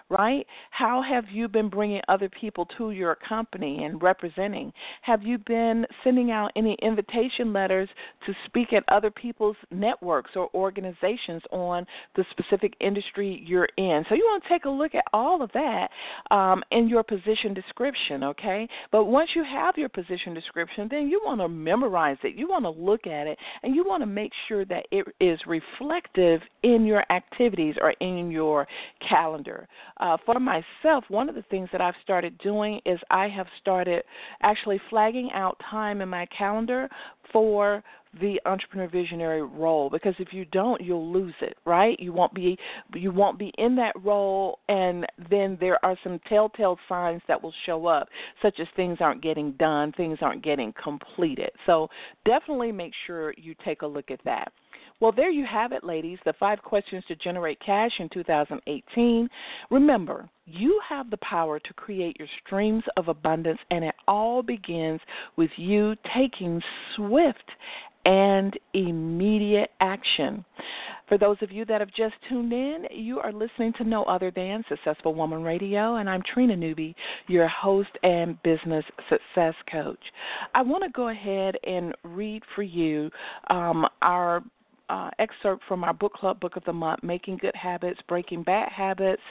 right? 0.08 0.46
How 0.70 1.02
have 1.02 1.24
you 1.30 1.48
been 1.48 1.68
bringing 1.68 2.00
other 2.08 2.28
people 2.28 2.66
to 2.78 2.90
your 2.92 3.16
company 3.16 3.84
and 3.84 4.02
representing? 4.02 4.72
Have 5.02 5.22
you 5.22 5.38
been 5.38 5.86
sending 6.04 6.30
out 6.30 6.52
any 6.56 6.76
invitation 6.82 7.52
letters 7.52 7.88
to 8.26 8.32
speak 8.46 8.72
at 8.72 8.84
other 8.88 9.10
people's 9.10 9.56
networks 9.70 10.30
or 10.36 10.48
organizations 10.54 11.42
on 11.50 11.86
the 12.14 12.24
specific 12.30 12.74
industry 12.80 13.42
you're 13.46 13.68
in? 13.76 14.04
So 14.08 14.14
you 14.14 14.24
want 14.24 14.42
to 14.44 14.48
take 14.48 14.64
a 14.64 14.70
look 14.70 14.94
at 14.94 15.04
all 15.12 15.42
of 15.42 15.50
that 15.54 15.88
um, 16.30 16.62
in 16.70 16.88
your 16.88 17.02
position 17.02 17.54
description, 17.54 18.22
okay? 18.24 18.68
But 18.92 19.04
once 19.04 19.30
you 19.34 19.44
have 19.44 19.76
your 19.76 19.88
position 19.88 20.34
description, 20.34 20.88
then 20.90 21.08
you 21.08 21.20
want 21.24 21.40
to 21.40 21.48
memorize 21.48 22.18
it. 22.22 22.36
You 22.36 22.48
want 22.48 22.64
to 22.64 22.70
look 22.70 23.06
at 23.06 23.26
it, 23.26 23.38
and 23.62 23.74
you 23.74 23.84
want 23.84 24.02
to 24.02 24.06
make 24.06 24.32
sure 24.48 24.64
that 24.66 24.86
it 24.90 25.06
is 25.20 25.38
reflective 25.46 26.40
in 26.62 26.84
your 26.84 27.04
activities 27.10 27.74
or 27.80 27.90
in 28.00 28.30
your 28.30 28.66
calendar. 29.08 29.66
Uh, 29.98 30.16
for 30.24 30.38
myself, 30.38 31.04
one 31.08 31.28
of 31.28 31.34
the 31.34 31.44
things 31.50 31.68
that 31.72 31.80
I've 31.80 31.94
started 32.02 32.36
doing 32.38 32.80
is 32.84 32.98
I 33.10 33.28
have 33.28 33.46
started 33.60 34.02
actually 34.42 34.80
flagging 34.90 35.30
out 35.32 35.60
time 35.70 36.00
in 36.00 36.08
my 36.08 36.26
calendar 36.26 36.88
for 37.32 37.82
the 38.20 38.40
entrepreneur 38.46 38.88
visionary 38.88 39.42
role 39.42 39.90
because 39.90 40.14
if 40.18 40.32
you 40.32 40.44
don't 40.46 40.80
you'll 40.80 41.12
lose 41.12 41.34
it 41.40 41.56
right? 41.64 41.98
You 42.00 42.12
won't 42.12 42.32
be 42.32 42.56
you 42.94 43.10
won't 43.10 43.38
be 43.38 43.52
in 43.58 43.76
that 43.76 43.92
role 44.02 44.58
and 44.68 45.04
then 45.30 45.56
there 45.60 45.82
are 45.84 45.98
some 46.02 46.18
telltale 46.28 46.78
signs 46.88 47.20
that 47.28 47.42
will 47.42 47.52
show 47.66 47.86
up 47.86 48.08
such 48.42 48.58
as 48.60 48.66
things 48.74 48.98
aren't 49.00 49.22
getting 49.22 49.52
done 49.52 49.92
things 49.92 50.18
aren't 50.20 50.42
getting 50.42 50.72
completed. 50.82 51.50
So 51.66 51.88
definitely 52.24 52.72
make 52.72 52.92
sure 53.06 53.34
you 53.36 53.54
take 53.64 53.82
a 53.82 53.86
look 53.86 54.10
at 54.10 54.20
that 54.24 54.52
well, 55.00 55.12
there 55.12 55.30
you 55.30 55.44
have 55.44 55.72
it, 55.72 55.84
ladies. 55.84 56.18
The 56.24 56.32
five 56.38 56.62
questions 56.62 57.04
to 57.08 57.16
generate 57.16 57.60
cash 57.60 57.92
in 57.98 58.08
2018. 58.08 59.28
Remember, 59.70 60.28
you 60.46 60.80
have 60.88 61.10
the 61.10 61.18
power 61.18 61.58
to 61.58 61.74
create 61.74 62.16
your 62.18 62.28
streams 62.44 62.84
of 62.96 63.08
abundance, 63.08 63.58
and 63.70 63.84
it 63.84 63.94
all 64.08 64.42
begins 64.42 65.00
with 65.36 65.50
you 65.56 65.94
taking 66.14 66.62
swift 66.94 67.50
and 68.06 68.56
immediate 68.72 69.70
action. 69.80 70.44
For 71.08 71.18
those 71.18 71.36
of 71.42 71.52
you 71.52 71.64
that 71.66 71.80
have 71.80 71.92
just 71.92 72.14
tuned 72.28 72.52
in, 72.52 72.86
you 72.90 73.18
are 73.20 73.32
listening 73.32 73.72
to 73.78 73.84
no 73.84 74.04
other 74.04 74.32
than 74.34 74.64
Successful 74.68 75.14
Woman 75.14 75.42
Radio, 75.42 75.96
and 75.96 76.08
I'm 76.08 76.22
Trina 76.22 76.56
Newby, 76.56 76.94
your 77.26 77.48
host 77.48 77.90
and 78.02 78.40
business 78.42 78.84
success 79.08 79.54
coach. 79.70 80.00
I 80.54 80.62
want 80.62 80.84
to 80.84 80.90
go 80.90 81.08
ahead 81.08 81.56
and 81.64 81.94
read 82.04 82.42
for 82.54 82.62
you 82.62 83.10
um, 83.50 83.86
our 84.02 84.42
uh, 84.88 85.10
excerpt 85.18 85.62
from 85.68 85.84
our 85.84 85.94
book 85.94 86.12
club 86.14 86.40
book 86.40 86.56
of 86.56 86.64
the 86.64 86.72
month, 86.72 87.02
Making 87.02 87.38
Good 87.38 87.54
Habits, 87.54 88.00
Breaking 88.08 88.42
Bad 88.42 88.70
Habits 88.70 89.22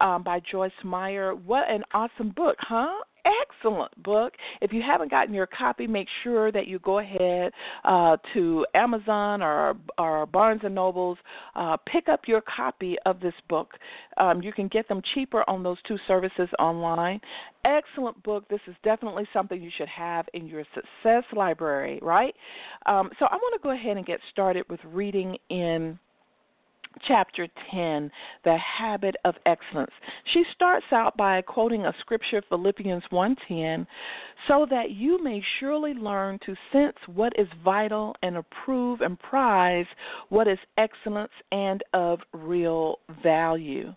um, 0.00 0.22
by 0.22 0.40
Joyce 0.50 0.72
Meyer. 0.84 1.34
What 1.34 1.70
an 1.70 1.82
awesome 1.92 2.30
book, 2.30 2.56
huh? 2.60 2.92
Excellent 3.24 4.02
book. 4.02 4.34
If 4.60 4.72
you 4.72 4.82
haven't 4.82 5.10
gotten 5.10 5.34
your 5.34 5.46
copy, 5.46 5.86
make 5.86 6.08
sure 6.22 6.52
that 6.52 6.66
you 6.66 6.78
go 6.80 6.98
ahead 6.98 7.52
uh, 7.84 8.16
to 8.34 8.66
Amazon 8.74 9.42
or, 9.42 9.76
or 9.98 10.26
Barnes 10.26 10.60
and 10.64 10.74
Nobles, 10.74 11.18
uh, 11.54 11.76
pick 11.90 12.08
up 12.08 12.22
your 12.26 12.42
copy 12.42 12.96
of 13.06 13.20
this 13.20 13.34
book. 13.48 13.72
Um, 14.16 14.42
you 14.42 14.52
can 14.52 14.68
get 14.68 14.88
them 14.88 15.02
cheaper 15.14 15.48
on 15.48 15.62
those 15.62 15.78
two 15.86 15.98
services 16.06 16.48
online. 16.58 17.20
Excellent 17.64 18.22
book. 18.22 18.48
This 18.48 18.60
is 18.66 18.74
definitely 18.82 19.26
something 19.32 19.60
you 19.60 19.70
should 19.76 19.88
have 19.88 20.26
in 20.34 20.46
your 20.46 20.64
success 20.74 21.24
library, 21.34 21.98
right? 22.02 22.34
Um, 22.86 23.10
so 23.18 23.26
I 23.26 23.36
want 23.36 23.60
to 23.60 23.62
go 23.62 23.72
ahead 23.72 23.96
and 23.96 24.06
get 24.06 24.20
started 24.30 24.64
with 24.68 24.80
reading 24.84 25.36
in 25.50 25.98
chapter 27.06 27.48
10, 27.70 28.10
The 28.44 28.56
Habit 28.56 29.16
of 29.24 29.34
Excellence. 29.46 29.92
She 30.32 30.44
starts 30.54 30.86
out 30.92 31.16
by 31.16 31.42
quoting 31.42 31.86
a 31.86 31.94
scripture, 32.00 32.42
Philippians 32.48 33.04
1:10, 33.10 33.86
so 34.48 34.66
that 34.70 34.90
you 34.90 35.22
may 35.22 35.42
surely 35.58 35.94
learn 35.94 36.38
to 36.40 36.56
sense 36.72 36.96
what 37.06 37.32
is 37.38 37.48
vital 37.64 38.16
and 38.22 38.36
approve 38.36 39.00
and 39.00 39.18
prize 39.18 39.86
what 40.28 40.48
is 40.48 40.58
excellence 40.76 41.32
and 41.52 41.82
of 41.92 42.20
real 42.32 42.98
value. 43.22 43.94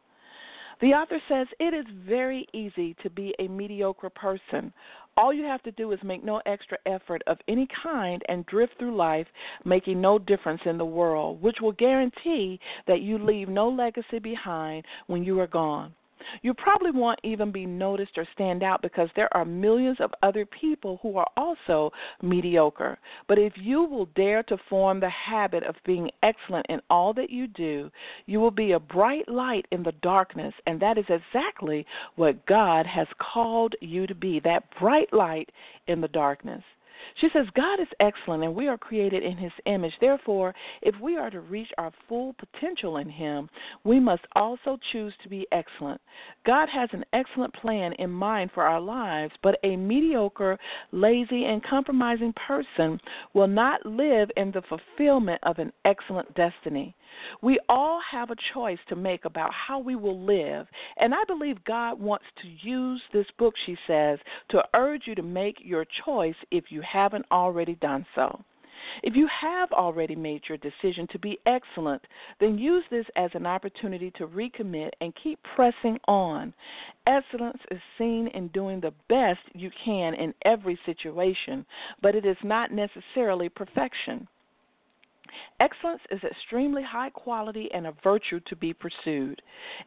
The 0.81 0.93
author 0.93 1.19
says 1.29 1.47
it 1.59 1.73
is 1.73 1.85
very 2.07 2.47
easy 2.53 2.95
to 3.03 3.09
be 3.09 3.33
a 3.39 3.47
mediocre 3.47 4.09
person. 4.09 4.73
All 5.15 5.33
you 5.33 5.43
have 5.43 5.61
to 5.63 5.71
do 5.71 5.91
is 5.91 5.99
make 6.03 6.23
no 6.23 6.41
extra 6.45 6.77
effort 6.85 7.21
of 7.27 7.37
any 7.47 7.67
kind 7.83 8.21
and 8.27 8.45
drift 8.47 8.73
through 8.79 8.95
life, 8.95 9.27
making 9.63 10.01
no 10.01 10.17
difference 10.17 10.61
in 10.65 10.77
the 10.77 10.85
world, 10.85 11.41
which 11.41 11.57
will 11.61 11.73
guarantee 11.73 12.59
that 12.87 13.01
you 13.01 13.17
leave 13.17 13.47
no 13.47 13.69
legacy 13.69 14.19
behind 14.19 14.83
when 15.07 15.23
you 15.23 15.39
are 15.39 15.47
gone. 15.47 15.93
You 16.41 16.53
probably 16.53 16.91
won't 16.91 17.19
even 17.23 17.51
be 17.51 17.65
noticed 17.65 18.17
or 18.17 18.27
stand 18.33 18.63
out 18.63 18.81
because 18.81 19.09
there 19.15 19.35
are 19.35 19.45
millions 19.45 19.97
of 19.99 20.11
other 20.21 20.45
people 20.45 20.99
who 21.01 21.17
are 21.17 21.29
also 21.37 21.91
mediocre. 22.21 22.97
But 23.27 23.39
if 23.39 23.53
you 23.55 23.83
will 23.83 24.07
dare 24.15 24.43
to 24.43 24.57
form 24.69 24.99
the 24.99 25.09
habit 25.09 25.63
of 25.63 25.75
being 25.85 26.09
excellent 26.21 26.65
in 26.69 26.81
all 26.89 27.13
that 27.13 27.29
you 27.29 27.47
do, 27.47 27.91
you 28.25 28.39
will 28.39 28.51
be 28.51 28.71
a 28.71 28.79
bright 28.79 29.27
light 29.27 29.65
in 29.71 29.83
the 29.83 29.93
darkness, 30.01 30.53
and 30.65 30.79
that 30.81 30.97
is 30.97 31.05
exactly 31.09 31.85
what 32.15 32.45
God 32.45 32.85
has 32.85 33.07
called 33.19 33.75
you 33.81 34.07
to 34.07 34.15
be 34.15 34.39
that 34.41 34.63
bright 34.79 35.11
light 35.13 35.49
in 35.87 36.01
the 36.01 36.07
darkness. 36.07 36.63
She 37.15 37.29
says, 37.33 37.45
God 37.55 37.79
is 37.79 37.87
excellent 37.99 38.43
and 38.43 38.55
we 38.55 38.67
are 38.67 38.77
created 38.77 39.23
in 39.23 39.37
his 39.37 39.51
image. 39.65 39.93
Therefore, 39.99 40.53
if 40.81 40.95
we 40.99 41.17
are 41.17 41.29
to 41.29 41.41
reach 41.41 41.69
our 41.77 41.91
full 42.07 42.33
potential 42.33 42.97
in 42.97 43.09
him, 43.09 43.49
we 43.83 43.99
must 43.99 44.23
also 44.35 44.77
choose 44.91 45.13
to 45.23 45.29
be 45.29 45.47
excellent. 45.51 45.99
God 46.45 46.69
has 46.69 46.89
an 46.93 47.05
excellent 47.13 47.53
plan 47.53 47.93
in 47.93 48.09
mind 48.09 48.51
for 48.53 48.63
our 48.63 48.81
lives, 48.81 49.33
but 49.41 49.59
a 49.63 49.75
mediocre, 49.75 50.57
lazy, 50.91 51.45
and 51.45 51.63
compromising 51.63 52.33
person 52.33 52.99
will 53.33 53.47
not 53.47 53.85
live 53.85 54.29
in 54.37 54.51
the 54.51 54.63
fulfillment 54.63 55.39
of 55.43 55.59
an 55.59 55.71
excellent 55.85 56.33
destiny. 56.35 56.95
We 57.41 57.59
all 57.69 57.99
have 58.11 58.31
a 58.31 58.35
choice 58.53 58.79
to 58.89 58.95
make 58.95 59.25
about 59.25 59.51
how 59.53 59.79
we 59.79 59.95
will 59.95 60.19
live, 60.19 60.67
and 60.97 61.13
I 61.13 61.23
believe 61.27 61.63
God 61.65 61.99
wants 61.99 62.25
to 62.41 62.67
use 62.67 63.01
this 63.11 63.27
book, 63.37 63.53
she 63.65 63.77
says, 63.87 64.19
to 64.49 64.63
urge 64.73 65.03
you 65.05 65.15
to 65.15 65.23
make 65.23 65.57
your 65.61 65.85
choice 66.05 66.35
if 66.51 66.65
you 66.69 66.81
haven't 66.81 67.25
already 67.31 67.75
done 67.75 68.05
so. 68.15 68.43
If 69.01 69.15
you 69.15 69.27
have 69.27 69.71
already 69.71 70.15
made 70.15 70.43
your 70.49 70.57
decision 70.57 71.07
to 71.07 71.19
be 71.19 71.39
excellent, 71.45 72.01
then 72.39 72.57
use 72.57 72.83
this 72.89 73.05
as 73.15 73.31
an 73.33 73.45
opportunity 73.45 74.11
to 74.11 74.27
recommit 74.27 74.91
and 74.99 75.15
keep 75.15 75.39
pressing 75.55 75.99
on. 76.07 76.53
Excellence 77.07 77.61
is 77.71 77.79
seen 77.97 78.27
in 78.27 78.49
doing 78.49 78.81
the 78.81 78.93
best 79.07 79.39
you 79.53 79.71
can 79.85 80.13
in 80.15 80.33
every 80.43 80.77
situation, 80.85 81.65
but 82.01 82.15
it 82.15 82.25
is 82.25 82.37
not 82.43 82.71
necessarily 82.71 83.47
perfection. 83.47 84.27
Excellence 85.59 86.01
is 86.11 86.23
extremely 86.23 86.83
high 86.83 87.09
quality 87.09 87.69
and 87.73 87.87
a 87.87 87.93
virtue 88.03 88.39
to 88.47 88.55
be 88.55 88.73
pursued. 88.73 89.41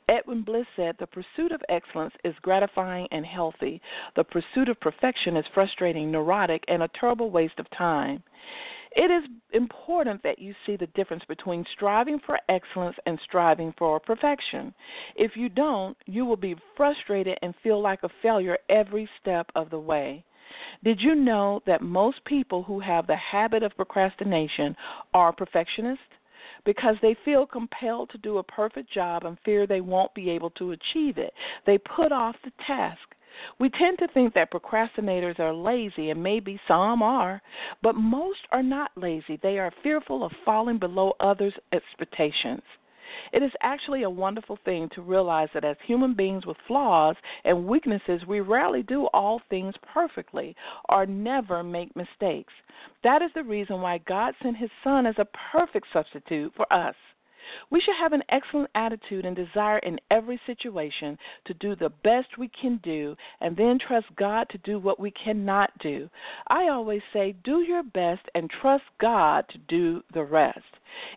Edwin 0.09 0.43
Bliss 0.43 0.67
said, 0.77 0.97
The 0.99 1.07
pursuit 1.07 1.53
of 1.53 1.63
excellence 1.69 2.15
is 2.25 2.35
gratifying 2.43 3.09
and 3.11 3.25
healthy. 3.25 3.81
The 4.15 4.25
pursuit 4.25 4.69
of 4.69 4.81
perfection 4.81 5.37
is 5.37 5.45
frustrating, 5.55 6.11
neurotic, 6.11 6.65
and 6.69 6.83
a 6.83 6.91
terrible 6.99 7.31
waste 7.31 7.59
of 7.59 7.71
time. 7.71 8.23
It 8.93 9.11
is 9.11 9.29
important 9.53 10.23
that 10.23 10.39
you 10.39 10.55
see 10.65 10.77
the 10.77 10.87
difference 10.89 11.23
between 11.29 11.67
striving 11.75 12.19
for 12.21 12.39
excellence 12.49 12.97
and 13.05 13.21
striving 13.25 13.75
for 13.77 14.01
perfection. 14.01 14.73
If 15.17 15.37
you 15.37 15.51
don't, 15.51 15.97
you 16.07 16.25
will 16.25 16.37
be 16.37 16.57
frustrated 16.77 17.39
and 17.43 17.55
feel 17.63 17.81
like 17.81 18.03
a 18.03 18.09
failure 18.23 18.57
every 18.71 19.07
step 19.21 19.51
of 19.55 19.69
the 19.69 19.79
way. 19.79 20.25
Did 20.85 21.01
you 21.01 21.15
know 21.15 21.63
that 21.67 21.83
most 21.83 22.25
people 22.25 22.63
who 22.63 22.81
have 22.81 23.07
the 23.07 23.17
habit 23.17 23.63
of 23.63 23.77
procrastination 23.77 24.77
are 25.15 25.33
perfectionists? 25.33 26.03
Because 26.65 26.97
they 27.01 27.15
feel 27.25 27.47
compelled 27.47 28.11
to 28.11 28.19
do 28.19 28.39
a 28.39 28.43
perfect 28.43 28.91
job 28.93 29.25
and 29.25 29.39
fear 29.45 29.67
they 29.67 29.81
won't 29.81 30.15
be 30.15 30.31
able 30.31 30.51
to 30.51 30.73
achieve 30.73 31.19
it. 31.19 31.33
They 31.65 31.79
put 31.79 32.13
off 32.13 32.37
the 32.45 32.53
task. 32.67 33.01
We 33.59 33.69
tend 33.69 33.99
to 33.99 34.09
think 34.09 34.33
that 34.35 34.51
procrastinators 34.51 35.39
are 35.39 35.53
lazy, 35.53 36.11
and 36.11 36.23
maybe 36.23 36.59
some 36.67 37.03
are, 37.03 37.43
but 37.83 37.95
most 37.95 38.41
are 38.51 38.63
not 38.63 38.93
lazy. 38.97 39.37
They 39.43 39.59
are 39.59 39.73
fearful 39.83 40.25
of 40.25 40.33
falling 40.45 40.79
below 40.79 41.15
others' 41.21 41.59
expectations. 41.73 42.63
It 43.33 43.43
is 43.43 43.53
actually 43.61 44.03
a 44.03 44.11
wonderful 44.11 44.59
thing 44.65 44.89
to 44.95 45.03
realize 45.03 45.49
that 45.55 45.65
as 45.65 45.77
human 45.87 46.15
beings 46.15 46.47
with 46.47 46.57
flaws 46.67 47.17
and 47.45 47.67
weaknesses, 47.67 48.23
we 48.27 48.41
rarely 48.41 48.83
do 48.83 49.07
all 49.13 49.41
things 49.49 49.75
perfectly 49.93 50.55
or 50.89 51.07
never 51.07 51.63
make 51.63 51.95
mistakes. 51.97 52.53
That 53.03 53.23
is 53.23 53.31
the 53.35 53.43
reason 53.43 53.81
why 53.81 53.99
God 53.99 54.35
sent 54.43 54.57
His 54.57 54.71
Son 54.83 55.07
as 55.07 55.19
a 55.19 55.27
perfect 55.53 55.87
substitute 55.93 56.53
for 56.57 56.71
us. 56.73 56.95
We 57.71 57.81
should 57.81 57.97
have 57.97 58.13
an 58.13 58.23
excellent 58.29 58.71
attitude 58.75 59.25
and 59.25 59.37
desire 59.37 59.79
in 59.79 59.99
every 60.11 60.41
situation 60.47 61.19
to 61.47 61.55
do 61.55 61.77
the 61.77 61.93
best 62.03 62.39
we 62.39 62.49
can 62.61 62.79
do 62.83 63.17
and 63.41 63.57
then 63.57 63.79
trust 63.79 64.07
God 64.17 64.49
to 64.51 64.59
do 64.59 64.79
what 64.79 65.01
we 65.01 65.11
cannot 65.11 65.71
do. 65.79 66.09
I 66.49 66.69
always 66.69 67.03
say, 67.13 67.35
do 67.45 67.61
your 67.61 67.83
best 67.83 68.23
and 68.35 68.51
trust 68.51 68.85
God 69.01 69.45
to 69.51 69.59
do 69.69 70.03
the 70.13 70.25
rest. 70.25 70.61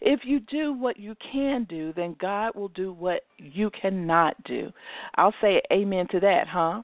If 0.02 0.22
you 0.26 0.40
do 0.42 0.74
what 0.74 1.00
you 1.00 1.16
can 1.32 1.66
do, 1.70 1.94
then 1.94 2.16
God 2.20 2.56
will 2.56 2.70
do 2.70 2.92
what 2.92 3.24
you 3.38 3.70
cannot 3.70 4.42
do. 4.44 4.72
I'll 5.16 5.34
say 5.42 5.62
amen 5.72 6.08
to 6.12 6.20
that, 6.20 6.48
huh? 6.48 6.82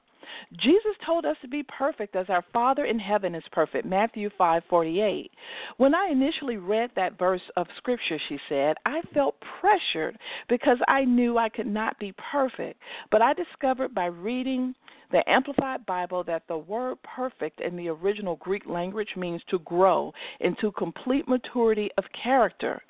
Jesus 0.56 0.94
told 1.04 1.24
us 1.24 1.36
to 1.42 1.48
be 1.48 1.62
perfect 1.64 2.16
as 2.16 2.26
our 2.28 2.44
Father 2.52 2.84
in 2.84 2.98
heaven 2.98 3.34
is 3.34 3.44
perfect. 3.52 3.86
Matthew 3.86 4.30
5:48. 4.38 5.30
When 5.76 5.94
I 5.94 6.08
initially 6.08 6.56
read 6.56 6.90
that 6.94 7.18
verse 7.18 7.42
of 7.56 7.66
scripture, 7.76 8.18
she 8.28 8.38
said, 8.48 8.76
I 8.84 9.02
felt 9.14 9.40
pressured 9.60 10.18
because 10.48 10.78
I 10.88 11.04
knew 11.04 11.38
I 11.38 11.48
could 11.48 11.66
not 11.66 11.98
be 11.98 12.12
perfect. 12.12 12.80
But 13.10 13.22
I 13.22 13.32
discovered 13.34 13.94
by 13.94 14.06
reading 14.06 14.74
the 15.10 15.28
Amplified 15.30 15.86
Bible 15.86 16.24
that 16.24 16.46
the 16.48 16.58
word 16.58 16.98
perfect 17.02 17.60
in 17.60 17.76
the 17.76 17.88
original 17.88 18.36
Greek 18.36 18.66
language 18.66 19.14
means 19.16 19.42
to 19.48 19.58
grow 19.60 20.12
into 20.40 20.72
complete 20.72 21.28
maturity 21.28 21.90
of 21.96 22.04
character. 22.12 22.82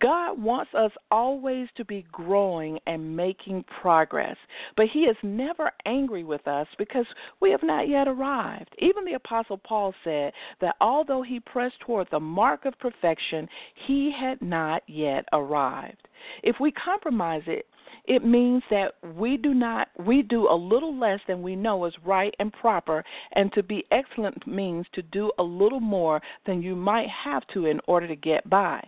God 0.00 0.40
wants 0.40 0.72
us 0.74 0.92
always 1.10 1.68
to 1.76 1.84
be 1.84 2.06
growing 2.12 2.78
and 2.86 3.16
making 3.16 3.64
progress, 3.80 4.36
but 4.76 4.86
He 4.88 5.00
is 5.00 5.16
never 5.22 5.72
angry 5.86 6.24
with 6.24 6.46
us 6.46 6.66
because 6.78 7.06
we 7.40 7.50
have 7.50 7.62
not 7.62 7.88
yet 7.88 8.08
arrived. 8.08 8.74
Even 8.78 9.04
the 9.04 9.14
Apostle 9.14 9.58
Paul 9.58 9.94
said 10.04 10.32
that 10.60 10.76
although 10.80 11.22
he 11.22 11.40
pressed 11.40 11.80
toward 11.80 12.08
the 12.10 12.20
mark 12.20 12.64
of 12.64 12.78
perfection, 12.78 13.48
he 13.86 14.10
had 14.10 14.40
not 14.42 14.82
yet 14.86 15.24
arrived. 15.32 16.08
If 16.42 16.56
we 16.60 16.72
compromise 16.72 17.42
it, 17.46 17.66
it 18.04 18.24
means 18.24 18.62
that 18.70 18.94
we 19.14 19.36
do 19.36 19.54
not 19.54 19.88
we 20.04 20.22
do 20.22 20.48
a 20.48 20.54
little 20.54 20.98
less 20.98 21.20
than 21.28 21.42
we 21.42 21.54
know 21.54 21.84
is 21.84 21.94
right 22.04 22.34
and 22.38 22.52
proper 22.52 23.04
and 23.32 23.52
to 23.52 23.62
be 23.62 23.84
excellent 23.90 24.46
means 24.46 24.86
to 24.94 25.02
do 25.02 25.30
a 25.38 25.42
little 25.42 25.80
more 25.80 26.20
than 26.46 26.62
you 26.62 26.74
might 26.74 27.08
have 27.08 27.46
to 27.48 27.66
in 27.66 27.80
order 27.86 28.08
to 28.08 28.16
get 28.16 28.48
by 28.48 28.82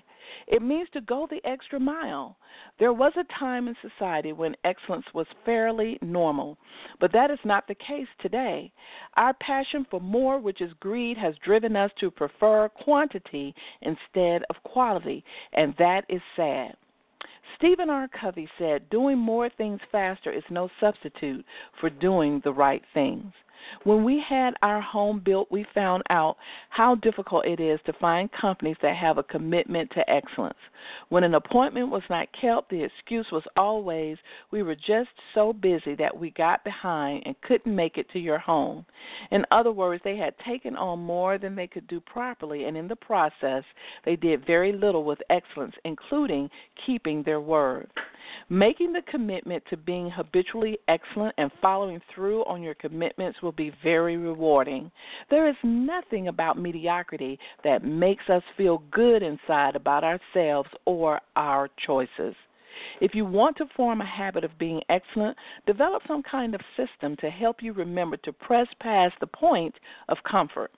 it 0.47 0.63
means 0.63 0.89
to 0.93 1.01
go 1.01 1.27
the 1.31 1.41
extra 1.45 1.79
mile. 1.79 2.37
There 2.79 2.93
was 2.93 3.13
a 3.17 3.39
time 3.39 3.69
in 3.69 3.77
society 3.81 4.33
when 4.33 4.57
excellence 4.65 5.07
was 5.15 5.27
fairly 5.45 5.99
normal, 6.03 6.59
but 6.99 7.13
that 7.13 7.31
is 7.31 7.39
not 7.45 7.67
the 7.69 7.75
case 7.75 8.09
today. 8.21 8.73
Our 9.17 9.35
passion 9.35 9.87
for 9.91 10.01
more, 10.01 10.39
which 10.39 10.61
is 10.61 10.73
greed, 10.81 11.17
has 11.19 11.35
driven 11.45 11.77
us 11.77 11.91
to 12.01 12.11
prefer 12.11 12.69
quantity 12.69 13.55
instead 13.83 14.43
of 14.51 14.63
quality, 14.65 15.25
and 15.53 15.75
that 15.79 16.05
is 16.09 16.23
sad. 16.37 16.77
Stephen 17.57 17.91
R. 17.91 18.09
Covey 18.09 18.49
said, 18.59 18.89
Doing 18.91 19.19
more 19.19 19.51
things 19.51 19.81
faster 19.91 20.31
is 20.31 20.45
no 20.51 20.71
substitute 20.81 21.45
for 21.81 21.91
doing 21.91 22.41
the 22.45 22.53
right 22.53 22.83
things. 22.95 23.33
When 23.85 24.05
we 24.05 24.23
had 24.27 24.55
our 24.63 24.81
home 24.81 25.23
built, 25.25 25.51
we 25.51 25.65
found 25.75 26.03
out 26.11 26.37
how 26.71 26.97
difficult 26.97 27.47
it 27.47 27.61
is 27.61 27.81
to 27.87 27.93
find 27.95 28.31
companies 28.33 28.77
that 28.83 28.97
have 28.97 29.19
a 29.19 29.23
commitment 29.23 29.91
to 29.93 30.11
excellence. 30.11 30.59
When 31.09 31.25
an 31.25 31.35
appointment 31.35 31.91
was 31.91 32.03
not 32.09 32.29
kept, 32.39 32.71
the 32.71 32.83
excuse 32.83 33.27
was 33.31 33.43
always, 33.57 34.17
we 34.51 34.63
were 34.63 34.75
just 34.75 35.11
so 35.35 35.53
busy 35.53 35.95
that 35.97 36.17
we 36.17 36.31
got 36.31 36.65
behind 36.65 37.23
and 37.27 37.41
couldn't 37.43 37.75
make 37.75 37.99
it 37.99 38.11
to 38.11 38.19
your 38.19 38.39
home. 38.39 38.85
In 39.31 39.45
other 39.51 39.73
words, 39.73 40.03
they 40.05 40.17
had 40.17 40.35
taken 40.47 40.77
on 40.77 40.99
more 41.01 41.39
than 41.39 41.55
they 41.55 41.67
could 41.67 41.87
do 41.87 42.01
properly, 42.01 42.65
and 42.65 42.77
in 42.77 42.89
the 42.89 42.97
process, 42.97 43.65
they 44.05 44.17
did 44.17 44.47
very 44.47 44.73
little 44.73 45.05
with 45.05 45.19
excellence, 45.31 45.75
including 45.85 46.49
keeping 46.87 47.23
their 47.23 47.41
word. 47.41 47.91
Making 48.49 48.93
the 48.93 49.03
commitment 49.03 49.63
to 49.71 49.77
being 49.77 50.11
habitually 50.11 50.79
excellent 50.89 51.35
and 51.39 51.51
following 51.61 52.01
through 52.15 52.45
on 52.45 52.63
your 52.63 52.75
commitments 52.75 53.43
will 53.43 53.50
be 53.53 53.73
very 53.83 54.17
rewarding. 54.17 54.91
There 55.29 55.49
is 55.49 55.57
nothing 55.63 56.29
about 56.29 56.59
mediocrity 56.59 57.39
that 57.65 57.85
makes 57.85 58.29
us 58.29 58.43
feel 58.57 58.83
good 58.91 59.23
inside 59.23 59.77
about 59.77 60.05
ourselves 60.05 60.69
or 60.85 61.21
our 61.37 61.69
choices. 61.87 62.35
If 63.01 63.15
you 63.15 63.25
want 63.25 63.57
to 63.59 63.67
form 63.77 64.01
a 64.01 64.07
habit 64.07 64.45
of 64.45 64.59
being 64.59 64.81
excellent, 64.89 65.37
develop 65.67 66.03
some 66.07 66.23
kind 66.23 66.55
of 66.55 66.61
system 66.77 67.17
to 67.17 67.31
help 67.31 67.63
you 67.63 67.73
remember 67.73 68.17
to 68.19 68.33
press 68.33 68.69
past 68.81 69.15
the 69.21 69.27
point 69.27 69.75
of 70.09 70.17
comfort. 70.29 70.71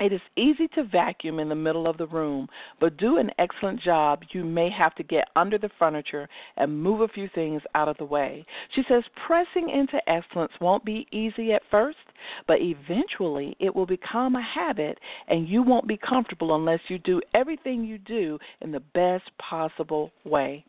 It 0.00 0.12
is 0.12 0.20
easy 0.36 0.68
to 0.68 0.84
vacuum 0.84 1.38
in 1.38 1.48
the 1.48 1.54
middle 1.54 1.86
of 1.86 1.98
the 1.98 2.06
room, 2.06 2.48
but 2.80 2.96
do 2.96 3.18
an 3.18 3.30
excellent 3.38 3.80
job. 3.80 4.22
You 4.30 4.44
may 4.44 4.70
have 4.70 4.94
to 4.96 5.02
get 5.02 5.28
under 5.36 5.58
the 5.58 5.70
furniture 5.78 6.28
and 6.56 6.82
move 6.82 7.02
a 7.02 7.08
few 7.08 7.28
things 7.34 7.62
out 7.74 7.88
of 7.88 7.96
the 7.98 8.04
way. 8.04 8.44
She 8.74 8.82
says 8.88 9.04
pressing 9.26 9.68
into 9.68 10.00
excellence 10.08 10.52
won't 10.60 10.84
be 10.84 11.06
easy 11.12 11.52
at 11.52 11.62
first, 11.70 11.98
but 12.46 12.60
eventually 12.60 13.56
it 13.60 13.74
will 13.74 13.86
become 13.86 14.36
a 14.36 14.42
habit, 14.42 14.98
and 15.28 15.48
you 15.48 15.62
won't 15.62 15.86
be 15.86 15.98
comfortable 15.98 16.54
unless 16.54 16.80
you 16.88 16.98
do 16.98 17.20
everything 17.34 17.84
you 17.84 17.98
do 17.98 18.38
in 18.60 18.72
the 18.72 18.80
best 18.94 19.30
possible 19.38 20.10
way. 20.24 20.64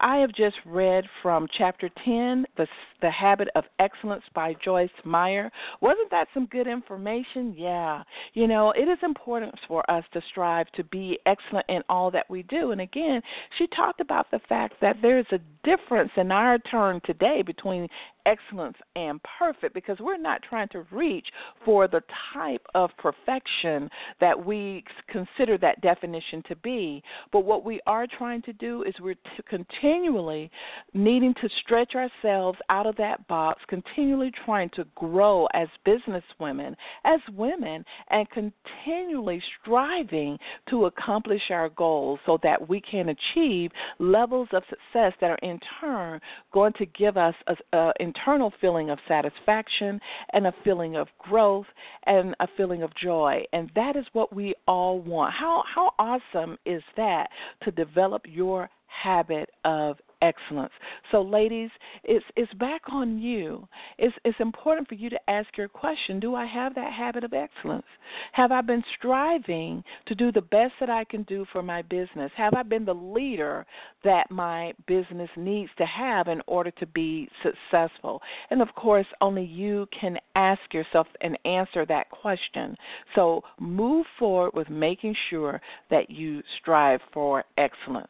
I 0.00 0.16
have 0.16 0.32
just 0.32 0.56
read 0.64 1.04
from 1.22 1.46
chapter 1.56 1.88
10, 2.04 2.46
the, 2.56 2.66
the 3.00 3.10
Habit 3.10 3.48
of 3.54 3.64
Excellence 3.78 4.24
by 4.34 4.54
Joyce 4.64 4.90
Meyer. 5.04 5.50
Wasn't 5.80 6.10
that 6.10 6.28
some 6.34 6.46
good 6.46 6.66
information? 6.66 7.54
Yeah. 7.56 8.02
You 8.34 8.46
know, 8.46 8.72
it 8.72 8.88
is 8.88 8.98
important 9.02 9.54
for 9.66 9.88
us 9.90 10.04
to 10.12 10.20
strive 10.28 10.70
to 10.72 10.84
be 10.84 11.18
excellent 11.26 11.66
in 11.68 11.82
all 11.88 12.10
that 12.10 12.28
we 12.28 12.42
do. 12.44 12.72
And 12.72 12.80
again, 12.80 13.20
she 13.58 13.66
talked 13.68 14.00
about 14.00 14.30
the 14.30 14.40
fact 14.48 14.74
that 14.80 14.96
there's 15.02 15.26
a 15.32 15.40
difference 15.64 16.10
in 16.16 16.30
our 16.32 16.58
turn 16.58 17.00
today 17.04 17.42
between 17.42 17.88
excellence 18.26 18.76
and 18.96 19.20
perfect 19.38 19.72
because 19.72 19.98
we're 20.00 20.18
not 20.18 20.42
trying 20.42 20.68
to 20.68 20.84
reach 20.90 21.26
for 21.64 21.88
the 21.88 22.02
type 22.34 22.66
of 22.74 22.90
perfection 22.98 23.88
that 24.20 24.44
we 24.44 24.84
consider 25.08 25.56
that 25.58 25.80
definition 25.80 26.42
to 26.48 26.56
be. 26.56 27.02
But 27.32 27.44
what 27.44 27.64
we 27.64 27.80
are 27.86 28.06
trying 28.06 28.42
to 28.42 28.52
do 28.52 28.82
is 28.82 28.94
we're 29.00 29.14
t- 29.14 29.20
continually 29.48 30.50
needing 30.92 31.34
to 31.34 31.48
stretch 31.62 31.94
ourselves 31.94 32.58
out 32.68 32.86
of 32.86 32.96
that 32.96 33.26
box, 33.28 33.62
continually 33.68 34.32
trying 34.44 34.70
to 34.70 34.84
grow 34.94 35.46
as 35.54 35.68
business 35.84 36.24
women, 36.38 36.76
as 37.04 37.20
women, 37.34 37.84
and 38.10 38.26
continually 38.30 39.42
striving 39.62 40.38
to 40.68 40.86
accomplish 40.86 41.42
our 41.50 41.68
goals 41.70 42.18
so 42.26 42.38
that 42.42 42.68
we 42.68 42.80
can 42.80 43.10
achieve 43.10 43.70
levels 43.98 44.48
of 44.52 44.62
success 44.68 45.12
that 45.20 45.30
are 45.30 45.38
in 45.42 45.60
turn 45.80 46.20
going 46.52 46.72
to 46.74 46.86
give 46.86 47.16
us 47.16 47.34
a, 47.46 47.76
a 47.76 47.92
internal 48.16 48.52
feeling 48.60 48.90
of 48.90 48.98
satisfaction 49.08 50.00
and 50.32 50.46
a 50.46 50.54
feeling 50.64 50.96
of 50.96 51.08
growth 51.18 51.66
and 52.06 52.34
a 52.40 52.48
feeling 52.56 52.82
of 52.82 52.94
joy. 52.94 53.42
And 53.52 53.70
that 53.74 53.96
is 53.96 54.06
what 54.12 54.34
we 54.34 54.54
all 54.66 55.00
want. 55.00 55.34
How 55.34 55.62
how 55.72 55.92
awesome 55.98 56.58
is 56.64 56.82
that 56.96 57.28
to 57.62 57.70
develop 57.70 58.22
your 58.26 58.68
habit 58.86 59.50
of 59.64 59.98
excellence. 60.22 60.72
So, 61.10 61.22
ladies, 61.22 61.70
it's 62.04 62.24
it's 62.36 62.52
back 62.54 62.82
on 62.90 63.18
you. 63.18 63.66
It's 63.98 64.14
it's 64.24 64.38
important 64.40 64.88
for 64.88 64.94
you 64.94 65.10
to 65.10 65.30
ask 65.30 65.56
your 65.56 65.68
question: 65.68 66.20
Do 66.20 66.34
I 66.34 66.46
have 66.46 66.74
that 66.74 66.92
habit 66.92 67.24
of 67.24 67.32
excellence? 67.32 67.86
Have 68.32 68.52
I 68.52 68.60
been 68.60 68.84
striving 68.96 69.82
to 70.06 70.14
do 70.14 70.32
the 70.32 70.40
best 70.40 70.74
that 70.80 70.90
I 70.90 71.04
can 71.04 71.22
do 71.24 71.44
for 71.52 71.62
my 71.62 71.82
business? 71.82 72.30
Have 72.36 72.54
I 72.54 72.62
been 72.62 72.84
the 72.84 72.94
leader 72.94 73.66
that 74.04 74.30
my 74.30 74.72
business 74.86 75.30
needs 75.36 75.70
to 75.78 75.86
have 75.86 76.28
in 76.28 76.40
order 76.46 76.70
to 76.72 76.86
be 76.86 77.28
successful? 77.42 78.22
And 78.50 78.62
of 78.62 78.74
course, 78.74 79.06
only 79.20 79.44
you 79.44 79.88
can 79.98 80.18
ask 80.34 80.60
yourself 80.72 81.06
and 81.20 81.38
answer 81.44 81.84
that 81.86 82.10
question. 82.10 82.76
So, 83.14 83.42
move 83.58 84.06
forward 84.18 84.52
with 84.54 84.70
making 84.70 85.14
sure 85.30 85.60
that 85.90 86.10
you 86.10 86.42
strive 86.60 87.00
for 87.12 87.44
excellence. 87.58 88.08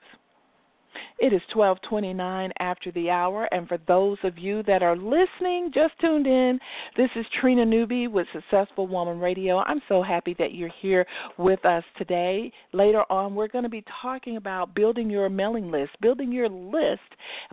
It 1.18 1.32
is 1.32 1.40
12:29 1.54 2.52
after 2.58 2.90
the 2.92 3.10
hour, 3.10 3.44
and 3.52 3.66
for 3.68 3.78
those 3.86 4.18
of 4.22 4.38
you 4.38 4.62
that 4.64 4.82
are 4.82 4.96
listening, 4.96 5.70
just 5.72 5.98
tuned 6.00 6.26
in, 6.26 6.58
this 6.96 7.10
is 7.16 7.26
Trina 7.40 7.64
Newby 7.64 8.06
with 8.08 8.26
Successful 8.32 8.86
Woman 8.86 9.18
Radio. 9.18 9.58
I'm 9.58 9.80
so 9.88 10.02
happy 10.02 10.34
that 10.38 10.54
you're 10.54 10.70
here 10.80 11.06
with 11.38 11.64
us 11.64 11.84
today. 11.96 12.52
Later 12.72 13.04
on, 13.10 13.34
we're 13.34 13.48
going 13.48 13.64
to 13.64 13.70
be 13.70 13.84
talking 14.02 14.36
about 14.36 14.74
building 14.74 15.10
your 15.10 15.28
mailing 15.28 15.70
list, 15.70 15.92
building 16.00 16.32
your 16.32 16.48
list, 16.48 17.00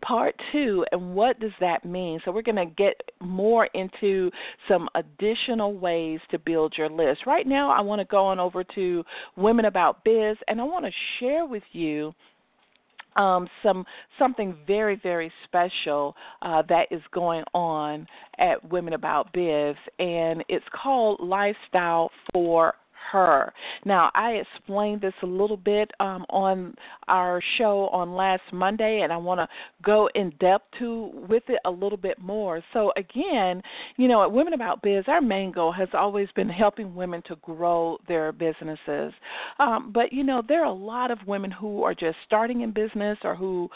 part 0.04 0.36
two, 0.52 0.86
and 0.92 1.16
what 1.16 1.40
does 1.40 1.52
that 1.60 1.86
mean? 1.86 2.20
So 2.24 2.32
we're 2.32 2.42
going 2.42 2.56
to 2.56 2.66
get 2.66 3.00
more 3.22 3.66
into 3.74 4.30
some 4.68 4.90
additional 4.96 5.74
ways 5.74 6.20
to 6.32 6.40
build 6.40 6.74
your 6.78 6.90
list. 6.90 7.26
Right 7.26 7.48
now, 7.48 7.72
I 7.72 7.82
want 7.82 8.00
to 8.00 8.06
go 8.06 8.26
on 8.26 8.40
over 8.40 8.64
to 8.76 9.04
Women 9.36 9.66
About 9.66 10.04
Biz, 10.04 10.38
and 10.48 10.60
I 10.60 10.64
want 10.64 10.86
to 10.86 10.92
share 11.20 11.46
with 11.46 11.64
you 11.72 12.14
um, 13.16 13.48
some 13.62 13.86
something 14.20 14.56
very 14.66 14.96
very 14.96 15.32
special 15.46 16.16
uh, 16.42 16.62
that 16.70 16.88
is 16.92 17.02
going 17.14 17.44
on 17.54 18.08
at 18.40 18.64
Women 18.72 18.94
About 18.94 19.32
Biz, 19.34 19.76
and 20.00 20.44
it's 20.50 20.66
called 20.74 21.20
Lifestyle 21.20 22.10
for 22.32 22.76
her. 23.12 23.54
Now, 23.86 24.12
I 24.14 24.32
explained 24.32 25.02
this 25.02 25.14
a 25.22 25.26
little 25.26 25.58
bit 25.58 25.92
um, 26.00 26.26
on 26.30 26.76
our 27.08 27.42
show 27.58 27.88
on 27.92 28.14
last 28.14 28.44
Monday, 28.52 29.02
and 29.04 29.12
I 29.12 29.18
want 29.18 29.40
to 29.40 29.48
go 29.84 30.10
in 30.16 30.32
depth 30.40 30.66
to 30.80 31.12
with 31.30 31.44
it 31.48 31.60
a 31.66 31.72
little 31.72 31.98
bit 31.98 32.20
more. 32.20 32.64
So, 32.74 32.92
again, 32.98 33.62
you 33.98 34.08
know, 34.08 34.24
at 34.24 34.32
Women 34.32 34.54
About 34.54 34.82
Biz, 34.82 35.06
our 35.08 35.22
main 35.22 35.52
goal 35.52 35.72
has 35.72 35.90
always 35.94 36.28
been 36.36 36.50
helping 36.50 36.96
women 36.96 37.22
to 37.28 37.36
grow 37.38 37.98
their 38.08 38.32
businesses. 38.32 39.14
Um, 39.60 39.92
but 39.94 40.12
you 40.14 40.24
know, 40.24 40.42
there 40.48 40.62
are 40.62 40.72
a 40.72 40.74
lot 40.74 41.12
of 41.12 41.20
women 41.28 41.52
who 41.52 41.84
are 41.84 41.94
just 41.94 42.18
starting 42.26 42.62
in 42.62 42.72
business 42.72 43.18
or 43.24 43.36
who 43.36 43.70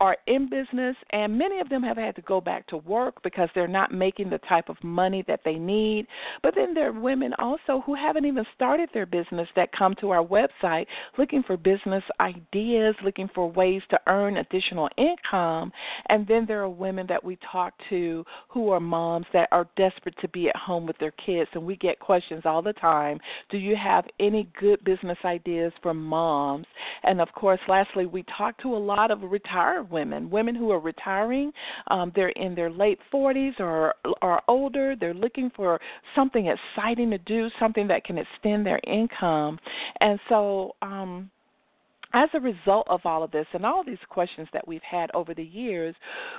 are 0.00 0.16
in 0.26 0.48
business, 0.48 0.96
and 1.10 1.36
many 1.36 1.60
of 1.60 1.68
them 1.68 1.82
have 1.82 1.96
had 1.96 2.16
to 2.16 2.22
go 2.22 2.40
back 2.40 2.66
to 2.68 2.76
work 2.78 3.22
because 3.22 3.48
they're 3.54 3.68
not 3.68 3.92
making 3.92 4.30
the 4.30 4.38
type 4.48 4.68
of 4.68 4.76
money 4.82 5.24
that 5.26 5.40
they 5.44 5.54
need. 5.54 6.06
But 6.42 6.54
then 6.54 6.74
there 6.74 6.88
are 6.88 7.00
women 7.00 7.34
also 7.38 7.82
who 7.84 7.94
haven't 7.94 8.24
even 8.24 8.44
started 8.54 8.67
started 8.68 8.90
their 8.92 9.06
business 9.06 9.48
that 9.56 9.72
come 9.72 9.94
to 9.98 10.10
our 10.10 10.22
website 10.22 10.84
looking 11.16 11.42
for 11.42 11.56
business 11.56 12.04
ideas, 12.20 12.94
looking 13.02 13.26
for 13.34 13.50
ways 13.50 13.80
to 13.88 13.98
earn 14.08 14.36
additional 14.36 14.90
income. 14.98 15.72
And 16.10 16.26
then 16.26 16.44
there 16.46 16.60
are 16.60 16.68
women 16.68 17.06
that 17.08 17.24
we 17.24 17.38
talk 17.50 17.72
to 17.88 18.26
who 18.50 18.68
are 18.68 18.78
moms 18.78 19.24
that 19.32 19.48
are 19.52 19.66
desperate 19.78 20.16
to 20.20 20.28
be 20.28 20.50
at 20.50 20.56
home 20.56 20.86
with 20.86 20.98
their 20.98 21.12
kids. 21.12 21.48
And 21.54 21.64
we 21.64 21.76
get 21.76 21.98
questions 21.98 22.42
all 22.44 22.60
the 22.60 22.74
time 22.74 23.18
Do 23.48 23.56
you 23.56 23.74
have 23.74 24.04
any 24.20 24.50
good 24.60 24.84
business 24.84 25.16
ideas 25.24 25.72
for 25.82 25.94
moms? 25.94 26.66
And 27.04 27.22
of 27.22 27.32
course, 27.32 27.60
lastly, 27.68 28.04
we 28.04 28.22
talk 28.36 28.58
to 28.58 28.74
a 28.74 28.76
lot 28.76 29.10
of 29.10 29.22
retired 29.22 29.90
women, 29.90 30.28
women 30.28 30.54
who 30.54 30.72
are 30.72 30.80
retiring. 30.80 31.52
Um, 31.90 32.12
they're 32.14 32.28
in 32.30 32.54
their 32.54 32.70
late 32.70 32.98
40s 33.10 33.58
or, 33.60 33.94
or 34.20 34.42
older. 34.46 34.94
They're 34.94 35.14
looking 35.14 35.50
for 35.56 35.80
something 36.14 36.48
exciting 36.48 37.08
to 37.12 37.18
do, 37.18 37.48
something 37.58 37.88
that 37.88 38.04
can 38.04 38.18
extend 38.18 38.57
their 38.64 38.80
income. 38.86 39.58
And 40.00 40.18
so, 40.28 40.74
um, 40.82 41.30
as 42.14 42.30
a 42.32 42.40
result 42.40 42.86
of 42.88 43.00
all 43.04 43.22
of 43.22 43.30
this 43.30 43.46
and 43.52 43.66
all 43.66 43.84
these 43.84 43.98
questions 44.08 44.48
that 44.52 44.66
we've 44.66 44.82
had 44.82 45.10
over 45.12 45.34
the 45.34 45.44
years, 45.44 45.94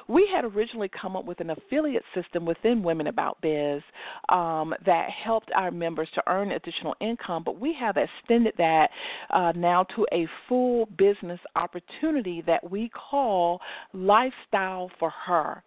we 0.07 0.27
had 0.33 0.43
originally 0.43 0.89
come 0.89 1.15
up 1.15 1.25
with 1.25 1.39
an 1.41 1.51
affiliate 1.51 2.03
system 2.15 2.45
within 2.45 2.81
Women 2.81 3.07
About 3.07 3.39
Biz 3.41 3.81
um, 4.29 4.73
that 4.85 5.09
helped 5.11 5.51
our 5.55 5.69
members 5.69 6.09
to 6.15 6.23
earn 6.27 6.51
additional 6.51 6.95
income, 7.01 7.43
but 7.43 7.59
we 7.59 7.75
have 7.79 7.97
extended 7.97 8.53
that 8.57 8.89
uh, 9.29 9.51
now 9.55 9.83
to 9.95 10.07
a 10.11 10.27
full 10.47 10.87
business 10.97 11.39
opportunity 11.55 12.41
that 12.47 12.69
we 12.69 12.89
call 12.89 13.61
Lifestyle 13.93 14.89
for 14.97 15.11
Her. 15.11 15.61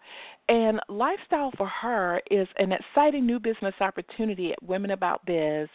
And 0.48 0.80
Lifestyle 0.88 1.52
for 1.56 1.68
Her 1.68 2.20
is 2.30 2.48
an 2.58 2.72
exciting 2.72 3.24
new 3.24 3.38
business 3.38 3.74
opportunity 3.80 4.52
at 4.52 4.62
Women 4.62 4.90
About 4.90 5.24
Biz 5.24 5.68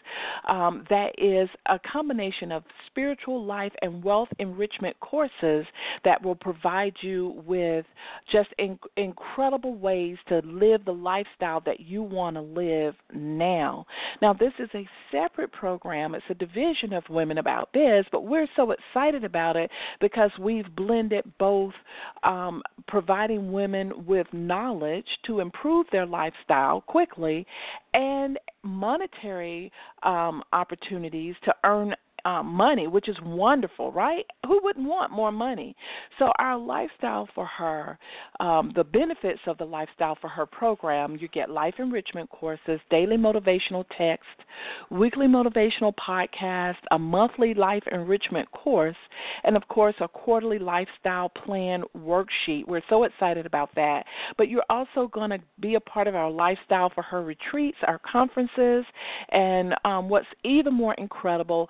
um, 0.47 0.83
that 0.89 1.11
is 1.17 1.49
a 1.67 1.79
combination 1.91 2.51
of 2.51 2.63
spiritual 2.87 3.45
life 3.45 3.71
and 3.81 4.03
wealth 4.03 4.27
enrichment 4.39 4.99
courses 4.99 5.65
that 6.03 6.21
will 6.21 6.35
provide 6.35 6.93
you 7.01 7.41
with 7.45 7.85
just 8.31 8.49
in- 8.57 8.77
incredible 8.97 9.75
ways 9.75 10.17
to 10.27 10.41
live 10.43 10.83
the 10.83 10.91
lifestyle 10.91 11.61
that 11.61 11.79
you 11.79 12.03
want 12.03 12.35
to 12.35 12.41
live 12.41 12.93
now. 13.13 13.85
Now, 14.21 14.33
this 14.33 14.53
is 14.59 14.69
a 14.75 14.87
separate 15.11 15.51
program, 15.53 16.13
it's 16.13 16.25
a 16.29 16.33
division 16.33 16.91
of 16.91 17.03
Women 17.09 17.37
About 17.37 17.71
Biz, 17.71 18.05
but 18.11 18.25
we're 18.25 18.47
so 18.55 18.71
excited 18.71 19.23
about 19.23 19.55
it 19.55 19.71
because 20.01 20.31
we've 20.39 20.75
blended 20.75 21.23
both 21.39 21.73
um, 22.23 22.61
providing 22.87 23.51
women 23.51 24.05
with 24.05 24.27
knowledge 24.33 24.56
knowledge 24.57 25.05
to 25.25 25.39
improve 25.39 25.85
their 25.91 26.05
lifestyle 26.05 26.81
quickly 26.81 27.45
and 27.93 28.39
monetary 28.63 29.71
um, 30.03 30.41
opportunities 30.51 31.35
to 31.45 31.53
earn 31.63 31.93
um, 32.25 32.47
money, 32.47 32.87
which 32.87 33.09
is 33.09 33.17
wonderful, 33.23 33.91
right? 33.91 34.25
Who 34.45 34.59
wouldn't 34.63 34.87
want 34.87 35.11
more 35.11 35.31
money? 35.31 35.75
So, 36.19 36.31
our 36.39 36.57
lifestyle 36.57 37.27
for 37.33 37.45
her, 37.45 37.97
um, 38.39 38.71
the 38.75 38.83
benefits 38.83 39.39
of 39.47 39.57
the 39.57 39.65
lifestyle 39.65 40.17
for 40.19 40.29
her 40.29 40.45
program, 40.45 41.17
you 41.19 41.27
get 41.29 41.49
life 41.49 41.75
enrichment 41.79 42.29
courses, 42.29 42.79
daily 42.89 43.17
motivational 43.17 43.85
text, 43.97 44.25
weekly 44.89 45.27
motivational 45.27 45.93
podcast, 45.95 46.75
a 46.91 46.99
monthly 46.99 47.53
life 47.53 47.83
enrichment 47.91 48.49
course, 48.51 48.95
and 49.43 49.55
of 49.55 49.67
course, 49.67 49.95
a 50.01 50.07
quarterly 50.07 50.59
lifestyle 50.59 51.29
plan 51.29 51.83
worksheet. 51.97 52.67
We're 52.67 52.81
so 52.89 53.03
excited 53.03 53.45
about 53.45 53.73
that. 53.75 54.03
But 54.37 54.49
you're 54.49 54.63
also 54.69 55.07
going 55.07 55.29
to 55.31 55.39
be 55.59 55.75
a 55.75 55.79
part 55.79 56.07
of 56.07 56.15
our 56.15 56.29
lifestyle 56.29 56.89
for 56.93 57.03
her 57.03 57.23
retreats, 57.23 57.77
our 57.85 57.99
conferences, 57.99 58.85
and 59.29 59.75
um, 59.85 60.09
what's 60.09 60.27
even 60.43 60.73
more 60.73 60.93
incredible 60.95 61.69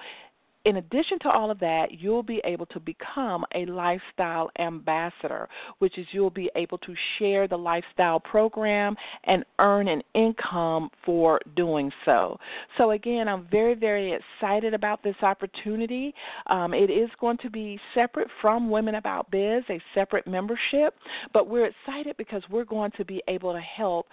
in 0.67 0.75
addition 0.75 1.17
to 1.19 1.29
all 1.29 1.49
of 1.49 1.59
that, 1.59 1.93
you'll 1.97 2.21
be 2.21 2.41
able 2.43 2.65
to 2.65 2.79
become 2.81 3.45
a 3.55 3.65
lifestyle 3.67 4.49
ambassador, 4.59 5.47
which 5.79 5.97
is 5.97 6.05
you'll 6.11 6.29
be 6.29 6.51
able 6.57 6.77
to 6.79 6.93
share 7.17 7.47
the 7.47 7.55
lifestyle 7.55 8.19
program 8.19 8.93
and 9.23 9.45
earn 9.59 9.87
an 9.87 10.03
income 10.13 10.89
for 11.05 11.39
doing 11.55 11.89
so. 12.03 12.37
So, 12.77 12.91
again, 12.91 13.29
I'm 13.29 13.47
very, 13.49 13.75
very 13.75 14.11
excited 14.11 14.73
about 14.73 15.01
this 15.03 15.15
opportunity. 15.21 16.13
Um, 16.47 16.73
it 16.73 16.89
is 16.89 17.09
going 17.21 17.37
to 17.37 17.49
be 17.49 17.79
separate 17.93 18.27
from 18.41 18.69
Women 18.69 18.95
About 18.95 19.31
Biz, 19.31 19.63
a 19.69 19.81
separate 19.95 20.27
membership, 20.27 20.95
but 21.31 21.47
we're 21.47 21.67
excited 21.67 22.17
because 22.17 22.43
we're 22.49 22.65
going 22.65 22.91
to 22.97 23.05
be 23.05 23.23
able 23.29 23.53
to 23.53 23.61
help 23.61 24.07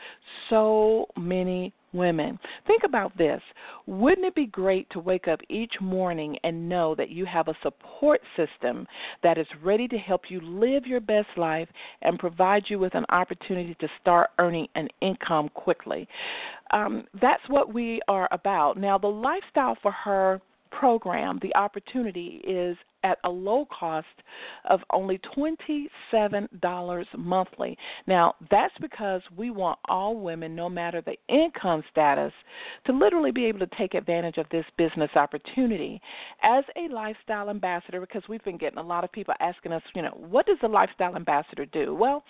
so 0.50 1.06
many 1.16 1.72
women. 1.94 2.38
Think 2.66 2.82
about 2.84 3.16
this. 3.16 3.40
Wouldn't 3.86 4.26
it 4.26 4.34
be 4.34 4.46
great 4.46 4.88
to 4.90 4.98
wake 4.98 5.28
up 5.28 5.40
each 5.48 5.74
morning 5.80 6.36
and 6.44 6.68
know 6.68 6.94
that 6.96 7.10
you 7.10 7.24
have 7.24 7.48
a 7.48 7.56
support 7.62 8.20
system 8.36 8.86
that 9.22 9.38
is 9.38 9.46
ready 9.62 9.88
to 9.88 9.96
help 9.96 10.22
you 10.28 10.40
live 10.40 10.86
your 10.86 11.00
best 11.00 11.28
life 11.36 11.68
and 12.02 12.18
provide 12.18 12.64
you 12.68 12.78
with 12.78 12.94
an 12.94 13.06
opportunity 13.10 13.76
to 13.80 13.88
start 14.00 14.30
earning 14.38 14.66
an 14.74 14.88
income 15.00 15.48
quickly? 15.54 16.06
Um, 16.72 17.04
that's 17.20 17.42
what 17.48 17.72
we 17.72 18.00
are 18.08 18.28
about. 18.32 18.76
Now, 18.76 18.98
the 18.98 19.06
lifestyle 19.06 19.76
for 19.80 19.92
her 19.92 20.40
program, 20.70 21.38
the 21.42 21.54
opportunity 21.54 22.40
is 22.44 22.76
at 23.04 23.18
a 23.24 23.30
low 23.30 23.66
cost 23.66 24.06
of 24.68 24.80
only 24.92 25.20
$27 25.36 27.06
monthly. 27.16 27.78
Now, 28.06 28.34
that's 28.50 28.74
because 28.80 29.20
we 29.36 29.50
want 29.50 29.78
all 29.88 30.16
women, 30.16 30.56
no 30.56 30.68
matter 30.68 31.02
the 31.02 31.16
income 31.28 31.84
status, 31.90 32.32
to 32.86 32.92
literally 32.92 33.30
be 33.30 33.44
able 33.44 33.60
to 33.60 33.68
take 33.78 33.94
advantage 33.94 34.38
of 34.38 34.46
this 34.50 34.64
business 34.76 35.10
opportunity. 35.14 36.00
As 36.42 36.64
a 36.76 36.92
lifestyle 36.92 37.50
ambassador, 37.50 38.00
because 38.00 38.22
we've 38.28 38.44
been 38.44 38.58
getting 38.58 38.78
a 38.78 38.82
lot 38.82 39.04
of 39.04 39.12
people 39.12 39.34
asking 39.38 39.72
us, 39.72 39.82
you 39.94 40.02
know, 40.02 40.16
what 40.28 40.46
does 40.46 40.58
a 40.62 40.68
lifestyle 40.68 41.14
ambassador 41.14 41.66
do? 41.66 41.94
Well, 41.94 42.24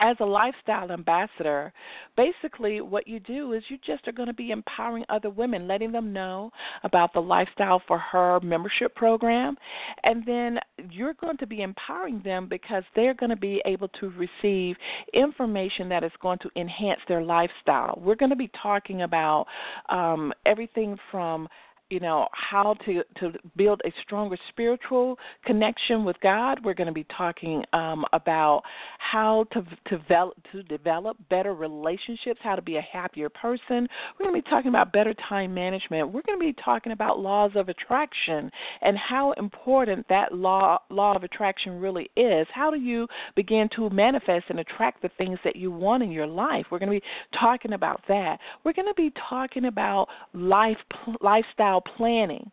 as 0.00 0.16
a 0.20 0.24
lifestyle 0.24 0.90
ambassador, 0.90 1.72
basically 2.16 2.80
what 2.80 3.06
you 3.06 3.20
do 3.20 3.52
is 3.52 3.62
you 3.68 3.78
just 3.84 4.06
are 4.08 4.12
going 4.12 4.28
to 4.28 4.34
be 4.34 4.50
empowering 4.50 5.04
other 5.08 5.30
women, 5.30 5.68
letting 5.68 5.92
them 5.92 6.12
know 6.12 6.50
about 6.82 7.12
the 7.12 7.20
Lifestyle 7.20 7.82
for 7.86 7.98
Her 7.98 8.40
membership 8.40 8.94
program. 8.94 9.56
And 10.02 10.24
then 10.26 10.58
you're 10.90 11.14
going 11.14 11.36
to 11.38 11.46
be 11.46 11.62
empowering 11.62 12.20
them 12.24 12.48
because 12.48 12.84
they're 12.94 13.14
going 13.14 13.30
to 13.30 13.36
be 13.36 13.62
able 13.64 13.88
to 14.00 14.10
receive 14.10 14.76
information 15.12 15.88
that 15.88 16.04
is 16.04 16.12
going 16.20 16.38
to 16.40 16.50
enhance 16.56 17.00
their 17.08 17.22
lifestyle. 17.22 18.00
We're 18.02 18.16
going 18.16 18.30
to 18.30 18.36
be 18.36 18.50
talking 18.62 19.02
about 19.02 19.46
um, 19.88 20.32
everything 20.46 20.96
from 21.10 21.48
you 21.94 22.00
know 22.00 22.26
how 22.32 22.74
to 22.84 23.04
to 23.20 23.32
build 23.56 23.80
a 23.84 23.92
stronger 24.02 24.36
spiritual 24.48 25.16
connection 25.44 26.04
with 26.04 26.16
God. 26.20 26.58
We're 26.64 26.74
going 26.74 26.88
to 26.88 26.92
be 26.92 27.06
talking 27.16 27.64
um, 27.72 28.04
about 28.12 28.62
how 28.98 29.46
to 29.52 29.62
to 29.62 29.96
develop 29.96 30.34
to 30.50 30.64
develop 30.64 31.16
better 31.30 31.54
relationships, 31.54 32.40
how 32.42 32.56
to 32.56 32.62
be 32.62 32.76
a 32.78 32.80
happier 32.80 33.28
person. 33.28 33.86
We're 34.18 34.26
going 34.26 34.34
to 34.34 34.42
be 34.42 34.50
talking 34.50 34.70
about 34.70 34.92
better 34.92 35.14
time 35.28 35.54
management. 35.54 36.08
We're 36.08 36.22
going 36.22 36.38
to 36.40 36.44
be 36.44 36.54
talking 36.64 36.90
about 36.90 37.20
laws 37.20 37.52
of 37.54 37.68
attraction 37.68 38.50
and 38.82 38.98
how 38.98 39.32
important 39.32 40.04
that 40.08 40.34
law 40.34 40.78
law 40.90 41.14
of 41.14 41.22
attraction 41.22 41.78
really 41.78 42.10
is. 42.16 42.48
How 42.52 42.72
do 42.72 42.76
you 42.76 43.06
begin 43.36 43.68
to 43.76 43.88
manifest 43.90 44.46
and 44.48 44.58
attract 44.58 45.00
the 45.00 45.10
things 45.16 45.38
that 45.44 45.54
you 45.54 45.70
want 45.70 46.02
in 46.02 46.10
your 46.10 46.26
life? 46.26 46.66
We're 46.72 46.80
going 46.80 46.90
to 46.92 47.00
be 47.00 47.06
talking 47.38 47.74
about 47.74 48.00
that. 48.08 48.40
We're 48.64 48.72
going 48.72 48.88
to 48.88 48.94
be 48.94 49.12
talking 49.30 49.66
about 49.66 50.08
life 50.32 50.78
lifestyle 51.20 51.83
planning 51.96 52.50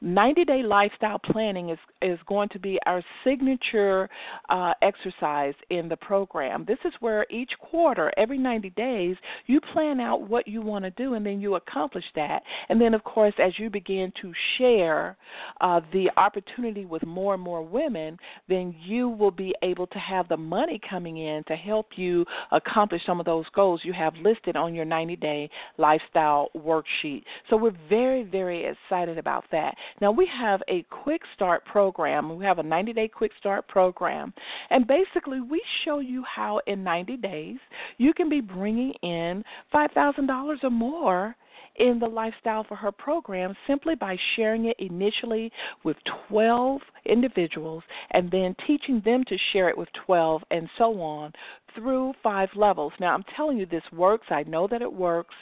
90 0.00 0.44
day 0.44 0.62
lifestyle 0.62 1.18
planning 1.18 1.70
is, 1.70 1.78
is 2.02 2.18
going 2.26 2.48
to 2.50 2.58
be 2.58 2.78
our 2.86 3.02
signature 3.24 4.08
uh, 4.48 4.72
exercise 4.82 5.54
in 5.70 5.88
the 5.88 5.96
program. 5.96 6.64
This 6.66 6.78
is 6.84 6.92
where 7.00 7.26
each 7.30 7.50
quarter, 7.58 8.12
every 8.16 8.38
90 8.38 8.70
days, 8.70 9.16
you 9.46 9.60
plan 9.60 10.00
out 10.00 10.28
what 10.28 10.46
you 10.46 10.62
want 10.62 10.84
to 10.84 10.90
do 10.92 11.14
and 11.14 11.26
then 11.26 11.40
you 11.40 11.56
accomplish 11.56 12.04
that. 12.14 12.42
And 12.68 12.80
then, 12.80 12.94
of 12.94 13.02
course, 13.04 13.34
as 13.42 13.52
you 13.58 13.70
begin 13.70 14.12
to 14.22 14.32
share 14.56 15.16
uh, 15.60 15.80
the 15.92 16.10
opportunity 16.16 16.84
with 16.84 17.04
more 17.04 17.34
and 17.34 17.42
more 17.42 17.62
women, 17.62 18.18
then 18.48 18.74
you 18.84 19.08
will 19.08 19.30
be 19.30 19.54
able 19.62 19.86
to 19.88 19.98
have 19.98 20.28
the 20.28 20.36
money 20.36 20.80
coming 20.88 21.18
in 21.18 21.42
to 21.48 21.56
help 21.56 21.88
you 21.96 22.24
accomplish 22.52 23.02
some 23.04 23.18
of 23.18 23.26
those 23.26 23.46
goals 23.54 23.80
you 23.82 23.92
have 23.92 24.14
listed 24.22 24.56
on 24.56 24.74
your 24.74 24.84
90 24.84 25.16
day 25.16 25.50
lifestyle 25.76 26.48
worksheet. 26.56 27.24
So 27.50 27.56
we're 27.56 27.76
very, 27.88 28.22
very 28.22 28.64
excited 28.64 29.18
about 29.18 29.44
that. 29.50 29.74
Now, 30.00 30.10
we 30.10 30.26
have 30.26 30.62
a 30.68 30.84
quick 30.90 31.22
start 31.34 31.64
program. 31.64 32.36
We 32.36 32.44
have 32.44 32.58
a 32.58 32.62
90 32.62 32.92
day 32.92 33.08
quick 33.08 33.32
start 33.38 33.66
program. 33.68 34.32
And 34.70 34.86
basically, 34.86 35.40
we 35.40 35.62
show 35.84 35.98
you 36.00 36.24
how 36.24 36.60
in 36.66 36.82
90 36.84 37.16
days 37.18 37.58
you 37.98 38.12
can 38.12 38.28
be 38.28 38.40
bringing 38.40 38.92
in 39.02 39.44
$5,000 39.72 40.64
or 40.64 40.70
more 40.70 41.36
in 41.78 41.98
the 41.98 42.06
Lifestyle 42.06 42.64
for 42.64 42.76
Her 42.76 42.92
program 42.92 43.54
simply 43.66 43.94
by 43.94 44.16
sharing 44.36 44.66
it 44.66 44.76
initially 44.78 45.50
with 45.84 45.96
12 46.28 46.80
individuals 47.06 47.82
and 48.10 48.30
then 48.30 48.54
teaching 48.66 49.00
them 49.04 49.24
to 49.28 49.36
share 49.52 49.68
it 49.68 49.78
with 49.78 49.88
12 50.06 50.42
and 50.50 50.68
so 50.76 51.00
on 51.00 51.32
through 51.78 52.12
five 52.22 52.48
levels. 52.56 52.92
Now, 52.98 53.14
I'm 53.14 53.24
telling 53.36 53.56
you, 53.56 53.64
this 53.64 53.82
works. 53.92 54.26
I 54.30 54.42
know 54.44 54.66
that 54.66 54.82
it 54.82 54.92
works. 54.92 55.34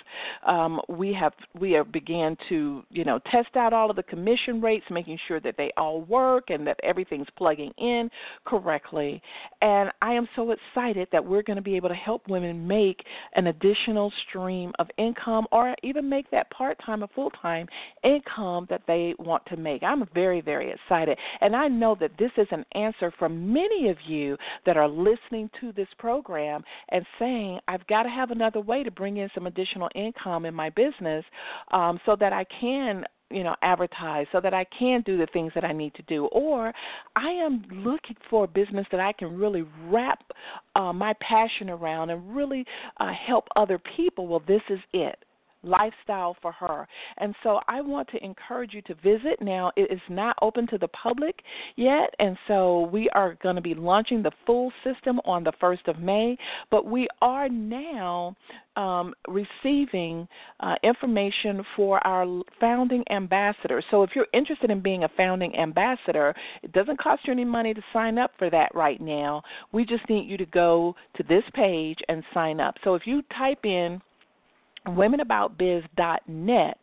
Um, 0.46 0.80
we 0.88 1.12
have 1.14 1.32
we 1.58 1.72
have 1.72 1.90
began 1.90 2.36
to 2.50 2.84
you 2.90 3.04
know 3.04 3.18
test 3.30 3.56
out 3.56 3.72
all 3.72 3.88
of 3.88 3.96
the 3.96 4.02
commission 4.02 4.60
rates, 4.60 4.84
making 4.90 5.18
sure 5.26 5.40
that 5.40 5.56
they 5.56 5.72
all 5.76 6.02
work 6.02 6.50
and 6.50 6.66
that 6.66 6.78
everything's 6.82 7.26
plugging 7.36 7.72
in 7.78 8.10
correctly. 8.44 9.22
And 9.62 9.90
I 10.02 10.12
am 10.12 10.28
so 10.36 10.52
excited 10.52 11.08
that 11.10 11.24
we're 11.24 11.42
going 11.42 11.56
to 11.56 11.62
be 11.62 11.76
able 11.76 11.88
to 11.88 11.94
help 11.94 12.28
women 12.28 12.66
make 12.66 13.02
an 13.34 13.46
additional 13.46 14.12
stream 14.28 14.72
of 14.78 14.88
income, 14.98 15.46
or 15.52 15.74
even 15.82 16.08
make 16.08 16.30
that 16.30 16.50
part 16.50 16.78
time 16.84 17.02
or 17.02 17.08
full 17.14 17.30
time 17.30 17.66
income 18.04 18.66
that 18.68 18.82
they 18.86 19.14
want 19.18 19.44
to 19.46 19.56
make. 19.56 19.82
I'm 19.82 20.06
very 20.12 20.42
very 20.42 20.70
excited, 20.70 21.16
and 21.40 21.56
I 21.56 21.68
know 21.68 21.96
that 22.00 22.12
this 22.18 22.32
is 22.36 22.46
an 22.50 22.64
answer 22.72 23.12
for 23.18 23.28
many 23.30 23.88
of 23.88 23.96
you 24.06 24.36
that 24.66 24.76
are 24.76 24.88
listening 24.88 25.48
to 25.60 25.72
this 25.72 25.88
program 25.98 26.25
program 26.26 26.62
and 26.90 27.04
saying, 27.18 27.58
I've 27.68 27.86
got 27.86 28.02
to 28.02 28.08
have 28.08 28.30
another 28.30 28.60
way 28.60 28.82
to 28.82 28.90
bring 28.90 29.18
in 29.18 29.28
some 29.34 29.46
additional 29.46 29.88
income 29.94 30.44
in 30.44 30.54
my 30.54 30.70
business 30.70 31.24
um, 31.72 32.00
so 32.04 32.16
that 32.20 32.32
I 32.32 32.44
can 32.60 33.04
you 33.28 33.42
know 33.42 33.56
advertise 33.62 34.24
so 34.30 34.40
that 34.40 34.54
I 34.54 34.64
can 34.78 35.02
do 35.04 35.18
the 35.18 35.26
things 35.32 35.50
that 35.56 35.64
I 35.64 35.72
need 35.72 35.94
to 35.94 36.02
do. 36.02 36.26
Or 36.26 36.72
I 37.16 37.28
am 37.30 37.64
looking 37.72 38.16
for 38.30 38.44
a 38.44 38.46
business 38.46 38.86
that 38.92 39.00
I 39.00 39.12
can 39.12 39.36
really 39.36 39.64
wrap 39.88 40.22
uh, 40.76 40.92
my 40.92 41.12
passion 41.20 41.68
around 41.68 42.10
and 42.10 42.36
really 42.36 42.64
uh, 43.00 43.12
help 43.26 43.48
other 43.56 43.80
people. 43.96 44.28
Well 44.28 44.42
this 44.46 44.62
is 44.70 44.78
it 44.92 45.18
lifestyle 45.62 46.36
for 46.40 46.52
her. 46.52 46.86
And 47.18 47.34
so 47.42 47.60
I 47.68 47.80
want 47.80 48.08
to 48.08 48.24
encourage 48.24 48.72
you 48.72 48.82
to 48.82 48.94
visit. 48.94 49.40
Now, 49.40 49.72
it 49.76 49.90
is 49.90 50.00
not 50.08 50.36
open 50.42 50.66
to 50.68 50.78
the 50.78 50.88
public 50.88 51.42
yet, 51.76 52.14
and 52.18 52.36
so 52.48 52.88
we 52.92 53.08
are 53.10 53.36
going 53.42 53.56
to 53.56 53.62
be 53.62 53.74
launching 53.74 54.22
the 54.22 54.32
full 54.44 54.72
system 54.84 55.20
on 55.24 55.44
the 55.44 55.52
1st 55.62 55.88
of 55.88 55.98
May, 55.98 56.36
but 56.70 56.86
we 56.86 57.08
are 57.20 57.48
now 57.48 58.36
um, 58.76 59.14
receiving 59.26 60.28
uh, 60.60 60.74
information 60.82 61.64
for 61.74 62.04
our 62.06 62.42
founding 62.60 63.02
ambassador. 63.10 63.82
So 63.90 64.02
if 64.02 64.10
you're 64.14 64.26
interested 64.34 64.70
in 64.70 64.80
being 64.80 65.04
a 65.04 65.08
founding 65.16 65.56
ambassador, 65.56 66.34
it 66.62 66.72
doesn't 66.72 67.00
cost 67.00 67.22
you 67.26 67.32
any 67.32 67.44
money 67.44 67.74
to 67.74 67.82
sign 67.92 68.18
up 68.18 68.32
for 68.38 68.50
that 68.50 68.74
right 68.74 69.00
now. 69.00 69.42
We 69.72 69.84
just 69.84 70.08
need 70.08 70.28
you 70.28 70.36
to 70.36 70.46
go 70.46 70.94
to 71.16 71.22
this 71.22 71.44
page 71.54 71.98
and 72.08 72.22
sign 72.34 72.60
up. 72.60 72.74
So 72.84 72.94
if 72.94 73.06
you 73.06 73.22
type 73.36 73.64
in 73.64 74.00
womenaboutbiz.net 74.88 76.78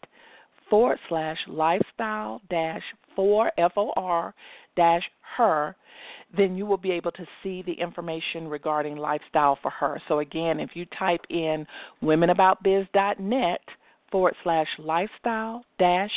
forward 0.70 1.00
slash 1.10 1.38
lifestyle 1.48 2.42
dash 2.50 2.82
for 3.16 3.52
F 3.58 3.74
O 3.78 3.92
R 3.96 4.34
dash 4.76 5.04
her, 5.38 5.76
then 6.36 6.56
you 6.56 6.66
will 6.66 6.78
be 6.78 6.92
able 6.92 7.12
to 7.12 7.26
see 7.42 7.62
the 7.62 7.74
information 7.74 8.48
regarding 8.48 8.98
lifestyle 8.98 9.58
for 9.62 9.70
her. 9.72 10.02
So 10.08 10.20
again, 10.20 10.60
if 10.60 10.72
you 10.74 10.86
type 10.98 11.22
in 11.30 11.68
womenaboutbiz.net 12.04 13.62
forward 14.12 14.36
slash 14.44 14.68
lifestyle 14.80 15.64
dash 15.78 16.12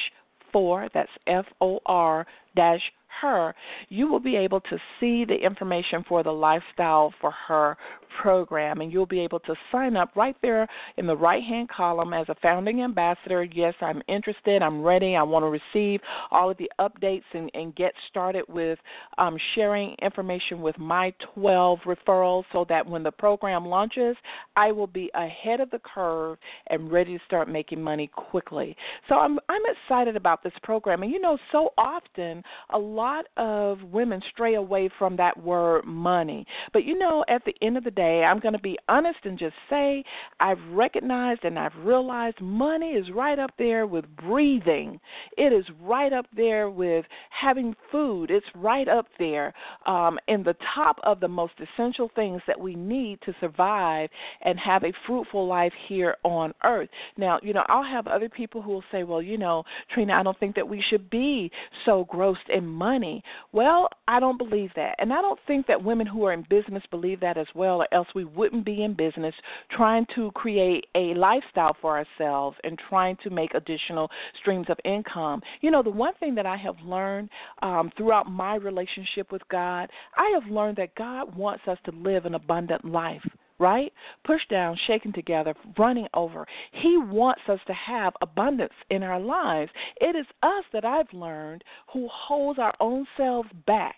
for, 0.53 0.89
that's 0.95 1.11
F 1.27 1.47
O 1.61 1.81
R 1.87 2.27
dash 2.55 2.81
her, 3.21 3.55
you 3.89 4.09
will 4.09 4.21
be 4.21 4.37
able 4.37 4.61
to 4.61 4.79
see 5.01 5.25
the 5.25 5.35
information 5.35 6.05
for 6.09 6.23
the 6.23 6.31
Lifestyle 6.31 7.13
for 7.21 7.31
Her 7.31 7.77
program, 8.21 8.81
and 8.81 8.93
you'll 8.93 9.07
be 9.07 9.21
able 9.21 9.41
to 9.41 9.55
sign 9.71 9.97
up 9.97 10.11
right 10.17 10.37
there 10.43 10.67
in 10.97 11.07
the 11.07 11.17
right 11.17 11.43
hand 11.43 11.69
column 11.69 12.13
as 12.13 12.29
a 12.29 12.35
founding 12.43 12.83
ambassador. 12.83 13.45
Yes, 13.45 13.75
I'm 13.81 14.03
interested, 14.09 14.63
I'm 14.63 14.83
ready, 14.83 15.17
I 15.17 15.23
want 15.23 15.45
to 15.45 15.49
receive 15.49 16.01
all 16.31 16.51
of 16.51 16.57
the 16.59 16.71
updates 16.81 17.25
and, 17.35 17.51
and 17.55 17.75
get 17.75 17.93
started 18.09 18.45
with 18.49 18.79
um, 19.19 19.37
sharing 19.55 19.95
information 20.03 20.61
with 20.61 20.79
my 20.79 21.13
12 21.35 21.81
referrals 21.87 22.45
so 22.53 22.65
that 22.69 22.87
when 22.87 23.03
the 23.03 23.13
program 23.13 23.67
launches, 23.67 24.17
I 24.57 24.73
will 24.73 24.87
be 24.87 25.11
ahead 25.15 25.61
of 25.61 25.71
the 25.71 25.81
curve 25.81 26.39
and 26.69 26.91
ready 26.91 27.19
to 27.19 27.25
start 27.27 27.49
making 27.49 27.83
money 27.83 28.11
quickly. 28.15 28.77
So 29.09 29.17
I'm, 29.17 29.39
I'm 29.49 29.63
excited 29.85 30.17
about 30.17 30.43
this 30.43 30.53
program. 30.63 31.03
And 31.03 31.13
you 31.13 31.21
know, 31.21 31.39
so 31.53 31.71
often 31.79 32.43
a 32.71 32.79
lot 32.79 33.06
lot 33.07 33.27
of 33.37 33.83
women 33.93 34.21
stray 34.33 34.55
away 34.55 34.91
from 34.99 35.17
that 35.17 35.41
word 35.41 35.85
money. 35.85 36.45
But 36.73 36.85
you 36.85 36.99
know, 36.99 37.25
at 37.29 37.45
the 37.45 37.55
end 37.63 37.77
of 37.77 37.85
the 37.85 37.91
day, 37.93 38.25
I'm 38.25 38.41
going 38.41 38.55
to 38.55 38.59
be 38.59 38.77
honest 38.89 39.19
and 39.23 39.39
just 39.39 39.55
say 39.71 40.03
I've 40.41 40.59
recognized 40.73 41.45
and 41.45 41.57
I've 41.57 41.77
realized 41.85 42.41
money 42.41 42.91
is 42.91 43.07
right 43.15 43.39
up 43.39 43.53
there 43.59 43.87
with 43.87 44.05
breathing. 44.17 44.99
It 45.39 45.53
is 45.53 45.65
right 45.81 46.13
up 46.13 46.27
there 46.35 46.69
with 46.69 47.05
having 47.31 47.77
food. 47.93 48.33
It's 48.33 48.47
right 48.57 48.89
up 48.89 49.07
there 49.21 49.55
um, 49.87 50.19
in 50.27 50.43
the 50.43 50.57
top 50.75 50.97
of 51.05 51.21
the 51.21 51.29
most 51.29 51.55
essential 51.61 52.11
things 52.17 52.43
that 52.49 52.59
we 52.59 52.75
need 52.75 53.21
to 53.23 53.35
survive 53.41 54.11
and 54.43 54.59
have 54.59 54.83
a 54.83 54.93
fruitful 55.07 55.47
life 55.47 55.73
here 55.89 56.17
on 56.25 56.53
earth. 56.65 56.89
Now, 57.17 57.39
you 57.41 57.53
know, 57.53 57.65
I'll 57.69 57.85
have 57.85 58.09
other 58.09 58.29
people 58.29 58.63
who 58.63 58.73
will 58.73 58.85
say, 58.91 59.05
well, 59.05 59.23
you 59.23 59.39
know, 59.39 59.63
Trina, 59.95 60.15
I 60.15 60.25
don't 60.25 60.39
think 60.41 60.57
that 60.57 60.67
we 60.67 60.83
should 60.91 61.09
be 61.09 61.53
so 61.85 62.05
grossed 62.13 62.49
in 62.53 62.67
money 62.67 62.96
money. 62.97 63.23
Well, 63.53 63.89
I 64.09 64.21
don't 64.21 64.39
believe 64.39 64.71
that. 64.77 64.95
And 64.99 65.13
I 65.13 65.21
don't 65.21 65.39
think 65.47 65.67
that 65.67 65.83
women 65.83 66.07
who 66.07 66.25
are 66.25 66.33
in 66.33 66.47
business 66.49 66.83
believe 66.91 67.21
that 67.21 67.37
as 67.37 67.47
well, 67.55 67.83
or 67.83 67.89
else 67.93 68.09
we 68.15 68.25
wouldn't 68.25 68.65
be 68.65 68.85
in 68.85 68.95
business 68.95 69.35
trying 69.71 70.07
to 70.15 70.31
create 70.33 70.87
a 70.95 71.13
lifestyle 71.15 71.77
for 71.81 71.99
ourselves 71.99 72.57
and 72.65 72.79
trying 72.89 73.17
to 73.23 73.31
make 73.31 73.53
additional 73.55 74.09
streams 74.41 74.67
of 74.71 74.79
income. 74.85 75.43
You 75.61 75.71
know, 75.71 75.83
the 75.83 75.91
one 75.91 76.15
thing 76.21 76.35
that 76.37 76.47
I 76.47 76.57
have 76.57 76.77
learned 76.83 77.29
um, 77.63 77.91
throughout 77.97 78.31
my 78.31 78.55
relationship 78.55 79.31
with 79.31 79.43
God, 79.51 79.91
I 80.17 80.39
have 80.41 80.51
learned 80.51 80.79
that 80.79 80.95
God 80.95 81.37
wants 81.37 81.65
us 81.69 81.79
to 81.85 81.93
live 81.93 82.25
an 82.25 82.35
abundant 82.35 82.85
life 82.85 83.23
right? 83.59 83.93
Pushed 84.25 84.49
down, 84.51 84.77
shaken 84.87 85.13
together, 85.13 85.55
running 85.79 86.07
over. 86.15 86.47
He 86.73 86.97
wants 86.99 87.43
us 87.49 87.61
to 87.67 87.75
have 87.75 88.13
abundance 88.21 88.75
in 88.91 89.03
our 89.03 89.21
lives. 89.21 89.71
It 90.01 90.17
is 90.17 90.27
us 90.43 90.65
that 90.73 90.85
I've 90.85 91.13
learned 91.13 91.65
who 91.93 92.09
holds 92.13 92.59
our 92.59 92.75
own 92.81 93.07
selves 93.17 93.49
back 93.67 93.97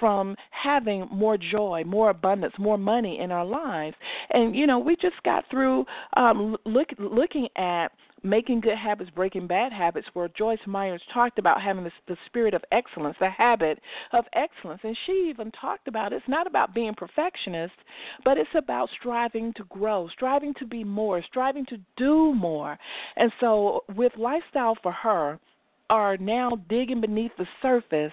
from 0.00 0.36
having 0.50 1.06
more 1.10 1.36
joy, 1.36 1.82
more 1.86 2.10
abundance, 2.10 2.54
more 2.58 2.78
money 2.78 3.18
in 3.20 3.30
our 3.30 3.44
lives. 3.44 3.96
And 4.30 4.54
you 4.54 4.66
know, 4.66 4.78
we 4.78 4.96
just 4.96 5.22
got 5.24 5.44
through 5.50 5.84
um, 6.16 6.56
look, 6.64 6.88
looking 6.98 7.48
at 7.56 7.88
making 8.24 8.60
good 8.60 8.76
habits, 8.76 9.10
breaking 9.14 9.46
bad 9.46 9.72
habits, 9.72 10.08
where 10.14 10.28
Joyce 10.28 10.58
Myers 10.66 11.02
talked 11.12 11.38
about 11.38 11.60
having 11.60 11.84
this, 11.84 11.92
the 12.08 12.16
spirit 12.26 12.54
of 12.54 12.62
excellence, 12.72 13.16
the 13.20 13.30
habit 13.30 13.78
of 14.12 14.24
excellence. 14.32 14.80
And 14.82 14.96
she 15.06 15.26
even 15.28 15.52
talked 15.52 15.86
about 15.86 16.12
it's 16.12 16.24
not 16.26 16.46
about 16.46 16.74
being 16.74 16.94
perfectionist, 16.94 17.74
but 18.24 18.38
it's 18.38 18.48
about 18.56 18.88
striving 18.98 19.52
to 19.56 19.64
grow, 19.64 20.08
striving 20.08 20.54
to 20.58 20.66
be 20.66 20.82
more, 20.82 21.22
striving 21.22 21.66
to 21.66 21.76
do 21.96 22.34
more. 22.34 22.78
And 23.16 23.30
so, 23.40 23.84
with 23.94 24.12
lifestyle 24.16 24.76
for 24.82 24.92
her, 24.92 25.38
are 25.94 26.16
now 26.16 26.50
digging 26.68 27.00
beneath 27.00 27.30
the 27.38 27.46
surface 27.62 28.12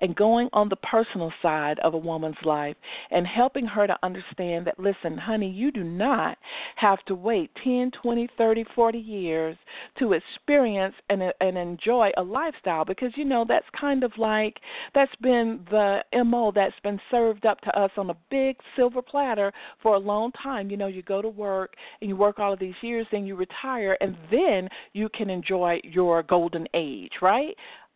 and 0.00 0.16
going 0.16 0.48
on 0.54 0.70
the 0.70 0.76
personal 0.76 1.30
side 1.42 1.78
of 1.80 1.92
a 1.92 1.98
woman's 1.98 2.38
life 2.42 2.74
and 3.10 3.26
helping 3.26 3.66
her 3.66 3.86
to 3.86 3.94
understand 4.02 4.66
that, 4.66 4.78
listen, 4.78 5.18
honey, 5.18 5.50
you 5.50 5.70
do 5.70 5.84
not 5.84 6.38
have 6.76 7.04
to 7.04 7.14
wait 7.14 7.50
10, 7.62 7.90
20, 8.00 8.28
30, 8.38 8.64
40 8.74 8.98
years 8.98 9.56
to 9.98 10.14
experience 10.14 10.94
and, 11.10 11.22
uh, 11.22 11.32
and 11.42 11.58
enjoy 11.58 12.08
a 12.16 12.22
lifestyle 12.22 12.86
because, 12.86 13.12
you 13.14 13.26
know, 13.26 13.44
that's 13.46 13.66
kind 13.78 14.04
of 14.04 14.12
like 14.16 14.56
that's 14.94 15.14
been 15.16 15.60
the 15.70 15.98
MO 16.24 16.50
that's 16.54 16.80
been 16.82 16.98
served 17.10 17.44
up 17.44 17.60
to 17.60 17.78
us 17.78 17.90
on 17.98 18.08
a 18.08 18.16
big 18.30 18.56
silver 18.74 19.02
platter 19.02 19.52
for 19.82 19.96
a 19.96 19.98
long 19.98 20.32
time. 20.42 20.70
You 20.70 20.78
know, 20.78 20.86
you 20.86 21.02
go 21.02 21.20
to 21.20 21.28
work 21.28 21.74
and 22.00 22.08
you 22.08 22.16
work 22.16 22.38
all 22.38 22.54
of 22.54 22.58
these 22.58 22.72
years, 22.80 23.06
then 23.12 23.26
you 23.26 23.36
retire, 23.36 23.98
and 24.00 24.16
then 24.30 24.66
you 24.94 25.10
can 25.10 25.28
enjoy 25.28 25.78
your 25.84 26.22
golden 26.22 26.66
age, 26.72 27.12
right? 27.22 27.54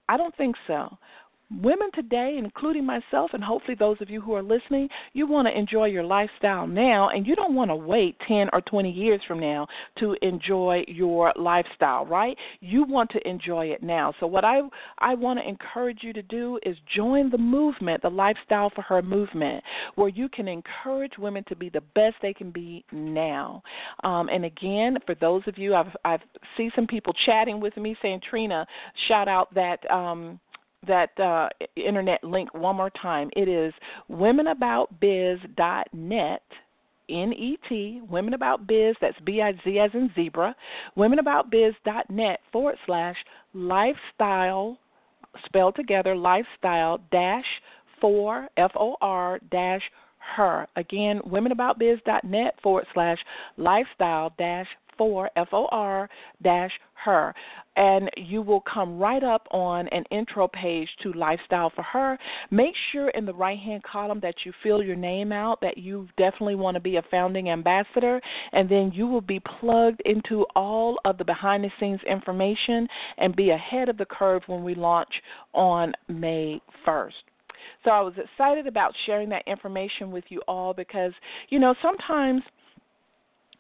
I 0.09 0.17
don't 0.17 0.37
think 0.37 0.57
so 0.67 0.89
women 1.61 1.91
today, 1.95 2.37
including 2.39 2.87
myself, 2.87 3.31
and 3.33 3.43
hopefully 3.43 3.77
those 3.79 3.97
of 4.01 4.09
you 4.09 4.21
who 4.21 4.35
are 4.35 4.43
listening, 4.43 4.89
you 5.13 5.27
want 5.27 5.49
to 5.49 5.59
enjoy 5.59 5.87
your 5.87 6.05
lifestyle 6.05 6.67
now, 6.67 7.11
and 7.11 7.27
you 7.27 7.35
don't 7.35 7.55
want 7.55 7.71
to 7.71 7.77
wait 7.77 8.17
10 8.27 8.49
or 8.53 8.61
20 8.63 8.91
years 8.91 9.21
from 9.27 9.41
now 9.41 9.67
to 9.99 10.17
enjoy 10.23 10.85
your 10.89 11.33
lifestyle, 11.37 12.07
right? 12.07 12.37
You 12.61 12.85
want 12.85 13.11
to 13.11 13.29
enjoy 13.29 13.67
it 13.67 13.83
now. 13.83 14.15
So, 14.21 14.27
what 14.27 14.45
I, 14.45 14.61
I 14.99 15.15
want 15.15 15.39
to 15.41 15.49
encourage 15.49 15.99
you 16.03 16.13
to 16.13 16.23
do 16.23 16.59
is 16.65 16.77
join 16.95 17.31
the 17.31 17.39
movement, 17.39 18.03
the 18.03 18.11
Lifestyle 18.11 18.71
for 18.75 18.83
Her 18.83 19.03
movement, 19.03 19.63
where 19.97 20.09
you 20.09 20.29
can 20.29 20.49
encourage 20.49 21.19
women 21.19 21.45
to 21.49 21.57
be 21.57 21.69
the 21.69 21.83
best 21.95 22.17
they 22.23 22.33
can 22.33 22.51
be 22.51 22.85
now. 22.93 23.63
Um, 24.05 24.29
and 24.29 24.45
again, 24.45 24.99
for 25.07 25.15
those 25.17 25.43
of 25.47 25.59
you, 25.59 25.75
I've, 25.75 25.95
I've 26.05 26.21
see 26.57 26.71
some 26.75 26.87
people 26.87 27.13
chatting 27.27 27.61
with 27.61 27.77
me 27.77 27.97
saying, 28.03 28.21
Trina, 28.29 28.67
shout 29.09 29.29
out 29.29 29.53
that. 29.55 29.89
Um, 29.91 30.41
that 30.87 31.19
uh, 31.21 31.51
internet 31.77 32.25
link 32.25 32.55
one 32.55 32.77
more 32.77 32.89
time. 32.91 33.31
It 33.37 33.49
is 33.49 33.75
womenaboutbiz.net. 34.11 36.43
N 37.11 37.33
E 37.33 37.59
T, 37.69 38.01
Women 38.09 38.35
About 38.35 38.65
Biz, 38.67 38.95
that's 39.01 39.19
B 39.27 39.43
I 39.43 39.53
Z 39.65 39.79
as 39.79 39.91
in 39.93 40.11
zebra, 40.15 40.55
womenaboutbiz.net 40.97 42.41
forward 42.53 42.77
slash 42.87 43.17
lifestyle, 43.53 44.79
spelled 45.45 45.75
together, 45.75 46.15
lifestyle 46.15 47.01
dash 47.11 47.45
for, 48.01 48.49
F 48.57 48.71
O 48.77 48.97
R 49.01 49.41
dash 49.51 49.83
her. 50.37 50.69
Again, 50.77 51.21
womenaboutbiz.net 51.27 52.55
forward 52.63 52.87
slash 52.95 53.19
lifestyle 53.57 54.33
dash 54.39 54.69
for 54.99 55.31
F 55.37 55.49
O 55.53 55.67
R 55.71 56.09
dash 56.43 56.73
her. 57.05 57.35
And 57.77 58.11
you 58.17 58.43
will 58.43 58.61
come 58.61 58.99
right 58.99 59.25
up 59.25 59.49
on 59.51 59.89
an 59.89 60.05
intro 60.11 60.47
page 60.47 60.89
to 61.03 61.13
Lifestyle 61.15 61.73
for 61.75 61.83
Her. 61.83 62.19
Make 62.51 62.75
sure 62.93 63.09
in 63.11 63.25
the 63.25 63.35
right 63.35 63.59
hand 63.59 63.83
column 63.83 64.21
that 64.21 64.35
you 64.45 64.53
fill 64.63 64.83
your 64.83 64.97
name 64.97 65.33
out, 65.33 65.61
that 65.63 65.79
you 65.79 66.07
definitely 66.19 66.55
want 66.55 66.75
to 66.75 66.81
be 66.81 66.97
a 66.97 67.03
founding 67.11 67.49
ambassador, 67.49 68.21
and 68.53 68.69
then 68.69 68.93
you 68.95 69.07
will 69.07 69.23
be 69.23 69.41
plugged 69.61 70.03
into 70.05 70.45
all 70.55 70.99
of 71.05 71.19
the 71.19 71.25
behind 71.25 71.65
the 71.65 71.71
scenes 71.81 72.01
information 72.09 72.87
and 73.17 73.35
be 73.35 73.51
ahead 73.51 73.89
of 73.89 73.97
the 73.97 74.05
curve 74.05 74.43
when 74.47 74.63
we 74.63 74.75
launch 74.75 75.13
on 75.55 75.95
May 76.09 76.61
1st. 76.87 77.13
So 77.85 77.91
I 77.91 78.01
was 78.01 78.15
excited 78.17 78.67
about 78.67 78.95
sharing 79.07 79.29
that 79.31 79.47
information 79.47 80.11
with 80.11 80.25
you 80.29 80.43
all 80.47 80.75
because, 80.75 81.13
you 81.49 81.59
know, 81.59 81.75
sometimes– 81.83 82.43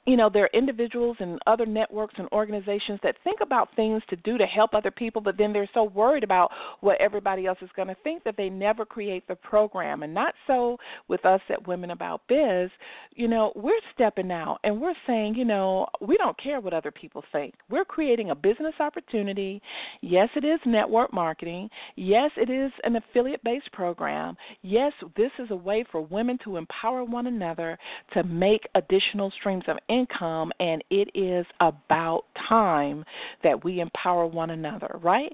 you 0.04 0.16
know, 0.16 0.28
there 0.28 0.44
are 0.44 0.50
individuals 0.52 1.16
and 1.20 1.38
other 1.46 1.64
networks 1.64 2.14
and 2.18 2.28
organizations 2.32 2.98
that 3.04 3.16
think 3.22 3.40
about 3.40 3.68
things 3.76 4.02
to 4.10 4.16
do 4.16 4.36
to 4.36 4.46
help 4.46 4.74
other 4.74 4.90
people, 4.90 5.22
but 5.22 5.38
then 5.38 5.52
they're 5.52 5.68
so 5.72 5.84
worried 5.84 6.24
about 6.24 6.50
what 6.80 7.00
everybody 7.00 7.46
else 7.46 7.58
is 7.62 7.70
going 7.76 7.86
to 7.86 7.96
think 8.02 8.24
that 8.24 8.36
they 8.36 8.48
never 8.48 8.84
create 8.84 9.26
the 9.28 9.36
program. 9.36 10.02
And 10.02 10.12
not 10.12 10.34
so 10.46 10.76
with 11.08 11.24
us 11.24 11.40
at 11.50 11.68
Women 11.68 11.92
About 11.92 12.22
Biz. 12.28 12.70
You 13.14 13.28
know, 13.28 13.52
we're 13.54 13.78
stepping 13.94 14.32
out 14.32 14.58
and 14.64 14.80
we're 14.80 14.94
saying, 15.06 15.36
you 15.36 15.44
know, 15.44 15.86
we 16.00 16.16
don't 16.16 16.38
care 16.42 16.60
what 16.60 16.74
other 16.74 16.90
people 16.90 17.22
think. 17.30 17.54
We're 17.70 17.84
creating 17.84 18.30
a 18.30 18.34
business 18.34 18.74
opportunity. 18.80 19.62
Yes, 20.00 20.28
it 20.34 20.44
is 20.44 20.58
network 20.66 21.12
marketing. 21.12 21.70
Yes, 21.94 22.30
it 22.36 22.50
is 22.50 22.72
an 22.82 22.96
affiliate 22.96 23.44
based 23.44 23.70
program. 23.72 24.36
Yes, 24.62 24.92
this 25.16 25.30
is 25.38 25.50
a 25.50 25.56
way 25.56 25.84
for 25.92 26.00
women 26.00 26.38
to 26.44 26.56
empower 26.56 27.04
one 27.04 27.28
another 27.28 27.78
to 28.14 28.24
make 28.24 28.68
additional 28.74 29.30
streams 29.38 29.64
of 29.68 29.76
income, 29.92 30.52
and 30.58 30.82
it 30.90 31.08
is 31.14 31.46
about 31.60 32.24
time 32.48 33.04
that 33.42 33.62
we 33.64 33.80
empower 33.80 34.26
one 34.26 34.50
another, 34.50 34.98
right? 35.02 35.32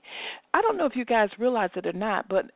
I 0.55 0.61
don't 0.61 0.77
know 0.77 0.87
if 0.87 0.97
you 0.97 1.05
guys 1.05 1.29
realize 1.39 1.71
it 1.77 1.87
or 1.87 1.93
not, 1.93 2.29
but 2.29 2.51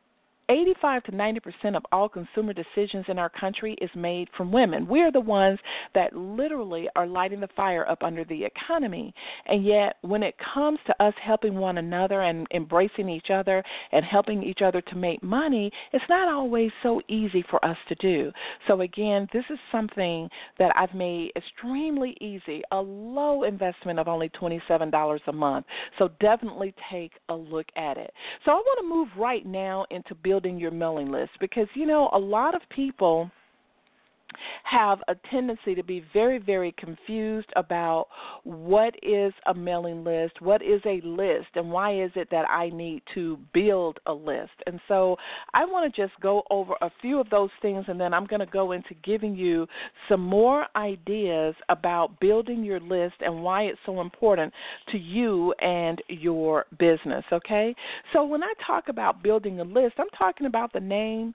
85 0.49 1.03
to 1.03 1.15
90 1.15 1.39
percent 1.39 1.75
of 1.75 1.83
all 1.91 2.09
consumer 2.09 2.53
decisions 2.53 3.05
in 3.07 3.17
our 3.17 3.29
country 3.29 3.75
is 3.81 3.89
made 3.95 4.27
from 4.35 4.51
women. 4.51 4.87
We 4.87 5.01
are 5.01 5.11
the 5.11 5.19
ones 5.19 5.59
that 5.95 6.15
literally 6.15 6.87
are 6.95 7.07
lighting 7.07 7.39
the 7.39 7.47
fire 7.55 7.87
up 7.89 8.03
under 8.03 8.25
the 8.25 8.43
economy. 8.43 9.13
And 9.45 9.65
yet, 9.65 9.97
when 10.01 10.23
it 10.23 10.35
comes 10.53 10.79
to 10.87 11.03
us 11.03 11.13
helping 11.23 11.55
one 11.55 11.77
another 11.77 12.21
and 12.21 12.45
embracing 12.53 13.09
each 13.09 13.29
other 13.33 13.63
and 13.91 14.03
helping 14.03 14.43
each 14.43 14.61
other 14.61 14.81
to 14.81 14.95
make 14.95 15.23
money, 15.23 15.71
it's 15.93 16.03
not 16.09 16.27
always 16.27 16.71
so 16.81 17.01
easy 17.07 17.43
for 17.49 17.63
us 17.65 17.77
to 17.89 17.95
do. 17.95 18.31
So, 18.67 18.81
again, 18.81 19.27
this 19.33 19.45
is 19.49 19.59
something 19.71 20.29
that 20.59 20.75
I've 20.75 20.93
made 20.93 21.31
extremely 21.35 22.17
easy, 22.21 22.61
a 22.71 22.81
low 22.81 23.43
investment 23.43 23.99
of 23.99 24.07
only 24.07 24.29
$27 24.29 25.19
a 25.27 25.31
month. 25.31 25.65
So, 25.97 26.09
definitely 26.19 26.73
take 26.91 27.13
a 27.29 27.35
look 27.35 27.67
at 27.75 27.97
it. 27.97 28.11
So, 28.45 28.51
I 28.51 28.55
want 28.55 28.79
to 28.81 28.95
move 28.95 29.07
right 29.17 29.45
now 29.45 29.85
into 29.89 30.15
building 30.15 30.32
building 30.33 30.57
your 30.57 30.71
mailing 30.71 31.11
list 31.11 31.29
because 31.39 31.67
you 31.75 31.85
know 31.85 32.09
a 32.11 32.17
lot 32.17 32.55
of 32.55 32.61
people 32.75 33.29
have 34.63 34.99
a 35.07 35.15
tendency 35.29 35.75
to 35.75 35.83
be 35.83 36.03
very, 36.13 36.37
very 36.37 36.73
confused 36.77 37.49
about 37.55 38.07
what 38.43 38.95
is 39.01 39.33
a 39.47 39.53
mailing 39.53 40.03
list, 40.03 40.41
what 40.41 40.61
is 40.61 40.81
a 40.85 41.01
list, 41.03 41.47
and 41.55 41.71
why 41.71 42.01
is 42.01 42.11
it 42.15 42.29
that 42.31 42.49
I 42.49 42.69
need 42.69 43.03
to 43.13 43.37
build 43.53 43.99
a 44.05 44.13
list. 44.13 44.51
And 44.67 44.79
so 44.87 45.17
I 45.53 45.65
want 45.65 45.93
to 45.93 46.01
just 46.01 46.19
go 46.21 46.43
over 46.49 46.73
a 46.81 46.91
few 47.01 47.19
of 47.19 47.29
those 47.29 47.49
things, 47.61 47.85
and 47.87 47.99
then 47.99 48.13
I'm 48.13 48.25
going 48.25 48.39
to 48.39 48.45
go 48.45 48.71
into 48.71 48.93
giving 49.03 49.35
you 49.35 49.67
some 50.09 50.21
more 50.21 50.65
ideas 50.75 51.55
about 51.69 52.19
building 52.19 52.63
your 52.63 52.79
list 52.79 53.15
and 53.21 53.43
why 53.43 53.63
it's 53.63 53.79
so 53.85 54.01
important 54.01 54.53
to 54.91 54.97
you 54.97 55.53
and 55.59 56.01
your 56.07 56.65
business, 56.79 57.23
okay? 57.31 57.75
So 58.11 58.25
when 58.25 58.43
I 58.43 58.53
talk 58.65 58.89
about 58.89 59.23
building 59.23 59.59
a 59.59 59.63
list, 59.63 59.95
I'm 59.97 60.09
talking 60.17 60.47
about 60.47 60.73
the 60.73 60.79
name, 60.79 61.33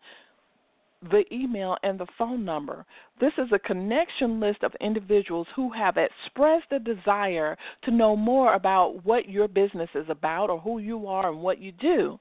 the 1.02 1.24
email 1.32 1.76
and 1.82 1.98
the 1.98 2.06
phone 2.16 2.44
number. 2.44 2.84
This 3.20 3.32
is 3.38 3.48
a 3.52 3.58
connection 3.58 4.40
list 4.40 4.62
of 4.62 4.72
individuals 4.80 5.46
who 5.56 5.70
have 5.72 5.96
expressed 5.96 6.70
a 6.70 6.78
desire 6.78 7.56
to 7.84 7.90
know 7.90 8.14
more 8.16 8.54
about 8.54 9.04
what 9.04 9.28
your 9.28 9.48
business 9.48 9.88
is 9.94 10.06
about 10.08 10.50
or 10.50 10.60
who 10.60 10.78
you 10.78 11.06
are 11.06 11.30
and 11.30 11.40
what 11.40 11.60
you 11.60 11.72
do. 11.72 12.18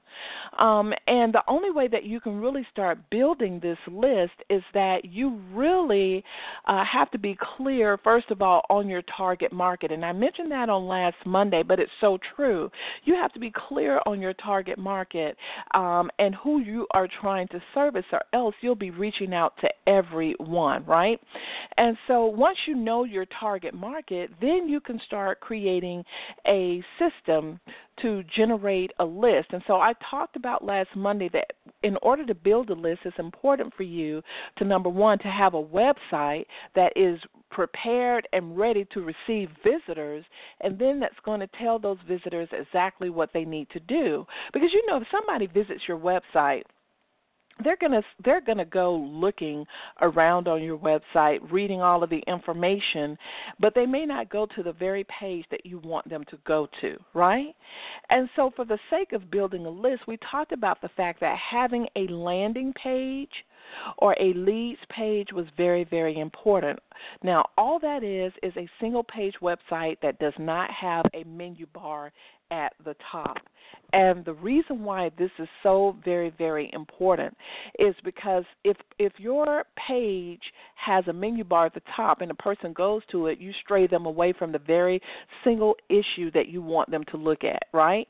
Um, 0.58 0.92
and 1.06 1.32
the 1.32 1.42
only 1.46 1.70
way 1.70 1.88
that 1.88 2.04
you 2.04 2.20
can 2.20 2.40
really 2.40 2.66
start 2.70 2.98
building 3.10 3.60
this 3.60 3.78
list 3.86 4.32
is 4.50 4.62
that 4.74 5.04
you 5.04 5.40
really 5.52 6.24
uh, 6.66 6.84
have 6.84 7.10
to 7.12 7.18
be 7.18 7.36
clear, 7.56 7.98
first 8.02 8.30
of 8.30 8.42
all, 8.42 8.62
on 8.68 8.88
your 8.88 9.02
target 9.16 9.52
market. 9.52 9.92
And 9.92 10.04
I 10.04 10.12
mentioned 10.12 10.50
that 10.50 10.68
on 10.68 10.86
last 10.86 11.16
Monday, 11.24 11.62
but 11.62 11.78
it's 11.78 11.92
so 12.00 12.18
true. 12.34 12.70
You 13.04 13.14
have 13.14 13.32
to 13.34 13.40
be 13.40 13.52
clear 13.68 14.00
on 14.06 14.20
your 14.20 14.34
target 14.34 14.78
market 14.78 15.36
um, 15.74 16.10
and 16.18 16.34
who 16.34 16.60
you 16.60 16.86
are 16.92 17.08
trying 17.20 17.48
to 17.48 17.62
service, 17.74 18.04
or 18.12 18.22
else 18.32 18.54
you'll 18.60 18.74
be 18.74 18.90
reaching 18.90 19.34
out 19.34 19.54
to 19.60 19.68
everyone, 19.86 20.84
right? 20.88 21.20
And 21.76 21.96
so 22.08 22.24
once 22.26 22.58
you 22.66 22.74
know 22.74 23.04
your 23.04 23.26
target 23.38 23.74
market, 23.74 24.30
then 24.40 24.68
you 24.68 24.80
can 24.80 25.00
start 25.06 25.40
creating 25.40 26.02
a 26.46 26.82
system 26.98 27.60
to 28.02 28.22
generate 28.34 28.90
a 29.00 29.04
list. 29.04 29.48
And 29.50 29.62
so 29.66 29.74
I 29.74 29.92
talked 30.10 30.36
about 30.36 30.64
last 30.64 30.88
Monday 30.96 31.28
that 31.32 31.52
in 31.82 31.96
order 32.02 32.24
to 32.26 32.34
build 32.34 32.70
a 32.70 32.74
list, 32.74 33.00
it's 33.04 33.18
important 33.18 33.74
for 33.74 33.82
you 33.82 34.22
to 34.56 34.64
number 34.64 34.88
one, 34.88 35.18
to 35.20 35.28
have 35.28 35.54
a 35.54 35.62
website 35.62 36.46
that 36.74 36.92
is 36.96 37.20
prepared 37.50 38.28
and 38.32 38.56
ready 38.56 38.86
to 38.92 39.00
receive 39.00 39.48
visitors, 39.64 40.24
and 40.60 40.78
then 40.78 41.00
that's 41.00 41.14
going 41.24 41.40
to 41.40 41.48
tell 41.60 41.78
those 41.78 41.98
visitors 42.06 42.48
exactly 42.52 43.10
what 43.10 43.30
they 43.32 43.44
need 43.44 43.68
to 43.70 43.80
do. 43.80 44.26
Because 44.52 44.70
you 44.72 44.84
know, 44.86 44.98
if 44.98 45.04
somebody 45.10 45.46
visits 45.46 45.82
your 45.88 45.98
website, 45.98 46.62
they're 47.64 47.76
going 47.76 47.92
to 47.92 48.02
they're 48.24 48.40
going 48.40 48.58
to 48.58 48.64
go 48.64 48.94
looking 48.96 49.64
around 50.00 50.48
on 50.48 50.62
your 50.62 50.78
website 50.78 51.38
reading 51.50 51.80
all 51.80 52.02
of 52.02 52.10
the 52.10 52.22
information 52.26 53.16
but 53.60 53.74
they 53.74 53.86
may 53.86 54.06
not 54.06 54.30
go 54.30 54.46
to 54.54 54.62
the 54.62 54.72
very 54.72 55.04
page 55.04 55.44
that 55.50 55.64
you 55.64 55.78
want 55.78 56.08
them 56.08 56.24
to 56.30 56.38
go 56.46 56.68
to 56.80 56.96
right 57.14 57.54
and 58.10 58.28
so 58.36 58.50
for 58.54 58.64
the 58.64 58.78
sake 58.90 59.12
of 59.12 59.30
building 59.30 59.66
a 59.66 59.70
list 59.70 60.02
we 60.06 60.18
talked 60.30 60.52
about 60.52 60.80
the 60.80 60.90
fact 60.96 61.20
that 61.20 61.36
having 61.38 61.86
a 61.96 62.06
landing 62.08 62.72
page 62.82 63.30
or 63.98 64.16
a 64.20 64.32
leads 64.34 64.80
page 64.88 65.28
was 65.32 65.46
very, 65.56 65.84
very 65.84 66.18
important. 66.18 66.78
Now, 67.22 67.44
all 67.56 67.78
that 67.80 68.02
is 68.02 68.32
is 68.42 68.56
a 68.56 68.68
single 68.80 69.04
page 69.04 69.34
website 69.42 69.98
that 70.02 70.18
does 70.18 70.34
not 70.38 70.70
have 70.70 71.04
a 71.14 71.24
menu 71.24 71.66
bar 71.74 72.12
at 72.50 72.72
the 72.84 72.96
top. 73.12 73.36
And 73.92 74.24
the 74.24 74.34
reason 74.34 74.84
why 74.84 75.10
this 75.18 75.30
is 75.38 75.48
so 75.62 75.96
very, 76.04 76.30
very 76.36 76.70
important 76.72 77.36
is 77.78 77.94
because 78.04 78.44
if 78.64 78.76
if 78.98 79.12
your 79.18 79.64
page 79.88 80.42
has 80.74 81.06
a 81.08 81.12
menu 81.12 81.44
bar 81.44 81.66
at 81.66 81.74
the 81.74 81.82
top 81.96 82.20
and 82.20 82.30
a 82.30 82.34
person 82.34 82.72
goes 82.72 83.02
to 83.10 83.26
it, 83.26 83.38
you 83.38 83.52
stray 83.64 83.86
them 83.86 84.06
away 84.06 84.32
from 84.32 84.52
the 84.52 84.58
very 84.58 85.00
single 85.44 85.74
issue 85.88 86.30
that 86.32 86.48
you 86.48 86.60
want 86.60 86.90
them 86.90 87.04
to 87.10 87.16
look 87.16 87.44
at, 87.44 87.62
right? 87.72 88.06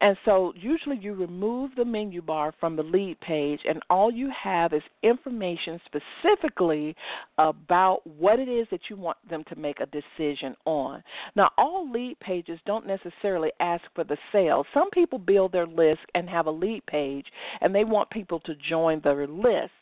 And 0.00 0.16
so 0.24 0.52
usually 0.56 0.98
you 0.98 1.14
remove 1.14 1.70
the 1.76 1.84
menu 1.84 2.20
bar 2.20 2.52
from 2.60 2.76
the 2.76 2.82
lead 2.82 3.18
page 3.20 3.60
and 3.66 3.80
all 3.88 4.10
you 4.10 4.30
have 4.42 4.72
is 4.72 4.82
information 5.02 5.80
specifically 5.86 6.94
about 7.38 8.06
what 8.06 8.38
it 8.38 8.48
is 8.48 8.66
that 8.70 8.80
you 8.90 8.96
want 8.96 9.16
them 9.28 9.44
to 9.48 9.56
make 9.56 9.78
a 9.80 9.86
decision 9.86 10.54
on. 10.66 11.02
Now 11.34 11.50
all 11.56 11.90
lead 11.90 12.18
pages 12.20 12.58
don't 12.66 12.86
necessarily 12.86 13.50
ask 13.60 13.84
for 13.94 14.04
the 14.04 14.18
sale. 14.32 14.64
Some 14.74 14.90
people 14.90 15.13
build 15.18 15.52
their 15.52 15.66
list 15.66 16.00
and 16.14 16.28
have 16.28 16.46
a 16.46 16.50
lead 16.50 16.84
page 16.86 17.26
and 17.60 17.74
they 17.74 17.84
want 17.84 18.10
people 18.10 18.40
to 18.40 18.54
join 18.54 19.00
their 19.02 19.26
list. 19.26 19.72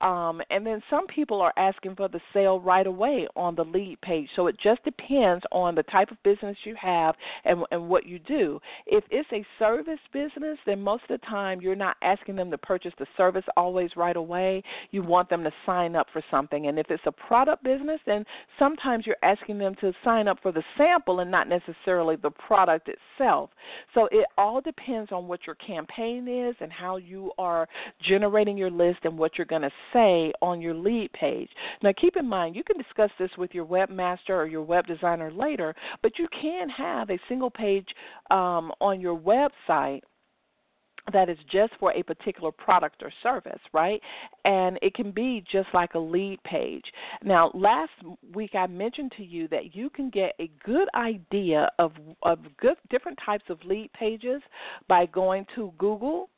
Um, 0.00 0.40
and 0.50 0.66
then 0.66 0.82
some 0.90 1.06
people 1.06 1.40
are 1.40 1.52
asking 1.56 1.96
for 1.96 2.08
the 2.08 2.20
sale 2.32 2.60
right 2.60 2.86
away 2.86 3.26
on 3.36 3.54
the 3.54 3.64
lead 3.64 4.00
page. 4.00 4.28
So 4.36 4.46
it 4.46 4.56
just 4.62 4.82
depends 4.84 5.44
on 5.52 5.74
the 5.74 5.82
type 5.84 6.10
of 6.10 6.22
business 6.22 6.56
you 6.64 6.74
have 6.80 7.14
and, 7.44 7.62
and 7.70 7.88
what 7.88 8.06
you 8.06 8.18
do. 8.18 8.60
If 8.86 9.04
it's 9.10 9.28
a 9.32 9.44
service 9.58 9.98
business, 10.12 10.58
then 10.66 10.80
most 10.80 11.04
of 11.08 11.20
the 11.20 11.26
time 11.26 11.60
you're 11.60 11.74
not 11.74 11.96
asking 12.02 12.36
them 12.36 12.50
to 12.50 12.58
purchase 12.58 12.92
the 12.98 13.06
service 13.16 13.44
always 13.56 13.90
right 13.96 14.16
away. 14.16 14.62
You 14.90 15.02
want 15.02 15.30
them 15.30 15.44
to 15.44 15.52
sign 15.64 15.96
up 15.96 16.06
for 16.12 16.22
something. 16.30 16.66
And 16.66 16.78
if 16.78 16.90
it's 16.90 17.02
a 17.06 17.12
product 17.12 17.64
business, 17.64 18.00
then 18.06 18.24
sometimes 18.58 19.06
you're 19.06 19.16
asking 19.22 19.58
them 19.58 19.74
to 19.80 19.92
sign 20.04 20.28
up 20.28 20.38
for 20.42 20.52
the 20.52 20.62
sample 20.76 21.20
and 21.20 21.30
not 21.30 21.48
necessarily 21.48 22.16
the 22.16 22.30
product 22.30 22.88
itself. 22.88 23.50
So 23.94 24.08
it 24.12 24.26
all 24.36 24.60
depends 24.60 25.12
on 25.12 25.28
what 25.28 25.40
your 25.46 25.56
campaign 25.56 26.28
is 26.28 26.54
and 26.60 26.72
how 26.72 26.96
you 26.96 27.32
are 27.38 27.68
generating 28.02 28.56
your 28.56 28.70
list 28.70 29.00
and 29.04 29.18
what 29.18 29.38
you're 29.38 29.46
going 29.46 29.62
to 29.62 29.70
say 29.92 30.32
on 30.42 30.60
your 30.60 30.74
lead 30.74 31.12
page. 31.12 31.48
Now, 31.82 31.92
keep 32.00 32.16
in 32.16 32.28
mind, 32.28 32.56
you 32.56 32.64
can 32.64 32.76
discuss 32.76 33.10
this 33.18 33.30
with 33.38 33.52
your 33.54 33.66
webmaster 33.66 34.30
or 34.30 34.46
your 34.46 34.62
web 34.62 34.86
designer 34.86 35.30
later, 35.30 35.74
but 36.02 36.18
you 36.18 36.28
can 36.40 36.68
have 36.68 37.10
a 37.10 37.18
single 37.28 37.50
page 37.50 37.86
um, 38.30 38.72
on 38.80 39.00
your 39.00 39.18
website 39.18 40.00
that 41.12 41.28
is 41.28 41.38
just 41.50 41.72
for 41.78 41.92
a 41.92 42.02
particular 42.02 42.50
product 42.50 43.02
or 43.02 43.12
service, 43.22 43.60
right? 43.72 44.00
And 44.44 44.78
it 44.82 44.94
can 44.94 45.10
be 45.10 45.44
just 45.50 45.68
like 45.72 45.94
a 45.94 45.98
lead 45.98 46.42
page. 46.44 46.84
Now, 47.22 47.50
last 47.54 47.92
week 48.34 48.54
I 48.54 48.66
mentioned 48.66 49.12
to 49.16 49.24
you 49.24 49.48
that 49.48 49.74
you 49.74 49.90
can 49.90 50.10
get 50.10 50.32
a 50.40 50.50
good 50.64 50.88
idea 50.94 51.70
of 51.78 51.92
of 52.22 52.38
good 52.58 52.76
different 52.90 53.18
types 53.24 53.44
of 53.48 53.58
lead 53.64 53.90
pages 53.92 54.42
by 54.88 55.06
going 55.06 55.46
to 55.54 55.72
Google 55.78 56.28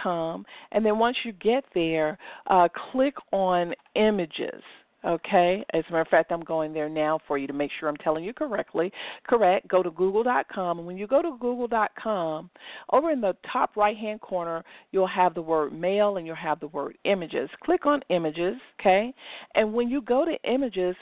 com, 0.00 0.44
and 0.72 0.84
then 0.84 0.98
once 0.98 1.16
you 1.24 1.32
get 1.32 1.64
there, 1.74 2.18
uh, 2.48 2.68
click 2.92 3.14
on 3.32 3.74
images. 3.94 4.62
Okay, 5.04 5.62
as 5.74 5.84
a 5.88 5.92
matter 5.92 6.00
of 6.00 6.08
fact, 6.08 6.32
I'm 6.32 6.40
going 6.40 6.72
there 6.72 6.88
now 6.88 7.18
for 7.28 7.36
you 7.36 7.46
to 7.46 7.52
make 7.52 7.70
sure 7.78 7.90
I'm 7.90 7.96
telling 7.98 8.24
you 8.24 8.32
correctly. 8.32 8.90
Correct. 9.28 9.68
Go 9.68 9.82
to 9.82 9.90
google.com, 9.90 10.78
and 10.78 10.86
when 10.86 10.96
you 10.96 11.06
go 11.06 11.20
to 11.20 11.36
google.com, 11.38 12.50
over 12.90 13.10
in 13.10 13.20
the 13.20 13.36
top 13.52 13.76
right 13.76 13.96
hand 13.96 14.22
corner, 14.22 14.64
you'll 14.92 15.06
have 15.06 15.34
the 15.34 15.42
word 15.42 15.74
mail 15.74 16.16
and 16.16 16.26
you'll 16.26 16.36
have 16.36 16.58
the 16.58 16.68
word 16.68 16.96
images. 17.04 17.50
Click 17.64 17.84
on 17.84 18.00
images, 18.08 18.56
okay, 18.80 19.12
and 19.54 19.74
when 19.74 19.90
you 19.90 20.00
go 20.00 20.24
to 20.24 20.36
images, 20.50 20.96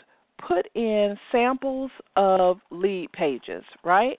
put 0.48 0.66
in 0.74 1.16
samples 1.30 1.90
of 2.16 2.58
lead 2.70 3.10
pages, 3.12 3.62
right? 3.84 4.18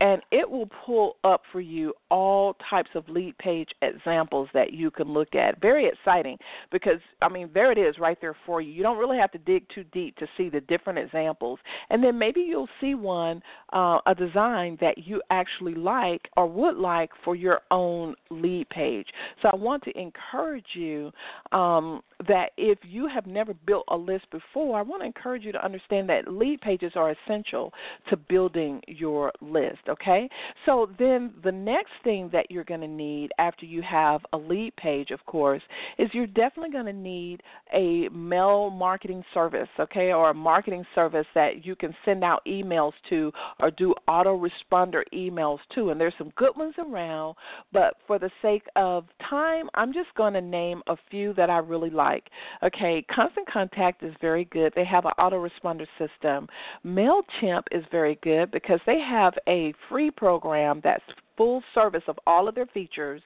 And 0.00 0.22
it 0.30 0.48
will 0.48 0.68
pull 0.86 1.16
up 1.24 1.42
for 1.52 1.60
you 1.60 1.92
all 2.10 2.56
types 2.68 2.90
of 2.94 3.08
lead 3.08 3.36
page 3.38 3.68
examples 3.82 4.48
that 4.54 4.72
you 4.72 4.90
can 4.90 5.08
look 5.08 5.34
at. 5.34 5.60
Very 5.60 5.86
exciting 5.86 6.38
because, 6.72 7.00
I 7.20 7.28
mean, 7.28 7.50
there 7.52 7.70
it 7.70 7.78
is 7.78 7.98
right 7.98 8.18
there 8.20 8.36
for 8.46 8.62
you. 8.62 8.72
You 8.72 8.82
don't 8.82 8.98
really 8.98 9.18
have 9.18 9.30
to 9.32 9.38
dig 9.38 9.66
too 9.74 9.84
deep 9.92 10.16
to 10.16 10.26
see 10.36 10.48
the 10.48 10.60
different 10.62 10.98
examples. 10.98 11.58
And 11.90 12.02
then 12.02 12.18
maybe 12.18 12.40
you'll 12.40 12.68
see 12.80 12.94
one, 12.94 13.42
uh, 13.72 13.98
a 14.06 14.14
design 14.14 14.78
that 14.80 14.98
you 14.98 15.20
actually 15.30 15.74
like 15.74 16.28
or 16.36 16.46
would 16.46 16.76
like 16.76 17.10
for 17.22 17.36
your 17.36 17.60
own 17.70 18.14
lead 18.30 18.68
page. 18.70 19.06
So 19.42 19.50
I 19.52 19.56
want 19.56 19.82
to 19.84 19.98
encourage 19.98 20.64
you 20.74 21.12
um, 21.52 22.00
that 22.26 22.50
if 22.56 22.78
you 22.82 23.06
have 23.06 23.26
never 23.26 23.52
built 23.66 23.84
a 23.88 23.96
list 23.96 24.30
before, 24.30 24.78
I 24.78 24.82
want 24.82 25.02
to 25.02 25.06
encourage 25.06 25.44
you 25.44 25.52
to 25.52 25.64
understand 25.64 26.08
that 26.08 26.32
lead 26.32 26.60
pages 26.62 26.92
are 26.96 27.14
essential 27.26 27.72
to 28.08 28.16
building 28.16 28.80
your 28.86 29.32
list 29.42 29.89
okay? 29.90 30.28
So 30.66 30.88
then 30.98 31.32
the 31.44 31.52
next 31.52 31.92
thing 32.04 32.30
that 32.32 32.50
you're 32.50 32.64
going 32.64 32.80
to 32.80 32.88
need 32.88 33.30
after 33.38 33.66
you 33.66 33.82
have 33.82 34.22
a 34.32 34.36
lead 34.36 34.74
page, 34.76 35.10
of 35.10 35.24
course, 35.26 35.62
is 35.98 36.08
you're 36.12 36.26
definitely 36.26 36.70
going 36.70 36.86
to 36.86 36.92
need 36.92 37.42
a 37.74 38.08
mail 38.08 38.70
marketing 38.70 39.24
service, 39.34 39.68
okay, 39.78 40.12
or 40.12 40.30
a 40.30 40.34
marketing 40.34 40.84
service 40.94 41.26
that 41.34 41.64
you 41.64 41.76
can 41.76 41.94
send 42.04 42.24
out 42.24 42.42
emails 42.46 42.92
to 43.08 43.32
or 43.60 43.70
do 43.70 43.94
autoresponder 44.08 45.02
emails 45.12 45.58
to. 45.74 45.90
And 45.90 46.00
there's 46.00 46.14
some 46.18 46.32
good 46.36 46.56
ones 46.56 46.74
around, 46.78 47.34
but 47.72 47.94
for 48.06 48.18
the 48.18 48.30
sake 48.42 48.64
of 48.76 49.04
time, 49.28 49.68
I'm 49.74 49.92
just 49.92 50.14
going 50.16 50.34
to 50.34 50.40
name 50.40 50.82
a 50.88 50.96
few 51.10 51.34
that 51.34 51.50
I 51.50 51.58
really 51.58 51.90
like. 51.90 52.28
Okay, 52.62 53.04
Constant 53.10 53.48
Contact 53.50 54.02
is 54.02 54.14
very 54.20 54.44
good. 54.46 54.72
They 54.74 54.84
have 54.84 55.04
an 55.04 55.12
autoresponder 55.18 55.86
system. 55.98 56.48
MailChimp 56.84 57.62
is 57.72 57.84
very 57.90 58.18
good 58.22 58.50
because 58.50 58.80
they 58.86 59.00
have 59.00 59.34
a 59.48 59.72
free 59.88 60.10
program 60.10 60.80
that's 60.82 61.04
full 61.36 61.62
service 61.74 62.02
of 62.06 62.18
all 62.26 62.48
of 62.48 62.54
their 62.54 62.66
features. 62.66 63.22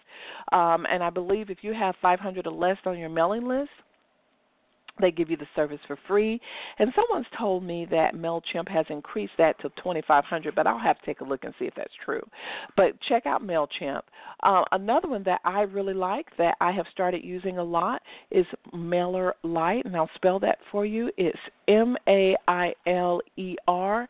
Um, 0.53 0.87
and 0.91 1.03
I 1.03 1.11
believe 1.11 1.51
if 1.51 1.59
you 1.63 1.75
have 1.75 1.95
500 2.01 2.47
or 2.47 2.53
less 2.53 2.79
on 2.87 2.99
your 2.99 3.09
mailing 3.09 3.47
list, 3.47 3.71
they 5.01 5.11
give 5.11 5.31
you 5.31 5.37
the 5.37 5.47
service 5.57 5.81
for 5.87 5.99
free. 6.07 6.41
And 6.79 6.93
someone's 6.95 7.27
told 7.37 7.65
me 7.65 7.87
that 7.91 8.15
MailChimp 8.15 8.69
has 8.69 8.87
increased 8.91 9.33
that 9.39 9.59
to 9.61 9.69
2500 9.71 10.55
but 10.55 10.67
I'll 10.67 10.79
have 10.79 10.99
to 11.01 11.07
take 11.07 11.21
a 11.21 11.25
look 11.25 11.45
and 11.45 11.53
see 11.59 11.65
if 11.65 11.75
that's 11.75 11.93
true. 12.05 12.23
But 12.77 12.93
check 13.09 13.27
out 13.27 13.43
MailChimp. 13.43 14.03
Uh, 14.43 14.63
another 14.73 15.09
one 15.09 15.25
that 15.25 15.41
I 15.45 15.63
really 15.63 15.95
like 15.95 16.27
that 16.39 16.57
I 16.61 16.71
have 16.73 16.87
started 16.93 17.25
using 17.25 17.59
a 17.59 17.65
lot 17.65 18.03
is 18.31 18.47
MailerLite, 18.73 19.85
and 19.85 19.97
I'll 19.97 20.11
spell 20.15 20.39
that 20.41 20.59
for 20.71 20.87
you. 20.87 21.11
It's 21.17 21.39
M 21.67 21.97
A 22.09 22.37
I 22.47 22.75
L 22.87 23.21
E 23.37 23.57
R 23.67 24.09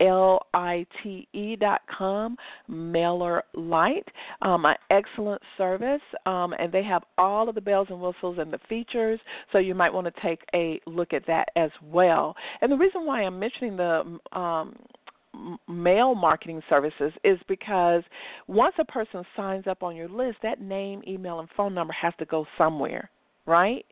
L-I-T-E 0.00 1.56
dot 1.56 1.80
com, 1.96 2.36
Mailer 2.68 3.42
Light. 3.54 4.06
um, 4.42 4.64
an 4.64 4.76
excellent 4.90 5.40
service, 5.56 6.00
um, 6.26 6.54
and 6.58 6.72
they 6.72 6.82
have 6.82 7.02
all 7.18 7.48
of 7.48 7.54
the 7.54 7.60
bells 7.60 7.88
and 7.90 8.00
whistles 8.00 8.36
and 8.38 8.52
the 8.52 8.58
features, 8.68 9.18
so 9.52 9.58
you 9.58 9.74
might 9.74 9.92
want 9.92 10.06
to 10.06 10.22
take 10.22 10.40
a 10.54 10.80
look 10.86 11.12
at 11.12 11.26
that 11.26 11.48
as 11.56 11.70
well. 11.82 12.34
And 12.60 12.70
the 12.70 12.76
reason 12.76 13.06
why 13.06 13.22
I'm 13.22 13.38
mentioning 13.38 13.76
the 13.76 14.18
um, 14.32 14.76
mail 15.68 16.14
marketing 16.14 16.62
services 16.68 17.12
is 17.24 17.38
because 17.48 18.02
once 18.46 18.74
a 18.78 18.84
person 18.84 19.22
signs 19.36 19.66
up 19.66 19.82
on 19.82 19.96
your 19.96 20.08
list, 20.08 20.38
that 20.42 20.60
name, 20.60 21.02
email, 21.06 21.40
and 21.40 21.48
phone 21.56 21.74
number 21.74 21.92
has 21.94 22.14
to 22.18 22.24
go 22.24 22.46
somewhere, 22.56 23.10
right? 23.46 23.84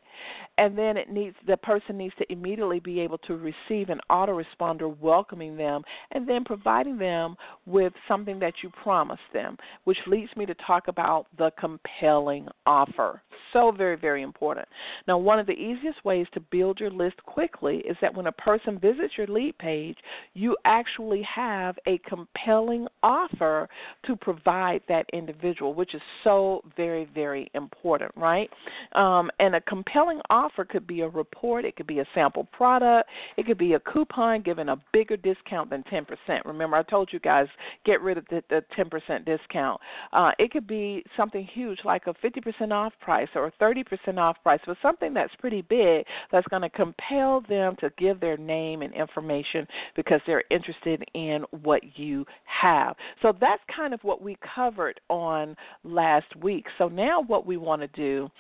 And 0.58 0.76
then 0.76 0.96
it 0.96 1.10
needs 1.10 1.36
the 1.46 1.56
person 1.56 1.96
needs 1.96 2.14
to 2.18 2.32
immediately 2.32 2.80
be 2.80 3.00
able 3.00 3.18
to 3.18 3.36
receive 3.36 3.88
an 3.88 4.00
autoresponder 4.10 4.96
welcoming 4.98 5.56
them 5.56 5.82
and 6.12 6.28
then 6.28 6.44
providing 6.44 6.96
them 6.96 7.36
with 7.66 7.92
something 8.06 8.38
that 8.38 8.54
you 8.62 8.70
promised 8.82 9.20
them 9.32 9.56
which 9.84 9.98
leads 10.06 10.34
me 10.36 10.46
to 10.46 10.54
talk 10.66 10.88
about 10.88 11.26
the 11.38 11.50
compelling 11.58 12.46
offer. 12.66 13.20
So 13.52 13.72
very 13.72 13.96
very 13.96 14.22
important. 14.22 14.68
Now 15.08 15.18
one 15.18 15.38
of 15.38 15.46
the 15.46 15.52
easiest 15.52 16.04
ways 16.04 16.26
to 16.34 16.40
build 16.40 16.80
your 16.80 16.90
list 16.90 17.16
quickly 17.24 17.78
is 17.78 17.96
that 18.00 18.14
when 18.14 18.26
a 18.26 18.32
person 18.32 18.78
visits 18.78 19.14
your 19.16 19.26
lead 19.26 19.56
page 19.58 19.96
you 20.34 20.56
actually 20.64 21.22
have 21.22 21.76
a 21.86 21.98
compelling 22.08 22.86
offer 23.02 23.68
to 24.06 24.16
provide 24.16 24.82
that 24.88 25.06
individual 25.12 25.74
which 25.74 25.94
is 25.94 26.02
so 26.22 26.62
very 26.76 27.08
very 27.14 27.50
important 27.54 28.12
right? 28.16 28.48
Um, 28.92 29.30
and 29.38 29.54
a 29.54 29.60
compelling 29.62 30.03
offer 30.30 30.64
could 30.64 30.86
be 30.86 31.00
a 31.00 31.09
report, 31.09 31.64
it 31.64 31.76
could 31.76 31.86
be 31.86 32.00
a 32.00 32.07
sample 32.14 32.44
product, 32.52 33.09
it 33.36 33.46
could 33.46 33.59
be 33.59 33.74
a 33.74 33.80
coupon 33.80 34.42
giving 34.42 34.68
a 34.68 34.76
bigger 34.92 35.16
discount 35.16 35.70
than 35.70 35.82
10%. 35.84 36.07
Remember, 36.44 36.76
I 36.76 36.82
told 36.82 37.11
you 37.12 37.20
guys 37.20 37.46
get 37.84 38.00
rid 38.00 38.18
of 38.18 38.24
the, 38.30 38.42
the 38.50 38.64
10% 38.76 39.24
discount. 39.24 39.80
Uh, 40.12 40.30
it 40.38 40.50
could 40.50 40.66
be 40.66 41.05
something 41.16 41.46
huge 41.52 41.78
like 41.84 42.02
a 42.07 42.14
50% 42.14 42.72
off 42.72 42.92
price 43.00 43.28
or 43.34 43.46
a 43.46 43.52
30% 43.62 44.18
off 44.18 44.36
price, 44.42 44.61
but 44.66 44.76
something 44.82 45.14
that's 45.14 45.34
pretty 45.38 45.62
big 45.62 46.05
that's 46.32 46.46
going 46.48 46.62
to 46.62 46.70
compel 46.70 47.42
them 47.48 47.76
to 47.80 47.90
give 47.98 48.20
their 48.20 48.36
name 48.36 48.82
and 48.82 48.94
information 48.94 49.66
because 49.96 50.20
they're 50.26 50.44
interested 50.50 51.05
in 51.14 51.44
what 51.62 51.80
you 51.98 52.24
have. 52.44 52.96
So 53.22 53.32
that's 53.40 53.62
kind 53.74 53.94
of 53.94 54.00
what 54.02 54.22
we 54.22 54.36
covered 54.55 55.00
on 55.09 55.57
last 55.82 56.34
week. 56.42 56.66
So 56.78 56.88
now 56.88 57.22
what 57.22 57.46
we 57.46 57.57
want 57.57 57.82
to 57.82 57.88
do 57.88 58.30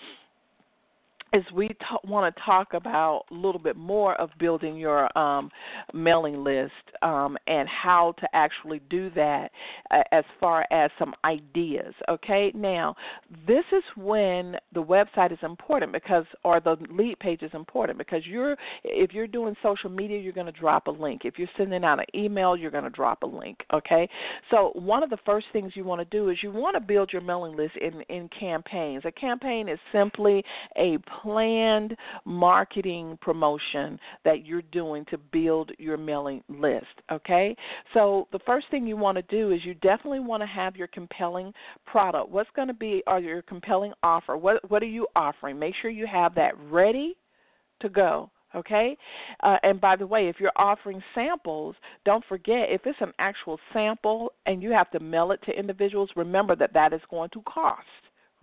is 1.34 1.42
we 1.52 1.68
t- 1.68 1.74
want 2.04 2.34
to 2.34 2.42
talk 2.42 2.74
about 2.74 3.24
a 3.30 3.34
little 3.34 3.60
bit 3.60 3.76
more 3.76 4.14
of 4.20 4.30
building 4.38 4.76
your 4.76 5.16
um, 5.18 5.50
mailing 5.92 6.44
list 6.44 6.72
um, 7.02 7.36
and 7.46 7.68
how 7.68 8.14
to 8.20 8.28
actually 8.32 8.80
do 8.88 9.10
that 9.10 9.50
uh, 9.90 10.02
as 10.12 10.24
far 10.40 10.64
as 10.70 10.90
some 10.98 11.12
ideas. 11.24 11.92
Okay, 12.08 12.52
now 12.54 12.94
this 13.46 13.64
is 13.72 13.82
when 13.96 14.56
the 14.72 14.82
website 14.82 15.32
is 15.32 15.38
important 15.42 15.92
because, 15.92 16.24
or 16.44 16.60
the 16.60 16.76
lead 16.90 17.18
page 17.18 17.42
is 17.42 17.50
important 17.52 17.98
because 17.98 18.24
you're 18.26 18.56
if 18.84 19.12
you're 19.12 19.26
doing 19.26 19.56
social 19.62 19.90
media, 19.90 20.18
you're 20.18 20.32
going 20.32 20.46
to 20.46 20.52
drop 20.52 20.86
a 20.86 20.90
link. 20.90 21.22
If 21.24 21.38
you're 21.38 21.48
sending 21.56 21.84
out 21.84 21.98
an 21.98 22.06
email, 22.14 22.56
you're 22.56 22.70
going 22.70 22.84
to 22.84 22.90
drop 22.90 23.22
a 23.22 23.26
link. 23.26 23.58
Okay, 23.72 24.08
so 24.50 24.70
one 24.74 25.02
of 25.02 25.10
the 25.10 25.18
first 25.26 25.46
things 25.52 25.72
you 25.74 25.84
want 25.84 26.00
to 26.00 26.16
do 26.16 26.28
is 26.28 26.38
you 26.42 26.52
want 26.52 26.76
to 26.76 26.80
build 26.80 27.12
your 27.12 27.22
mailing 27.22 27.56
list 27.56 27.74
in 27.76 28.02
in 28.08 28.28
campaigns. 28.28 29.02
A 29.04 29.12
campaign 29.12 29.68
is 29.68 29.78
simply 29.92 30.44
a 30.76 30.98
planned 31.24 31.96
marketing 32.26 33.18
promotion 33.20 33.98
that 34.24 34.44
you're 34.44 34.62
doing 34.62 35.06
to 35.10 35.16
build 35.18 35.72
your 35.78 35.96
mailing 35.96 36.44
list. 36.48 36.86
Okay? 37.10 37.56
So 37.94 38.28
the 38.30 38.38
first 38.46 38.66
thing 38.70 38.86
you 38.86 38.96
want 38.96 39.16
to 39.16 39.22
do 39.22 39.50
is 39.52 39.64
you 39.64 39.74
definitely 39.74 40.20
want 40.20 40.42
to 40.42 40.46
have 40.46 40.76
your 40.76 40.88
compelling 40.88 41.52
product. 41.86 42.30
What's 42.30 42.50
going 42.54 42.68
to 42.68 42.74
be 42.74 43.02
or 43.06 43.20
your 43.20 43.42
compelling 43.42 43.92
offer? 44.02 44.36
What 44.36 44.68
what 44.70 44.82
are 44.82 44.86
you 44.86 45.06
offering? 45.16 45.58
Make 45.58 45.74
sure 45.80 45.90
you 45.90 46.06
have 46.06 46.34
that 46.34 46.52
ready 46.70 47.16
to 47.80 47.88
go 47.88 48.30
okay 48.54 48.96
uh, 49.42 49.56
and 49.64 49.80
by 49.80 49.96
the 49.96 50.06
way 50.06 50.28
if 50.28 50.36
you're 50.38 50.52
offering 50.54 51.02
samples 51.12 51.74
don't 52.04 52.24
forget 52.28 52.68
if 52.70 52.82
it's 52.84 53.00
an 53.00 53.12
actual 53.18 53.58
sample 53.72 54.32
and 54.46 54.62
you 54.62 54.70
have 54.70 54.88
to 54.92 55.00
mail 55.00 55.32
it 55.32 55.40
to 55.42 55.50
individuals 55.58 56.08
remember 56.14 56.54
that 56.54 56.72
that 56.72 56.92
is 56.92 57.00
going 57.10 57.28
to 57.30 57.42
cost 57.42 57.82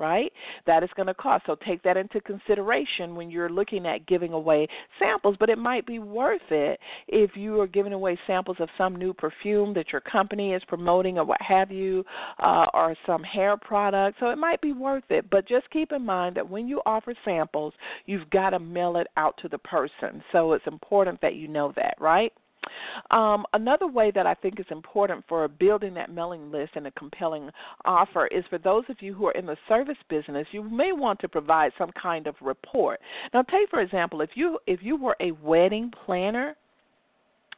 right? 0.02 0.34
That 0.66 0.84
is 0.84 0.90
going 0.96 1.08
to 1.08 1.14
cost. 1.14 1.46
So 1.46 1.56
take 1.66 1.84
that 1.84 1.96
into 1.96 2.20
consideration 2.20 3.16
when 3.16 3.30
you're 3.30 3.50
looking 3.50 3.86
at 3.86 4.08
giving 4.08 4.34
away 4.34 4.68
samples. 5.00 5.38
But 5.40 5.50
it 5.50 5.60
might 5.60 5.86
be 5.86 6.00
worth 6.00 6.42
it 6.50 6.80
if 7.08 7.32
you 7.36 7.62
are 7.62 7.68
giving 7.68 7.94
away 7.94 8.20
samples 8.26 8.58
of 8.60 8.68
some 8.78 8.96
new 8.96 9.14
perfume 9.14 9.74
that 9.76 9.92
your 9.92 10.02
company 10.02 10.54
is 10.54 10.64
promoting 10.68 11.20
or 11.20 11.24
what 11.24 11.42
have 11.42 11.72
you, 11.72 12.04
uh, 12.40 12.66
or 12.74 12.96
some 13.06 13.24
hair 13.24 13.56
product. 13.56 14.18
So 14.20 14.30
it 14.30 14.38
might 14.38 14.62
be 14.62 14.74
worth 14.74 15.04
it. 15.10 15.30
But 15.30 15.48
just 15.48 15.70
keep 15.70 15.92
in 15.92 16.04
mind 16.04 16.36
that 16.36 16.50
when 16.50 16.68
you 16.68 16.82
offer 16.86 17.14
samples, 17.24 17.74
you've 18.08 18.30
got 18.32 18.50
to 18.50 18.60
mail 18.60 18.98
it 18.98 19.08
out 19.18 19.38
to 19.44 19.48
the 19.48 19.60
person. 19.60 20.24
So 20.32 20.54
it's 20.54 20.66
important 20.66 21.22
that 21.22 21.36
you 21.36 21.48
know 21.48 21.72
that, 21.76 21.96
right? 22.00 22.34
Um, 23.10 23.46
another 23.54 23.88
way 23.88 24.12
that 24.12 24.26
I 24.28 24.34
think 24.36 24.60
is 24.60 24.66
important 24.70 25.24
for 25.28 25.48
building 25.48 25.94
that 25.96 26.12
mailing 26.12 26.52
list 26.52 26.74
and 26.76 26.88
a 26.88 26.92
compelling 26.92 27.50
offer 27.86 28.28
is 28.28 28.44
for 28.50 28.58
those 28.58 28.84
of 28.90 29.02
you 29.02 29.14
who 29.14 29.28
are 29.28 29.32
in 29.32 29.46
the 29.46 29.58
service 29.68 29.98
business, 30.10 30.48
you 30.52 30.64
may 30.64 30.92
want 30.92 31.20
to 31.22 31.28
provide 31.28 31.72
some 31.78 31.92
kind 32.02 32.28
of 32.28 32.36
report. 32.42 33.00
Now, 33.34 33.42
take 33.44 33.70
for 33.70 33.82
example, 33.82 34.22
if 34.22 34.32
you 34.36 34.60
if 34.68 34.82
you 34.82 34.96
were 34.96 35.16
a 35.20 35.32
wedding 35.32 35.92
planner, 36.06 36.56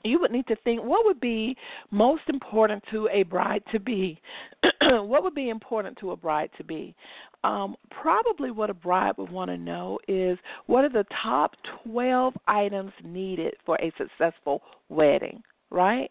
you 0.03 0.19
would 0.19 0.31
need 0.31 0.47
to 0.47 0.55
think 0.57 0.81
what 0.83 1.05
would 1.05 1.19
be 1.19 1.55
most 1.91 2.23
important 2.27 2.83
to 2.91 3.07
a 3.11 3.23
bride 3.23 3.63
to 3.71 3.79
be. 3.79 4.19
what 4.81 5.23
would 5.23 5.35
be 5.35 5.49
important 5.49 5.97
to 5.99 6.11
a 6.11 6.17
bride 6.17 6.49
to 6.57 6.63
be? 6.63 6.95
Um, 7.43 7.75
probably 7.89 8.51
what 8.51 8.69
a 8.69 8.73
bride 8.73 9.13
would 9.17 9.31
want 9.31 9.49
to 9.51 9.57
know 9.57 9.99
is 10.07 10.37
what 10.67 10.85
are 10.85 10.89
the 10.89 11.05
top 11.21 11.55
12 11.85 12.33
items 12.47 12.91
needed 13.03 13.53
for 13.65 13.77
a 13.81 13.91
successful 13.97 14.61
wedding, 14.89 15.41
right? 15.69 16.09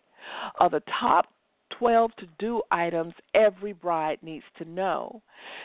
Are 0.61 0.71
the 0.71 0.83
top 1.01 1.27
12 1.83 2.13
to 2.17 2.27
do 2.39 2.63
items 2.71 3.13
every 3.35 3.73
bride 3.73 4.19
needs 4.23 4.45
to 4.57 4.65
know. 4.65 5.21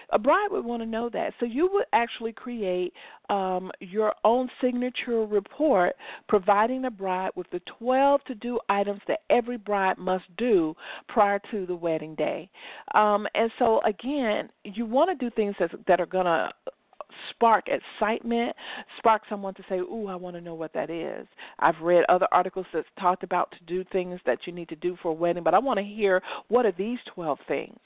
A 0.10 0.18
bride 0.18 0.48
would 0.50 0.66
want 0.66 0.82
to 0.82 0.88
know 0.88 1.12
that. 1.14 1.34
So 1.40 1.46
you 1.46 1.70
would 1.72 1.86
actually 1.94 2.34
create 2.34 2.92
um, 3.30 3.72
your 3.82 4.16
own 4.24 4.50
signature 4.60 5.28
report 5.28 5.96
providing 6.28 6.82
the 6.82 6.90
bride 6.90 7.30
with 7.36 7.46
the 7.52 7.62
12 7.78 8.24
to 8.26 8.34
do 8.34 8.60
items 8.68 9.02
that 9.08 9.20
every 9.30 9.58
bride 9.58 10.00
must 10.00 10.24
do 10.40 10.74
prior 11.08 11.40
to 11.52 11.68
the 11.68 11.76
wedding 11.76 12.16
day. 12.16 12.50
Um, 12.96 13.28
and 13.36 13.52
so, 13.60 13.80
again, 13.86 14.50
you 14.64 14.88
want 14.88 15.12
to 15.12 15.24
do 15.24 15.34
things 15.36 15.54
that, 15.60 15.70
that 15.88 16.02
are 16.02 16.08
going 16.08 16.26
to 16.26 16.50
spark 17.32 17.68
excitement, 17.68 18.56
spark 18.98 19.24
someone 19.30 19.54
to 19.56 19.64
say, 19.70 19.80
"Ooh, 19.80 20.08
I 20.08 20.16
want 20.16 20.36
to 20.36 20.42
know 20.42 20.56
what 20.56 20.74
that 20.74 20.90
is." 20.90 21.28
I've 21.60 21.80
read 21.82 22.06
other 22.10 22.28
articles 22.32 22.66
that 22.74 22.86
talked 23.00 23.24
about 23.24 23.52
to 23.52 23.64
do 23.66 23.84
things 23.86 24.20
that 24.26 24.46
you 24.46 24.54
need 24.54 24.70
to 24.70 24.76
do 24.76 24.96
for 24.98 25.10
a 25.10 25.14
wedding, 25.14 25.44
but 25.44 25.54
I 25.54 25.60
want 25.60 25.78
to 25.78 25.84
hear 25.84 26.22
what 26.48 26.66
are 26.66 26.72
these 26.74 27.00
12 27.06 27.40
things. 27.48 27.80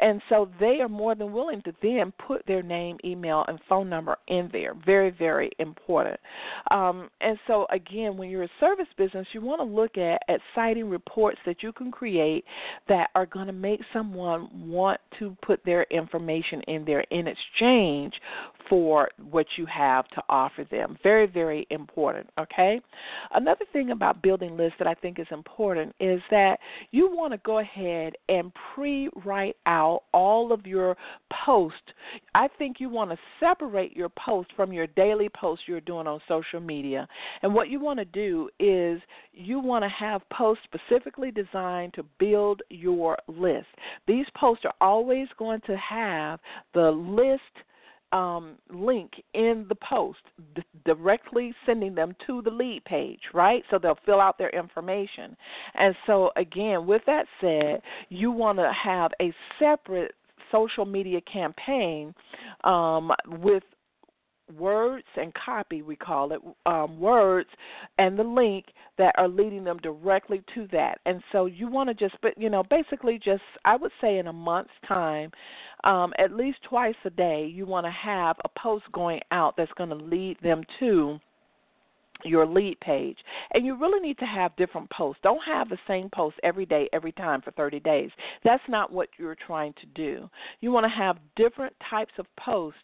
And 0.00 0.20
so 0.28 0.48
they 0.60 0.80
are 0.80 0.88
more 0.88 1.14
than 1.14 1.32
willing 1.32 1.62
to 1.62 1.72
then 1.82 2.12
put 2.26 2.44
their 2.46 2.62
name, 2.62 2.98
email, 3.04 3.44
and 3.48 3.58
phone 3.68 3.88
number 3.88 4.16
in 4.28 4.48
there. 4.52 4.74
Very, 4.84 5.10
very 5.10 5.50
important. 5.58 6.18
Um, 6.70 7.10
and 7.20 7.38
so, 7.46 7.66
again, 7.70 8.16
when 8.16 8.30
you're 8.30 8.44
a 8.44 8.50
service 8.60 8.88
business, 8.96 9.26
you 9.32 9.40
want 9.40 9.60
to 9.60 9.64
look 9.64 9.96
at 9.98 10.22
exciting 10.28 10.88
reports 10.88 11.38
that 11.46 11.62
you 11.62 11.72
can 11.72 11.90
create 11.90 12.44
that 12.88 13.10
are 13.14 13.26
going 13.26 13.46
to 13.46 13.52
make 13.52 13.80
someone 13.92 14.48
want 14.68 15.00
to 15.18 15.36
put 15.42 15.64
their 15.64 15.84
information 15.90 16.60
in 16.62 16.84
there 16.84 17.04
in 17.10 17.26
exchange 17.26 18.14
for 18.68 19.08
what 19.30 19.46
you 19.56 19.66
have 19.66 20.08
to 20.08 20.22
offer 20.28 20.64
them. 20.70 20.96
Very, 21.02 21.26
very 21.26 21.66
important, 21.70 22.28
okay? 22.38 22.80
Another 23.32 23.64
thing 23.72 23.90
about 23.90 24.22
building 24.22 24.56
lists 24.56 24.76
that 24.78 24.88
I 24.88 24.94
think 24.94 25.18
is 25.18 25.26
important 25.30 25.94
is 26.00 26.20
that 26.30 26.58
you 26.90 27.14
want 27.14 27.32
to 27.32 27.38
go 27.38 27.58
ahead 27.58 28.14
and 28.28 28.52
pre 28.74 29.08
write 29.24 29.56
out 29.66 30.02
all 30.12 30.52
of 30.52 30.66
your 30.66 30.96
posts. 31.46 31.78
I 32.34 32.48
think 32.58 32.76
you 32.80 32.88
want 32.88 33.10
to 33.10 33.18
separate 33.40 33.96
your 33.96 34.10
post 34.10 34.50
from 34.56 34.72
your 34.72 34.86
daily 34.88 35.28
posts 35.28 35.64
you're 35.66 35.80
doing 35.80 36.06
on 36.06 36.20
social 36.28 36.60
media. 36.60 37.06
And 37.42 37.54
what 37.54 37.68
you 37.68 37.80
want 37.80 37.98
to 37.98 38.04
do 38.04 38.48
is 38.58 39.00
you 39.32 39.58
want 39.58 39.84
to 39.84 39.88
have 39.88 40.22
posts 40.30 40.64
specifically 40.64 41.30
designed 41.30 41.94
to 41.94 42.04
build 42.18 42.62
your 42.70 43.16
list. 43.28 43.66
These 44.06 44.26
posts 44.36 44.64
are 44.64 44.74
always 44.80 45.28
going 45.38 45.60
to 45.66 45.76
have 45.76 46.40
the 46.72 46.90
list 46.90 47.42
um, 48.14 48.56
link 48.70 49.10
in 49.34 49.66
the 49.68 49.74
post, 49.74 50.20
d- 50.54 50.62
directly 50.86 51.52
sending 51.66 51.94
them 51.94 52.14
to 52.26 52.40
the 52.42 52.50
lead 52.50 52.84
page, 52.84 53.20
right? 53.34 53.64
So 53.70 53.78
they'll 53.78 53.98
fill 54.06 54.20
out 54.20 54.38
their 54.38 54.50
information. 54.50 55.36
And 55.74 55.94
so, 56.06 56.30
again, 56.36 56.86
with 56.86 57.02
that 57.06 57.26
said, 57.40 57.82
you 58.08 58.30
want 58.30 58.58
to 58.58 58.72
have 58.72 59.10
a 59.20 59.34
separate 59.58 60.14
social 60.52 60.84
media 60.84 61.20
campaign 61.22 62.14
um, 62.62 63.10
with 63.26 63.64
words 64.52 65.06
and 65.16 65.32
copy, 65.34 65.82
we 65.82 65.96
call 65.96 66.32
it, 66.32 66.40
um, 66.66 67.00
words 67.00 67.48
and 67.98 68.18
the 68.18 68.24
link 68.24 68.66
that 68.98 69.14
are 69.18 69.28
leading 69.28 69.64
them 69.64 69.78
directly 69.78 70.42
to 70.54 70.66
that. 70.72 70.98
And 71.06 71.22
so 71.32 71.46
you 71.46 71.68
want 71.68 71.88
to 71.88 71.94
just, 71.94 72.16
but 72.22 72.36
you 72.36 72.50
know, 72.50 72.62
basically 72.68 73.18
just, 73.22 73.42
I 73.64 73.76
would 73.76 73.92
say 74.00 74.18
in 74.18 74.26
a 74.26 74.32
month's 74.32 74.70
time, 74.86 75.30
um, 75.84 76.12
at 76.18 76.32
least 76.32 76.58
twice 76.68 76.94
a 77.04 77.10
day, 77.10 77.50
you 77.52 77.66
want 77.66 77.86
to 77.86 77.92
have 77.92 78.36
a 78.44 78.48
post 78.58 78.84
going 78.92 79.20
out 79.30 79.54
that's 79.56 79.72
going 79.76 79.90
to 79.90 79.96
lead 79.96 80.36
them 80.42 80.62
to 80.80 81.18
your 82.24 82.46
lead 82.46 82.78
page. 82.80 83.18
And 83.52 83.64
you 83.64 83.76
really 83.78 84.00
need 84.00 84.18
to 84.18 84.26
have 84.26 84.56
different 84.56 84.90
posts. 84.90 85.20
Don't 85.22 85.42
have 85.46 85.68
the 85.68 85.78
same 85.86 86.08
post 86.10 86.36
every 86.42 86.66
day, 86.66 86.88
every 86.92 87.12
time 87.12 87.42
for 87.42 87.50
30 87.52 87.80
days. 87.80 88.10
That's 88.44 88.62
not 88.68 88.92
what 88.92 89.08
you're 89.18 89.36
trying 89.46 89.74
to 89.74 89.86
do. 89.94 90.28
You 90.60 90.72
want 90.72 90.84
to 90.84 90.96
have 90.96 91.18
different 91.36 91.74
types 91.90 92.12
of 92.18 92.26
posts 92.36 92.78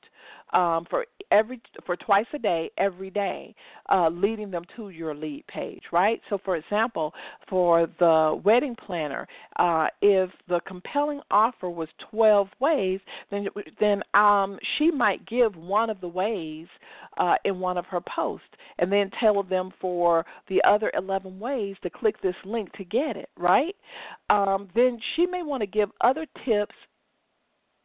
um, 0.53 0.84
for 0.91 1.07
every 1.30 1.61
for 1.86 1.97
twice 1.97 2.26
a 2.32 2.38
day, 2.38 2.70
every 2.76 3.11
day, 3.11 3.55
uh, 3.88 4.09
leading 4.09 4.51
them 4.51 4.64
to 4.76 4.91
your 4.91 5.14
lead 5.14 5.47
page, 5.47 5.82
right? 5.93 6.20
So, 6.28 6.38
for 6.45 6.57
example, 6.57 7.14
for 7.49 7.86
the 7.99 8.41
wedding 8.45 8.74
planner, 8.74 9.28
uh, 9.57 9.86
if 10.03 10.30
the 10.49 10.61
compelling 10.66 11.20
offer 11.30 11.70
was 11.70 11.88
12 12.11 12.49
ways, 12.59 13.01
then 13.30 13.47
then 13.78 14.03
um, 14.14 14.59
she 14.76 14.91
might 14.91 15.24
give 15.26 15.55
one 15.55 15.88
of 15.88 16.01
the 16.01 16.09
ways 16.09 16.66
uh, 17.18 17.34
in 17.45 17.61
one 17.61 17.78
of 17.78 17.86
her 17.86 18.01
posts, 18.01 18.49
and 18.78 18.91
then 18.91 19.11
tell 19.20 19.29
them 19.48 19.72
for 19.80 20.24
the 20.48 20.62
other 20.64 20.90
11 20.96 21.38
ways 21.38 21.76
to 21.82 21.90
click 21.90 22.20
this 22.22 22.34
link 22.44 22.72
to 22.72 22.84
get 22.84 23.16
it, 23.16 23.28
right? 23.36 23.74
Um, 24.28 24.68
then 24.74 24.98
she 25.14 25.26
may 25.26 25.42
want 25.42 25.62
to 25.62 25.66
give 25.66 25.90
other 26.00 26.26
tips 26.44 26.74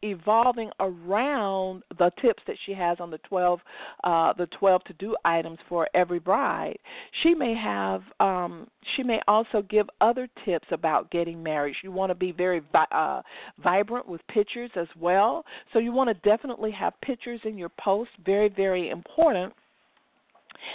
evolving 0.02 0.70
around 0.80 1.82
the 1.98 2.10
tips 2.20 2.42
that 2.46 2.56
she 2.66 2.72
has 2.72 2.98
on 3.00 3.10
the 3.10 3.18
12 3.18 3.60
uh 4.04 4.32
the 4.34 4.46
12 4.58 4.84
to 4.84 4.92
do 4.94 5.16
items 5.24 5.58
for 5.68 5.88
every 5.94 6.18
bride. 6.18 6.78
She 7.22 7.34
may 7.34 7.54
have 7.54 8.02
um 8.20 8.68
she 8.94 9.02
may 9.02 9.20
also 9.26 9.62
give 9.62 9.88
other 10.00 10.28
tips 10.44 10.66
about 10.70 11.10
getting 11.10 11.42
married. 11.42 11.76
You 11.82 11.92
want 11.92 12.10
to 12.10 12.14
be 12.14 12.30
very 12.30 12.60
vi- 12.72 12.86
uh 12.92 13.22
vibrant 13.62 14.06
with 14.06 14.20
pictures 14.28 14.70
as 14.76 14.88
well. 14.98 15.44
So 15.72 15.78
you 15.78 15.92
want 15.92 16.08
to 16.08 16.28
definitely 16.28 16.72
have 16.72 16.92
pictures 17.00 17.40
in 17.44 17.56
your 17.56 17.70
post 17.80 18.10
very 18.24 18.48
very 18.48 18.90
important 18.90 19.52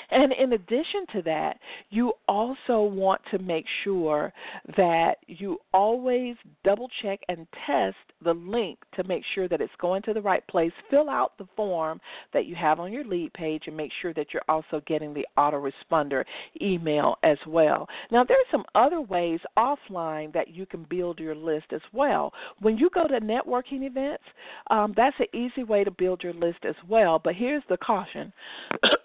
and 0.10 0.34
in 0.34 0.54
addition 0.54 1.06
to 1.14 1.22
that, 1.24 1.58
you 1.90 2.14
also 2.28 2.82
want 2.82 3.22
to 3.32 3.40
make 3.40 3.66
sure 3.84 4.34
that 4.78 5.16
you 5.28 5.58
always 5.74 6.36
double 6.64 6.90
check 7.02 7.20
and 7.30 7.48
test 7.66 7.96
the 8.24 8.34
link 8.34 8.78
to 8.96 9.04
make 9.06 9.24
sure 9.34 9.48
that 9.48 9.62
it's 9.62 9.72
going 9.80 10.02
to 10.04 10.14
the 10.14 10.22
right 10.22 10.46
place. 10.48 10.72
Fill 10.90 11.10
out 11.10 11.38
the 11.38 11.48
form 11.56 12.00
that 12.34 12.46
you 12.46 12.56
have 12.56 12.80
on 12.80 12.92
your 12.92 13.04
lead 13.04 13.34
page 13.34 13.64
and 13.68 13.76
make 13.76 13.92
sure 14.02 14.14
that 14.14 14.28
you're 14.34 14.42
also 14.48 14.82
getting 14.86 15.14
the 15.14 15.26
autoresponder 15.38 16.24
email 16.62 17.16
as 17.24 17.38
well. 17.48 17.88
Now, 18.12 18.24
there 18.24 18.38
are 18.38 18.52
some 18.52 18.66
other 18.76 19.02
ways 19.02 19.40
offline 19.58 20.34
that 20.34 20.50
you 20.50 20.66
can 20.66 20.86
build 20.90 21.20
your 21.20 21.36
list 21.36 21.68
as 21.72 21.82
well. 21.94 22.34
When 22.60 22.78
you 22.78 22.90
go 22.94 23.08
to 23.08 23.20
networking 23.20 23.84
events, 23.84 24.24
um, 24.70 24.94
that's 24.96 25.16
an 25.20 25.28
easy 25.34 25.64
way 25.64 25.84
to 25.84 25.92
build 25.92 26.24
your 26.24 26.34
list 26.34 26.60
as 26.68 26.76
well. 26.88 27.20
But 27.24 27.36
here's 27.36 27.64
the 27.70 27.78
caution. 27.78 28.32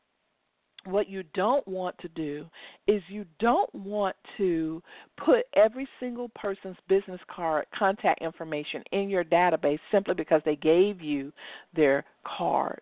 what 0.86 1.08
you 1.08 1.22
don't 1.34 1.66
want 1.66 1.96
to 1.98 2.08
do 2.08 2.46
is 2.86 3.02
you 3.08 3.24
don't 3.38 3.72
want 3.74 4.16
to 4.36 4.82
put 5.24 5.44
every 5.56 5.88
single 6.00 6.28
person's 6.34 6.76
business 6.88 7.20
card 7.34 7.66
contact 7.76 8.22
information 8.22 8.82
in 8.92 9.08
your 9.08 9.24
database 9.24 9.78
simply 9.90 10.14
because 10.14 10.42
they 10.44 10.56
gave 10.56 11.00
you 11.00 11.32
their 11.74 12.04
card. 12.24 12.80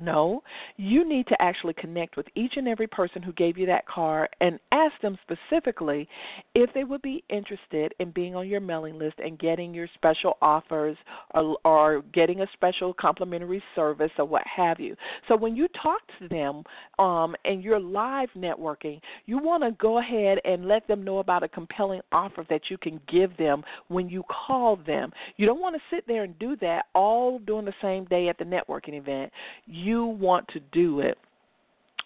No, 0.00 0.42
you 0.76 1.06
need 1.06 1.26
to 1.26 1.42
actually 1.42 1.74
connect 1.74 2.16
with 2.16 2.26
each 2.34 2.54
and 2.56 2.66
every 2.66 2.86
person 2.86 3.22
who 3.22 3.32
gave 3.34 3.58
you 3.58 3.66
that 3.66 3.86
card 3.86 4.28
and 4.40 4.58
ask 4.72 4.94
them 5.02 5.18
specifically 5.22 6.08
if 6.54 6.72
they 6.72 6.84
would 6.84 7.02
be 7.02 7.22
interested 7.28 7.92
in 7.98 8.10
being 8.10 8.34
on 8.34 8.48
your 8.48 8.60
mailing 8.60 8.98
list 8.98 9.16
and 9.18 9.38
getting 9.38 9.74
your 9.74 9.88
special 9.94 10.38
offers 10.40 10.96
or, 11.34 11.58
or 11.64 12.02
getting 12.14 12.40
a 12.40 12.46
special 12.54 12.94
complimentary 12.94 13.62
service 13.74 14.10
or 14.18 14.24
what 14.24 14.42
have 14.46 14.80
you. 14.80 14.96
So 15.28 15.36
when 15.36 15.54
you 15.54 15.68
talk 15.82 16.00
to 16.18 16.28
them 16.28 16.62
um, 16.98 17.36
and 17.44 17.62
you're 17.62 17.80
live 17.80 18.30
networking, 18.36 19.00
you 19.26 19.36
want 19.36 19.62
to 19.64 19.72
go 19.72 19.98
ahead 19.98 20.38
and 20.44 20.66
let 20.66 20.88
them 20.88 21.02
know 21.02 21.18
about 21.18 21.42
a 21.42 21.48
compelling 21.48 22.00
offer 22.10 22.46
that 22.48 22.62
you 22.70 22.78
can 22.78 23.00
give 23.10 23.36
them 23.36 23.62
when 23.88 24.08
you 24.08 24.22
call 24.46 24.76
them. 24.76 25.12
You 25.36 25.46
don't 25.46 25.60
want 25.60 25.76
to 25.76 25.82
sit 25.94 26.06
there 26.06 26.24
and 26.24 26.38
do 26.38 26.56
that 26.56 26.86
all 26.94 27.38
during 27.40 27.66
the 27.66 27.74
same 27.82 28.06
day 28.06 28.28
at 28.28 28.38
the 28.38 28.44
networking 28.44 28.94
event. 28.94 29.30
You 29.66 29.89
you 29.90 30.04
want 30.04 30.46
to 30.48 30.60
do 30.72 31.00
it 31.00 31.18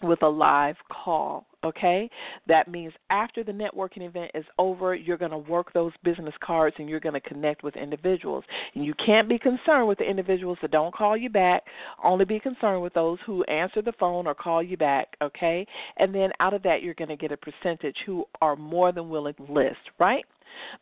with 0.01 0.21
a 0.23 0.27
live 0.27 0.75
call. 0.91 1.45
Okay? 1.63 2.09
That 2.47 2.69
means 2.69 2.93
after 3.09 3.43
the 3.43 3.51
networking 3.51 4.07
event 4.07 4.31
is 4.35 4.45
over, 4.59 4.93
you're 4.93 5.17
going 5.17 5.31
to 5.31 5.37
work 5.37 5.73
those 5.73 5.91
business 6.03 6.33
cards 6.43 6.75
and 6.77 6.87
you're 6.87 6.99
going 6.99 7.13
to 7.13 7.21
connect 7.21 7.63
with 7.63 7.75
individuals. 7.75 8.43
And 8.75 8.85
you 8.85 8.93
can't 9.03 9.27
be 9.27 9.39
concerned 9.39 9.87
with 9.87 9.97
the 9.97 10.03
individuals 10.03 10.59
that 10.61 10.71
don't 10.71 10.93
call 10.93 11.17
you 11.17 11.29
back. 11.29 11.63
Only 12.03 12.25
be 12.25 12.39
concerned 12.39 12.83
with 12.83 12.93
those 12.93 13.17
who 13.25 13.43
answer 13.45 13.81
the 13.81 13.93
phone 13.99 14.27
or 14.27 14.35
call 14.35 14.61
you 14.61 14.77
back. 14.77 15.15
Okay? 15.21 15.65
And 15.97 16.13
then 16.13 16.29
out 16.39 16.53
of 16.53 16.61
that, 16.63 16.83
you're 16.83 16.93
going 16.93 17.09
to 17.09 17.17
get 17.17 17.31
a 17.31 17.37
percentage 17.37 17.97
who 18.05 18.25
are 18.41 18.55
more 18.55 18.91
than 18.91 19.09
willing 19.09 19.33
to 19.35 19.51
list, 19.51 19.77
right? 19.99 20.25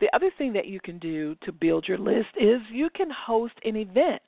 The 0.02 0.10
other 0.14 0.32
thing 0.38 0.54
that 0.54 0.68
you 0.68 0.80
can 0.80 1.00
do 1.00 1.36
to 1.44 1.52
build 1.52 1.88
your 1.88 1.98
list 1.98 2.30
is 2.40 2.60
you 2.72 2.90
can 2.96 3.10
host 3.10 3.54
an 3.64 3.76
event 3.76 4.22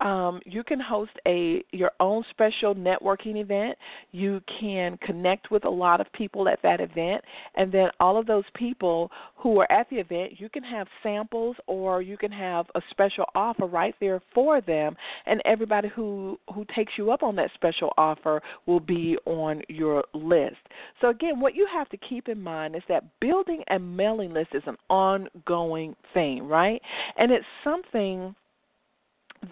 um, 0.00 0.40
you 0.44 0.62
can 0.62 0.78
host 0.78 1.10
a 1.26 1.64
your 1.72 1.90
own 2.00 2.24
special 2.30 2.74
networking 2.74 3.40
event. 3.40 3.76
You 4.12 4.40
can 4.60 4.96
connect 4.98 5.50
with 5.50 5.64
a 5.64 5.70
lot 5.70 6.00
of 6.00 6.12
people 6.12 6.48
at 6.48 6.60
that 6.62 6.80
event, 6.80 7.22
and 7.56 7.72
then 7.72 7.88
all 7.98 8.16
of 8.16 8.26
those 8.26 8.44
people 8.54 9.10
who 9.36 9.58
are 9.60 9.70
at 9.72 9.88
the 9.90 9.96
event, 9.96 10.40
you 10.40 10.48
can 10.48 10.62
have 10.62 10.86
samples 11.02 11.56
or 11.66 12.02
you 12.02 12.16
can 12.16 12.30
have 12.30 12.66
a 12.74 12.80
special 12.90 13.24
offer 13.34 13.66
right 13.66 13.94
there 14.00 14.20
for 14.34 14.60
them, 14.60 14.96
and 15.26 15.42
everybody 15.44 15.88
who 15.88 16.38
who 16.54 16.64
takes 16.74 16.92
you 16.96 17.10
up 17.10 17.22
on 17.22 17.34
that 17.36 17.50
special 17.54 17.92
offer 17.98 18.40
will 18.66 18.80
be 18.80 19.16
on 19.26 19.62
your 19.68 20.04
list. 20.14 20.56
So 21.00 21.08
again, 21.08 21.40
what 21.40 21.54
you 21.54 21.66
have 21.72 21.88
to 21.88 21.96
keep 21.96 22.28
in 22.28 22.40
mind 22.40 22.76
is 22.76 22.82
that 22.88 23.04
building 23.20 23.64
a 23.70 23.78
mailing 23.78 24.32
list 24.32 24.50
is 24.54 24.62
an 24.66 24.76
ongoing 24.88 25.96
thing, 26.14 26.46
right? 26.46 26.80
And 27.16 27.32
it's 27.32 27.44
something 27.64 28.34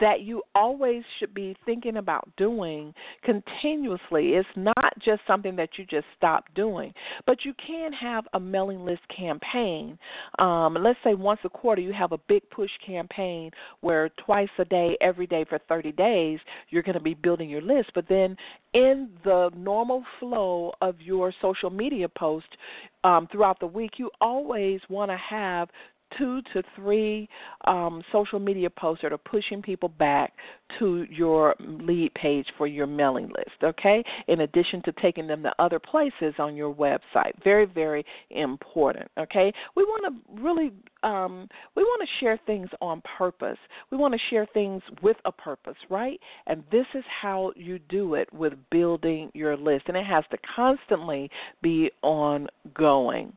that 0.00 0.22
you 0.22 0.42
always 0.54 1.02
should 1.18 1.34
be 1.34 1.56
thinking 1.64 1.96
about 1.96 2.28
doing 2.36 2.92
continuously. 3.24 4.34
It's 4.34 4.48
not 4.56 4.92
just 5.04 5.20
something 5.26 5.56
that 5.56 5.70
you 5.76 5.84
just 5.86 6.06
stop 6.16 6.44
doing, 6.54 6.92
but 7.26 7.44
you 7.44 7.52
can 7.64 7.92
have 7.92 8.24
a 8.34 8.40
mailing 8.40 8.84
list 8.84 9.02
campaign. 9.14 9.98
Um, 10.38 10.76
let's 10.80 10.98
say 11.04 11.14
once 11.14 11.40
a 11.44 11.48
quarter 11.48 11.80
you 11.80 11.92
have 11.92 12.12
a 12.12 12.18
big 12.28 12.48
push 12.50 12.70
campaign 12.84 13.50
where 13.80 14.10
twice 14.24 14.48
a 14.58 14.64
day, 14.64 14.96
every 15.00 15.26
day 15.26 15.44
for 15.48 15.58
30 15.68 15.92
days, 15.92 16.38
you're 16.70 16.82
going 16.82 16.94
to 16.94 17.00
be 17.00 17.14
building 17.14 17.48
your 17.48 17.62
list. 17.62 17.90
But 17.94 18.08
then 18.08 18.36
in 18.74 19.10
the 19.24 19.50
normal 19.56 20.04
flow 20.20 20.72
of 20.80 21.00
your 21.00 21.32
social 21.40 21.70
media 21.70 22.08
post 22.08 22.46
um, 23.04 23.28
throughout 23.30 23.60
the 23.60 23.66
week, 23.66 23.92
you 23.96 24.10
always 24.20 24.80
want 24.88 25.10
to 25.10 25.16
have 25.16 25.68
two 26.16 26.40
to 26.52 26.62
three 26.74 27.28
um, 27.66 28.02
social 28.12 28.38
media 28.38 28.70
posts 28.70 29.02
that 29.02 29.12
are 29.12 29.18
pushing 29.18 29.62
people 29.62 29.88
back 29.88 30.32
to 30.78 31.06
your 31.10 31.54
lead 31.60 32.12
page 32.14 32.46
for 32.56 32.66
your 32.66 32.86
mailing 32.86 33.28
list, 33.28 33.62
okay? 33.62 34.02
In 34.28 34.40
addition 34.40 34.82
to 34.82 34.92
taking 34.92 35.26
them 35.26 35.42
to 35.42 35.52
other 35.58 35.78
places 35.78 36.34
on 36.38 36.56
your 36.56 36.74
website. 36.74 37.32
Very, 37.44 37.66
very 37.66 38.04
important, 38.30 39.10
okay? 39.18 39.52
We 39.74 39.84
want 39.84 40.14
to 40.14 40.42
really 40.42 40.72
um, 41.02 41.48
we 41.76 41.84
want 41.84 42.02
to 42.02 42.24
share 42.24 42.38
things 42.46 42.68
on 42.80 43.00
purpose. 43.16 43.58
We 43.92 43.96
want 43.96 44.14
to 44.14 44.20
share 44.28 44.46
things 44.52 44.82
with 45.02 45.16
a 45.24 45.30
purpose, 45.30 45.76
right? 45.88 46.18
And 46.46 46.64
this 46.72 46.86
is 46.94 47.04
how 47.22 47.52
you 47.54 47.78
do 47.78 48.14
it 48.14 48.32
with 48.32 48.54
building 48.70 49.30
your 49.32 49.56
list. 49.56 49.84
And 49.86 49.96
it 49.96 50.06
has 50.06 50.24
to 50.32 50.38
constantly 50.56 51.30
be 51.62 51.90
ongoing. 52.02 53.32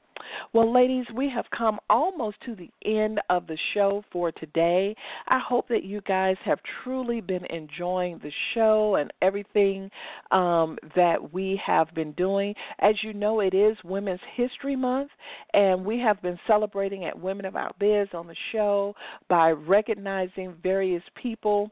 Well, 0.53 0.71
ladies, 0.71 1.05
we 1.15 1.29
have 1.29 1.45
come 1.55 1.79
almost 1.89 2.37
to 2.45 2.55
the 2.55 2.69
end 2.85 3.19
of 3.29 3.47
the 3.47 3.57
show 3.73 4.03
for 4.11 4.31
today. 4.31 4.95
I 5.27 5.39
hope 5.39 5.67
that 5.69 5.83
you 5.83 6.01
guys 6.01 6.35
have 6.45 6.59
truly 6.83 7.21
been 7.21 7.45
enjoying 7.45 8.19
the 8.19 8.31
show 8.53 8.95
and 8.95 9.11
everything 9.21 9.89
um, 10.31 10.77
that 10.95 11.33
we 11.33 11.61
have 11.65 11.93
been 11.93 12.11
doing. 12.13 12.53
As 12.79 12.95
you 13.03 13.13
know, 13.13 13.39
it 13.39 13.53
is 13.53 13.77
Women's 13.83 14.19
History 14.35 14.75
Month, 14.75 15.11
and 15.53 15.85
we 15.85 15.99
have 15.99 16.21
been 16.21 16.39
celebrating 16.47 17.05
at 17.05 17.19
Women 17.19 17.45
About 17.45 17.77
Biz 17.79 18.09
on 18.13 18.27
the 18.27 18.35
show 18.51 18.95
by 19.27 19.51
recognizing 19.51 20.55
various 20.61 21.03
people 21.21 21.71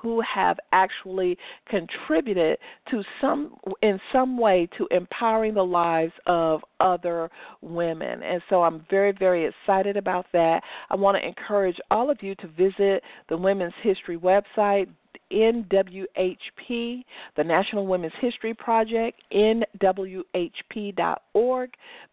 who 0.00 0.22
have 0.22 0.58
actually 0.72 1.36
contributed 1.68 2.58
to 2.90 3.02
some 3.20 3.56
in 3.82 4.00
some 4.12 4.38
way 4.38 4.68
to 4.78 4.86
empowering 4.90 5.54
the 5.54 5.64
lives 5.64 6.12
of 6.26 6.60
other 6.80 7.30
women. 7.60 8.22
And 8.22 8.42
so 8.48 8.62
I'm 8.62 8.84
very 8.90 9.12
very 9.12 9.46
excited 9.46 9.96
about 9.96 10.26
that. 10.32 10.62
I 10.90 10.96
want 10.96 11.16
to 11.16 11.26
encourage 11.26 11.76
all 11.90 12.10
of 12.10 12.22
you 12.22 12.34
to 12.36 12.48
visit 12.48 13.02
the 13.28 13.36
Women's 13.36 13.74
History 13.82 14.18
website 14.18 14.88
NWHP, 15.32 17.04
the 17.36 17.44
National 17.44 17.86
Women's 17.86 18.12
History 18.20 18.54
Project, 18.54 19.20
nwhp.org. 19.32 19.70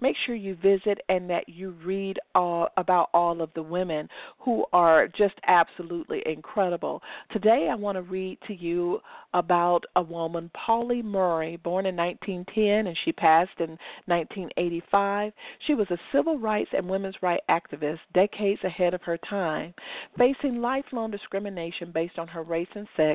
Make 0.01 0.15
sure 0.25 0.35
you 0.35 0.55
visit 0.55 0.99
and 1.09 1.29
that 1.29 1.49
you 1.49 1.75
read 1.83 2.17
all, 2.35 2.69
about 2.77 3.09
all 3.13 3.41
of 3.41 3.49
the 3.55 3.63
women 3.63 4.07
who 4.39 4.65
are 4.73 5.07
just 5.07 5.35
absolutely 5.47 6.23
incredible. 6.25 7.01
Today, 7.31 7.69
I 7.71 7.75
want 7.75 7.95
to 7.97 8.01
read 8.01 8.37
to 8.47 8.53
you 8.53 9.01
about 9.33 9.83
a 9.95 10.01
woman, 10.01 10.49
Pauli 10.53 11.01
Murray, 11.01 11.57
born 11.57 11.85
in 11.85 11.95
1910 11.95 12.87
and 12.87 12.97
she 13.05 13.11
passed 13.11 13.51
in 13.59 13.77
1985. 14.05 15.33
She 15.67 15.75
was 15.75 15.87
a 15.91 15.97
civil 16.11 16.39
rights 16.39 16.71
and 16.75 16.89
women's 16.89 17.15
rights 17.21 17.45
activist 17.49 17.99
decades 18.13 18.63
ahead 18.63 18.93
of 18.93 19.01
her 19.03 19.17
time, 19.17 19.73
facing 20.17 20.61
lifelong 20.61 21.11
discrimination 21.11 21.91
based 21.91 22.17
on 22.17 22.27
her 22.27 22.43
race 22.43 22.67
and 22.75 22.87
sex 22.95 23.08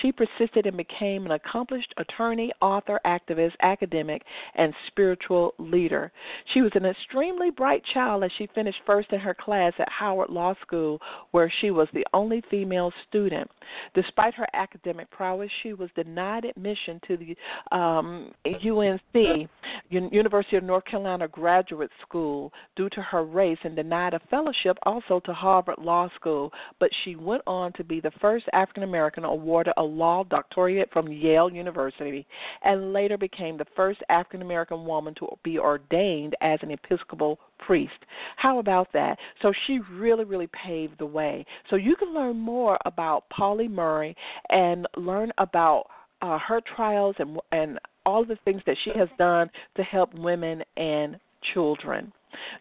she 0.00 0.12
persisted 0.12 0.66
and 0.66 0.76
became 0.76 1.26
an 1.26 1.32
accomplished 1.32 1.92
attorney, 1.96 2.52
author, 2.60 3.00
activist, 3.06 3.52
academic, 3.62 4.22
and 4.54 4.72
spiritual 4.88 5.54
leader. 5.58 6.12
She 6.52 6.62
was 6.62 6.72
an 6.74 6.86
extremely 6.86 7.50
bright 7.50 7.82
child 7.94 8.24
as 8.24 8.30
she 8.38 8.48
finished 8.54 8.78
first 8.86 9.12
in 9.12 9.20
her 9.20 9.34
class 9.34 9.72
at 9.78 9.88
Howard 9.88 10.30
Law 10.30 10.54
School, 10.62 11.00
where 11.30 11.52
she 11.60 11.70
was 11.70 11.88
the 11.92 12.06
only 12.12 12.42
female 12.50 12.92
student. 13.08 13.50
Despite 13.94 14.34
her 14.34 14.46
academic 14.54 15.10
prowess, 15.10 15.50
she 15.62 15.72
was 15.72 15.90
denied 15.94 16.44
admission 16.44 17.00
to 17.06 17.16
the 17.16 17.76
um, 17.76 18.32
UNC, 18.46 19.48
University 19.90 20.56
of 20.56 20.64
North 20.64 20.84
Carolina 20.84 21.28
Graduate 21.28 21.90
School, 22.02 22.52
due 22.76 22.88
to 22.90 23.02
her 23.02 23.24
race 23.24 23.58
and 23.64 23.76
denied 23.76 24.14
a 24.14 24.20
fellowship 24.30 24.78
also 24.84 25.20
to 25.24 25.32
Harvard 25.32 25.78
Law 25.78 26.08
School. 26.16 26.52
But 26.80 26.90
she 27.04 27.16
went 27.16 27.42
on 27.46 27.72
to 27.74 27.84
be 27.84 28.00
the 28.00 28.12
first 28.20 28.46
African 28.52 28.82
American 28.82 29.24
awarded 29.38 29.74
a 29.76 29.82
law 29.82 30.24
doctorate 30.24 30.90
from 30.92 31.12
Yale 31.12 31.50
University 31.50 32.26
and 32.62 32.92
later 32.92 33.16
became 33.16 33.56
the 33.56 33.66
first 33.76 34.00
African 34.08 34.42
American 34.42 34.84
woman 34.84 35.14
to 35.18 35.28
be 35.42 35.58
ordained 35.58 36.34
as 36.40 36.58
an 36.62 36.70
Episcopal 36.70 37.38
priest. 37.58 37.98
How 38.36 38.58
about 38.58 38.92
that? 38.92 39.18
So 39.42 39.52
she 39.66 39.80
really, 39.92 40.24
really 40.24 40.48
paved 40.48 40.98
the 40.98 41.06
way. 41.06 41.44
So 41.70 41.76
you 41.76 41.96
can 41.96 42.14
learn 42.14 42.36
more 42.36 42.78
about 42.84 43.28
Pauli 43.30 43.68
Murray 43.68 44.16
and 44.50 44.86
learn 44.96 45.32
about 45.38 45.86
uh, 46.20 46.38
her 46.38 46.60
trials 46.74 47.14
and 47.18 47.38
and 47.52 47.78
all 48.04 48.24
the 48.24 48.38
things 48.44 48.62
that 48.66 48.76
she 48.84 48.90
has 48.98 49.08
done 49.18 49.50
to 49.76 49.82
help 49.82 50.14
women 50.14 50.64
and 50.76 51.18
children. 51.52 52.12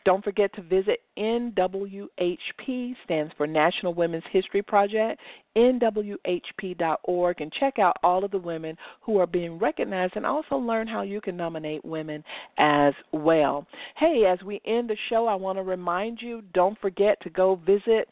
Don't 0.06 0.24
forget 0.24 0.54
to 0.56 0.62
visit 0.62 1.02
NWHP, 1.18 2.96
stands 3.04 3.34
for 3.38 3.48
National 3.48 3.94
Women's 3.94 4.24
History 4.32 4.62
Project, 4.62 5.20
nwhp.org, 5.56 7.42
and 7.42 7.54
check 7.54 7.80
out 7.80 7.98
all 8.04 8.24
of 8.24 8.32
the 8.32 8.38
women 8.38 8.78
who 9.02 9.18
are 9.20 9.28
being 9.28 9.58
recognized 9.58 10.14
and 10.16 10.26
also 10.26 10.56
learn 10.56 10.88
how 10.88 11.02
you 11.02 11.20
can 11.20 11.36
nominate 11.36 11.84
women 11.84 12.24
as 12.58 12.94
well. 13.12 13.66
Hey, 13.98 14.26
as 14.26 14.42
we 14.44 14.62
end 14.66 14.90
the 14.90 14.98
show, 15.10 15.28
I 15.28 15.36
want 15.36 15.58
to 15.58 15.64
remind 15.64 16.22
you 16.22 16.44
don't 16.54 16.80
forget 16.80 17.20
to 17.22 17.30
go 17.30 17.56
visit 17.66 18.08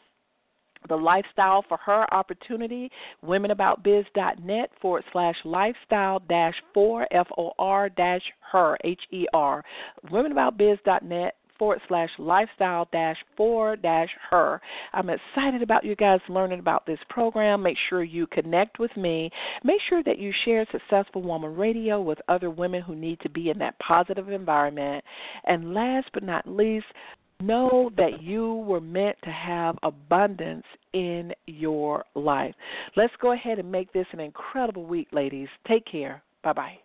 the 0.88 0.96
lifestyle 0.96 1.64
for 1.68 1.78
her 1.78 2.12
opportunity, 2.14 2.92
womenaboutbiz.net 3.26 4.70
forward 4.82 5.04
slash 5.12 5.36
lifestyle 5.44 6.20
dash 6.30 6.56
for 6.74 7.08
F 7.12 7.28
O 7.38 7.54
R 7.58 7.90
dash 7.90 8.22
her 8.52 8.78
H 8.84 9.02
E 9.12 9.26
R. 9.34 9.64
Womenaboutbiz.net 10.12 11.36
forward 11.58 11.82
slash 11.88 12.10
lifestyle 12.18 12.88
dash 12.92 13.18
for 13.36 13.76
dash 13.76 14.10
her. 14.30 14.62
I'm 14.94 15.10
excited 15.10 15.62
about 15.62 15.84
you 15.84 15.96
guys 15.96 16.20
learning 16.30 16.60
about 16.60 16.86
this 16.86 17.00
program. 17.10 17.64
Make 17.64 17.78
sure 17.90 18.04
you 18.04 18.28
connect 18.28 18.80
with 18.80 18.96
me. 18.98 19.30
Make 19.64 19.82
sure 19.90 20.04
that 20.04 20.20
you 20.20 20.32
share 20.44 20.66
Successful 20.72 21.22
Woman 21.22 21.56
Radio 21.56 22.02
with 22.02 22.20
other 22.28 22.50
women 22.50 22.82
who 22.82 22.96
need 22.96 23.20
to 23.22 23.30
be 23.30 23.50
in 23.50 23.58
that 23.60 23.78
positive 23.80 24.30
environment. 24.30 25.04
And 25.46 25.74
last 25.74 26.08
but 26.14 26.24
not 26.24 26.48
least, 26.48 26.86
know 27.42 27.92
that 27.98 28.22
you 28.22 28.56
were 28.68 28.82
meant 28.82 29.18
to 29.24 29.32
have 29.32 29.78
abundance 29.84 30.66
in 30.94 31.34
your 31.48 32.06
life. 32.16 32.56
Let's 32.96 33.14
go 33.22 33.34
ahead 33.34 33.60
and 33.60 33.72
make 33.72 33.92
this 33.92 34.08
an 34.14 34.20
incredible 34.20 34.86
week, 34.86 35.10
ladies. 35.12 35.50
Take 35.68 35.86
care. 35.86 36.24
Bye 36.44 36.54
bye. 36.54 36.85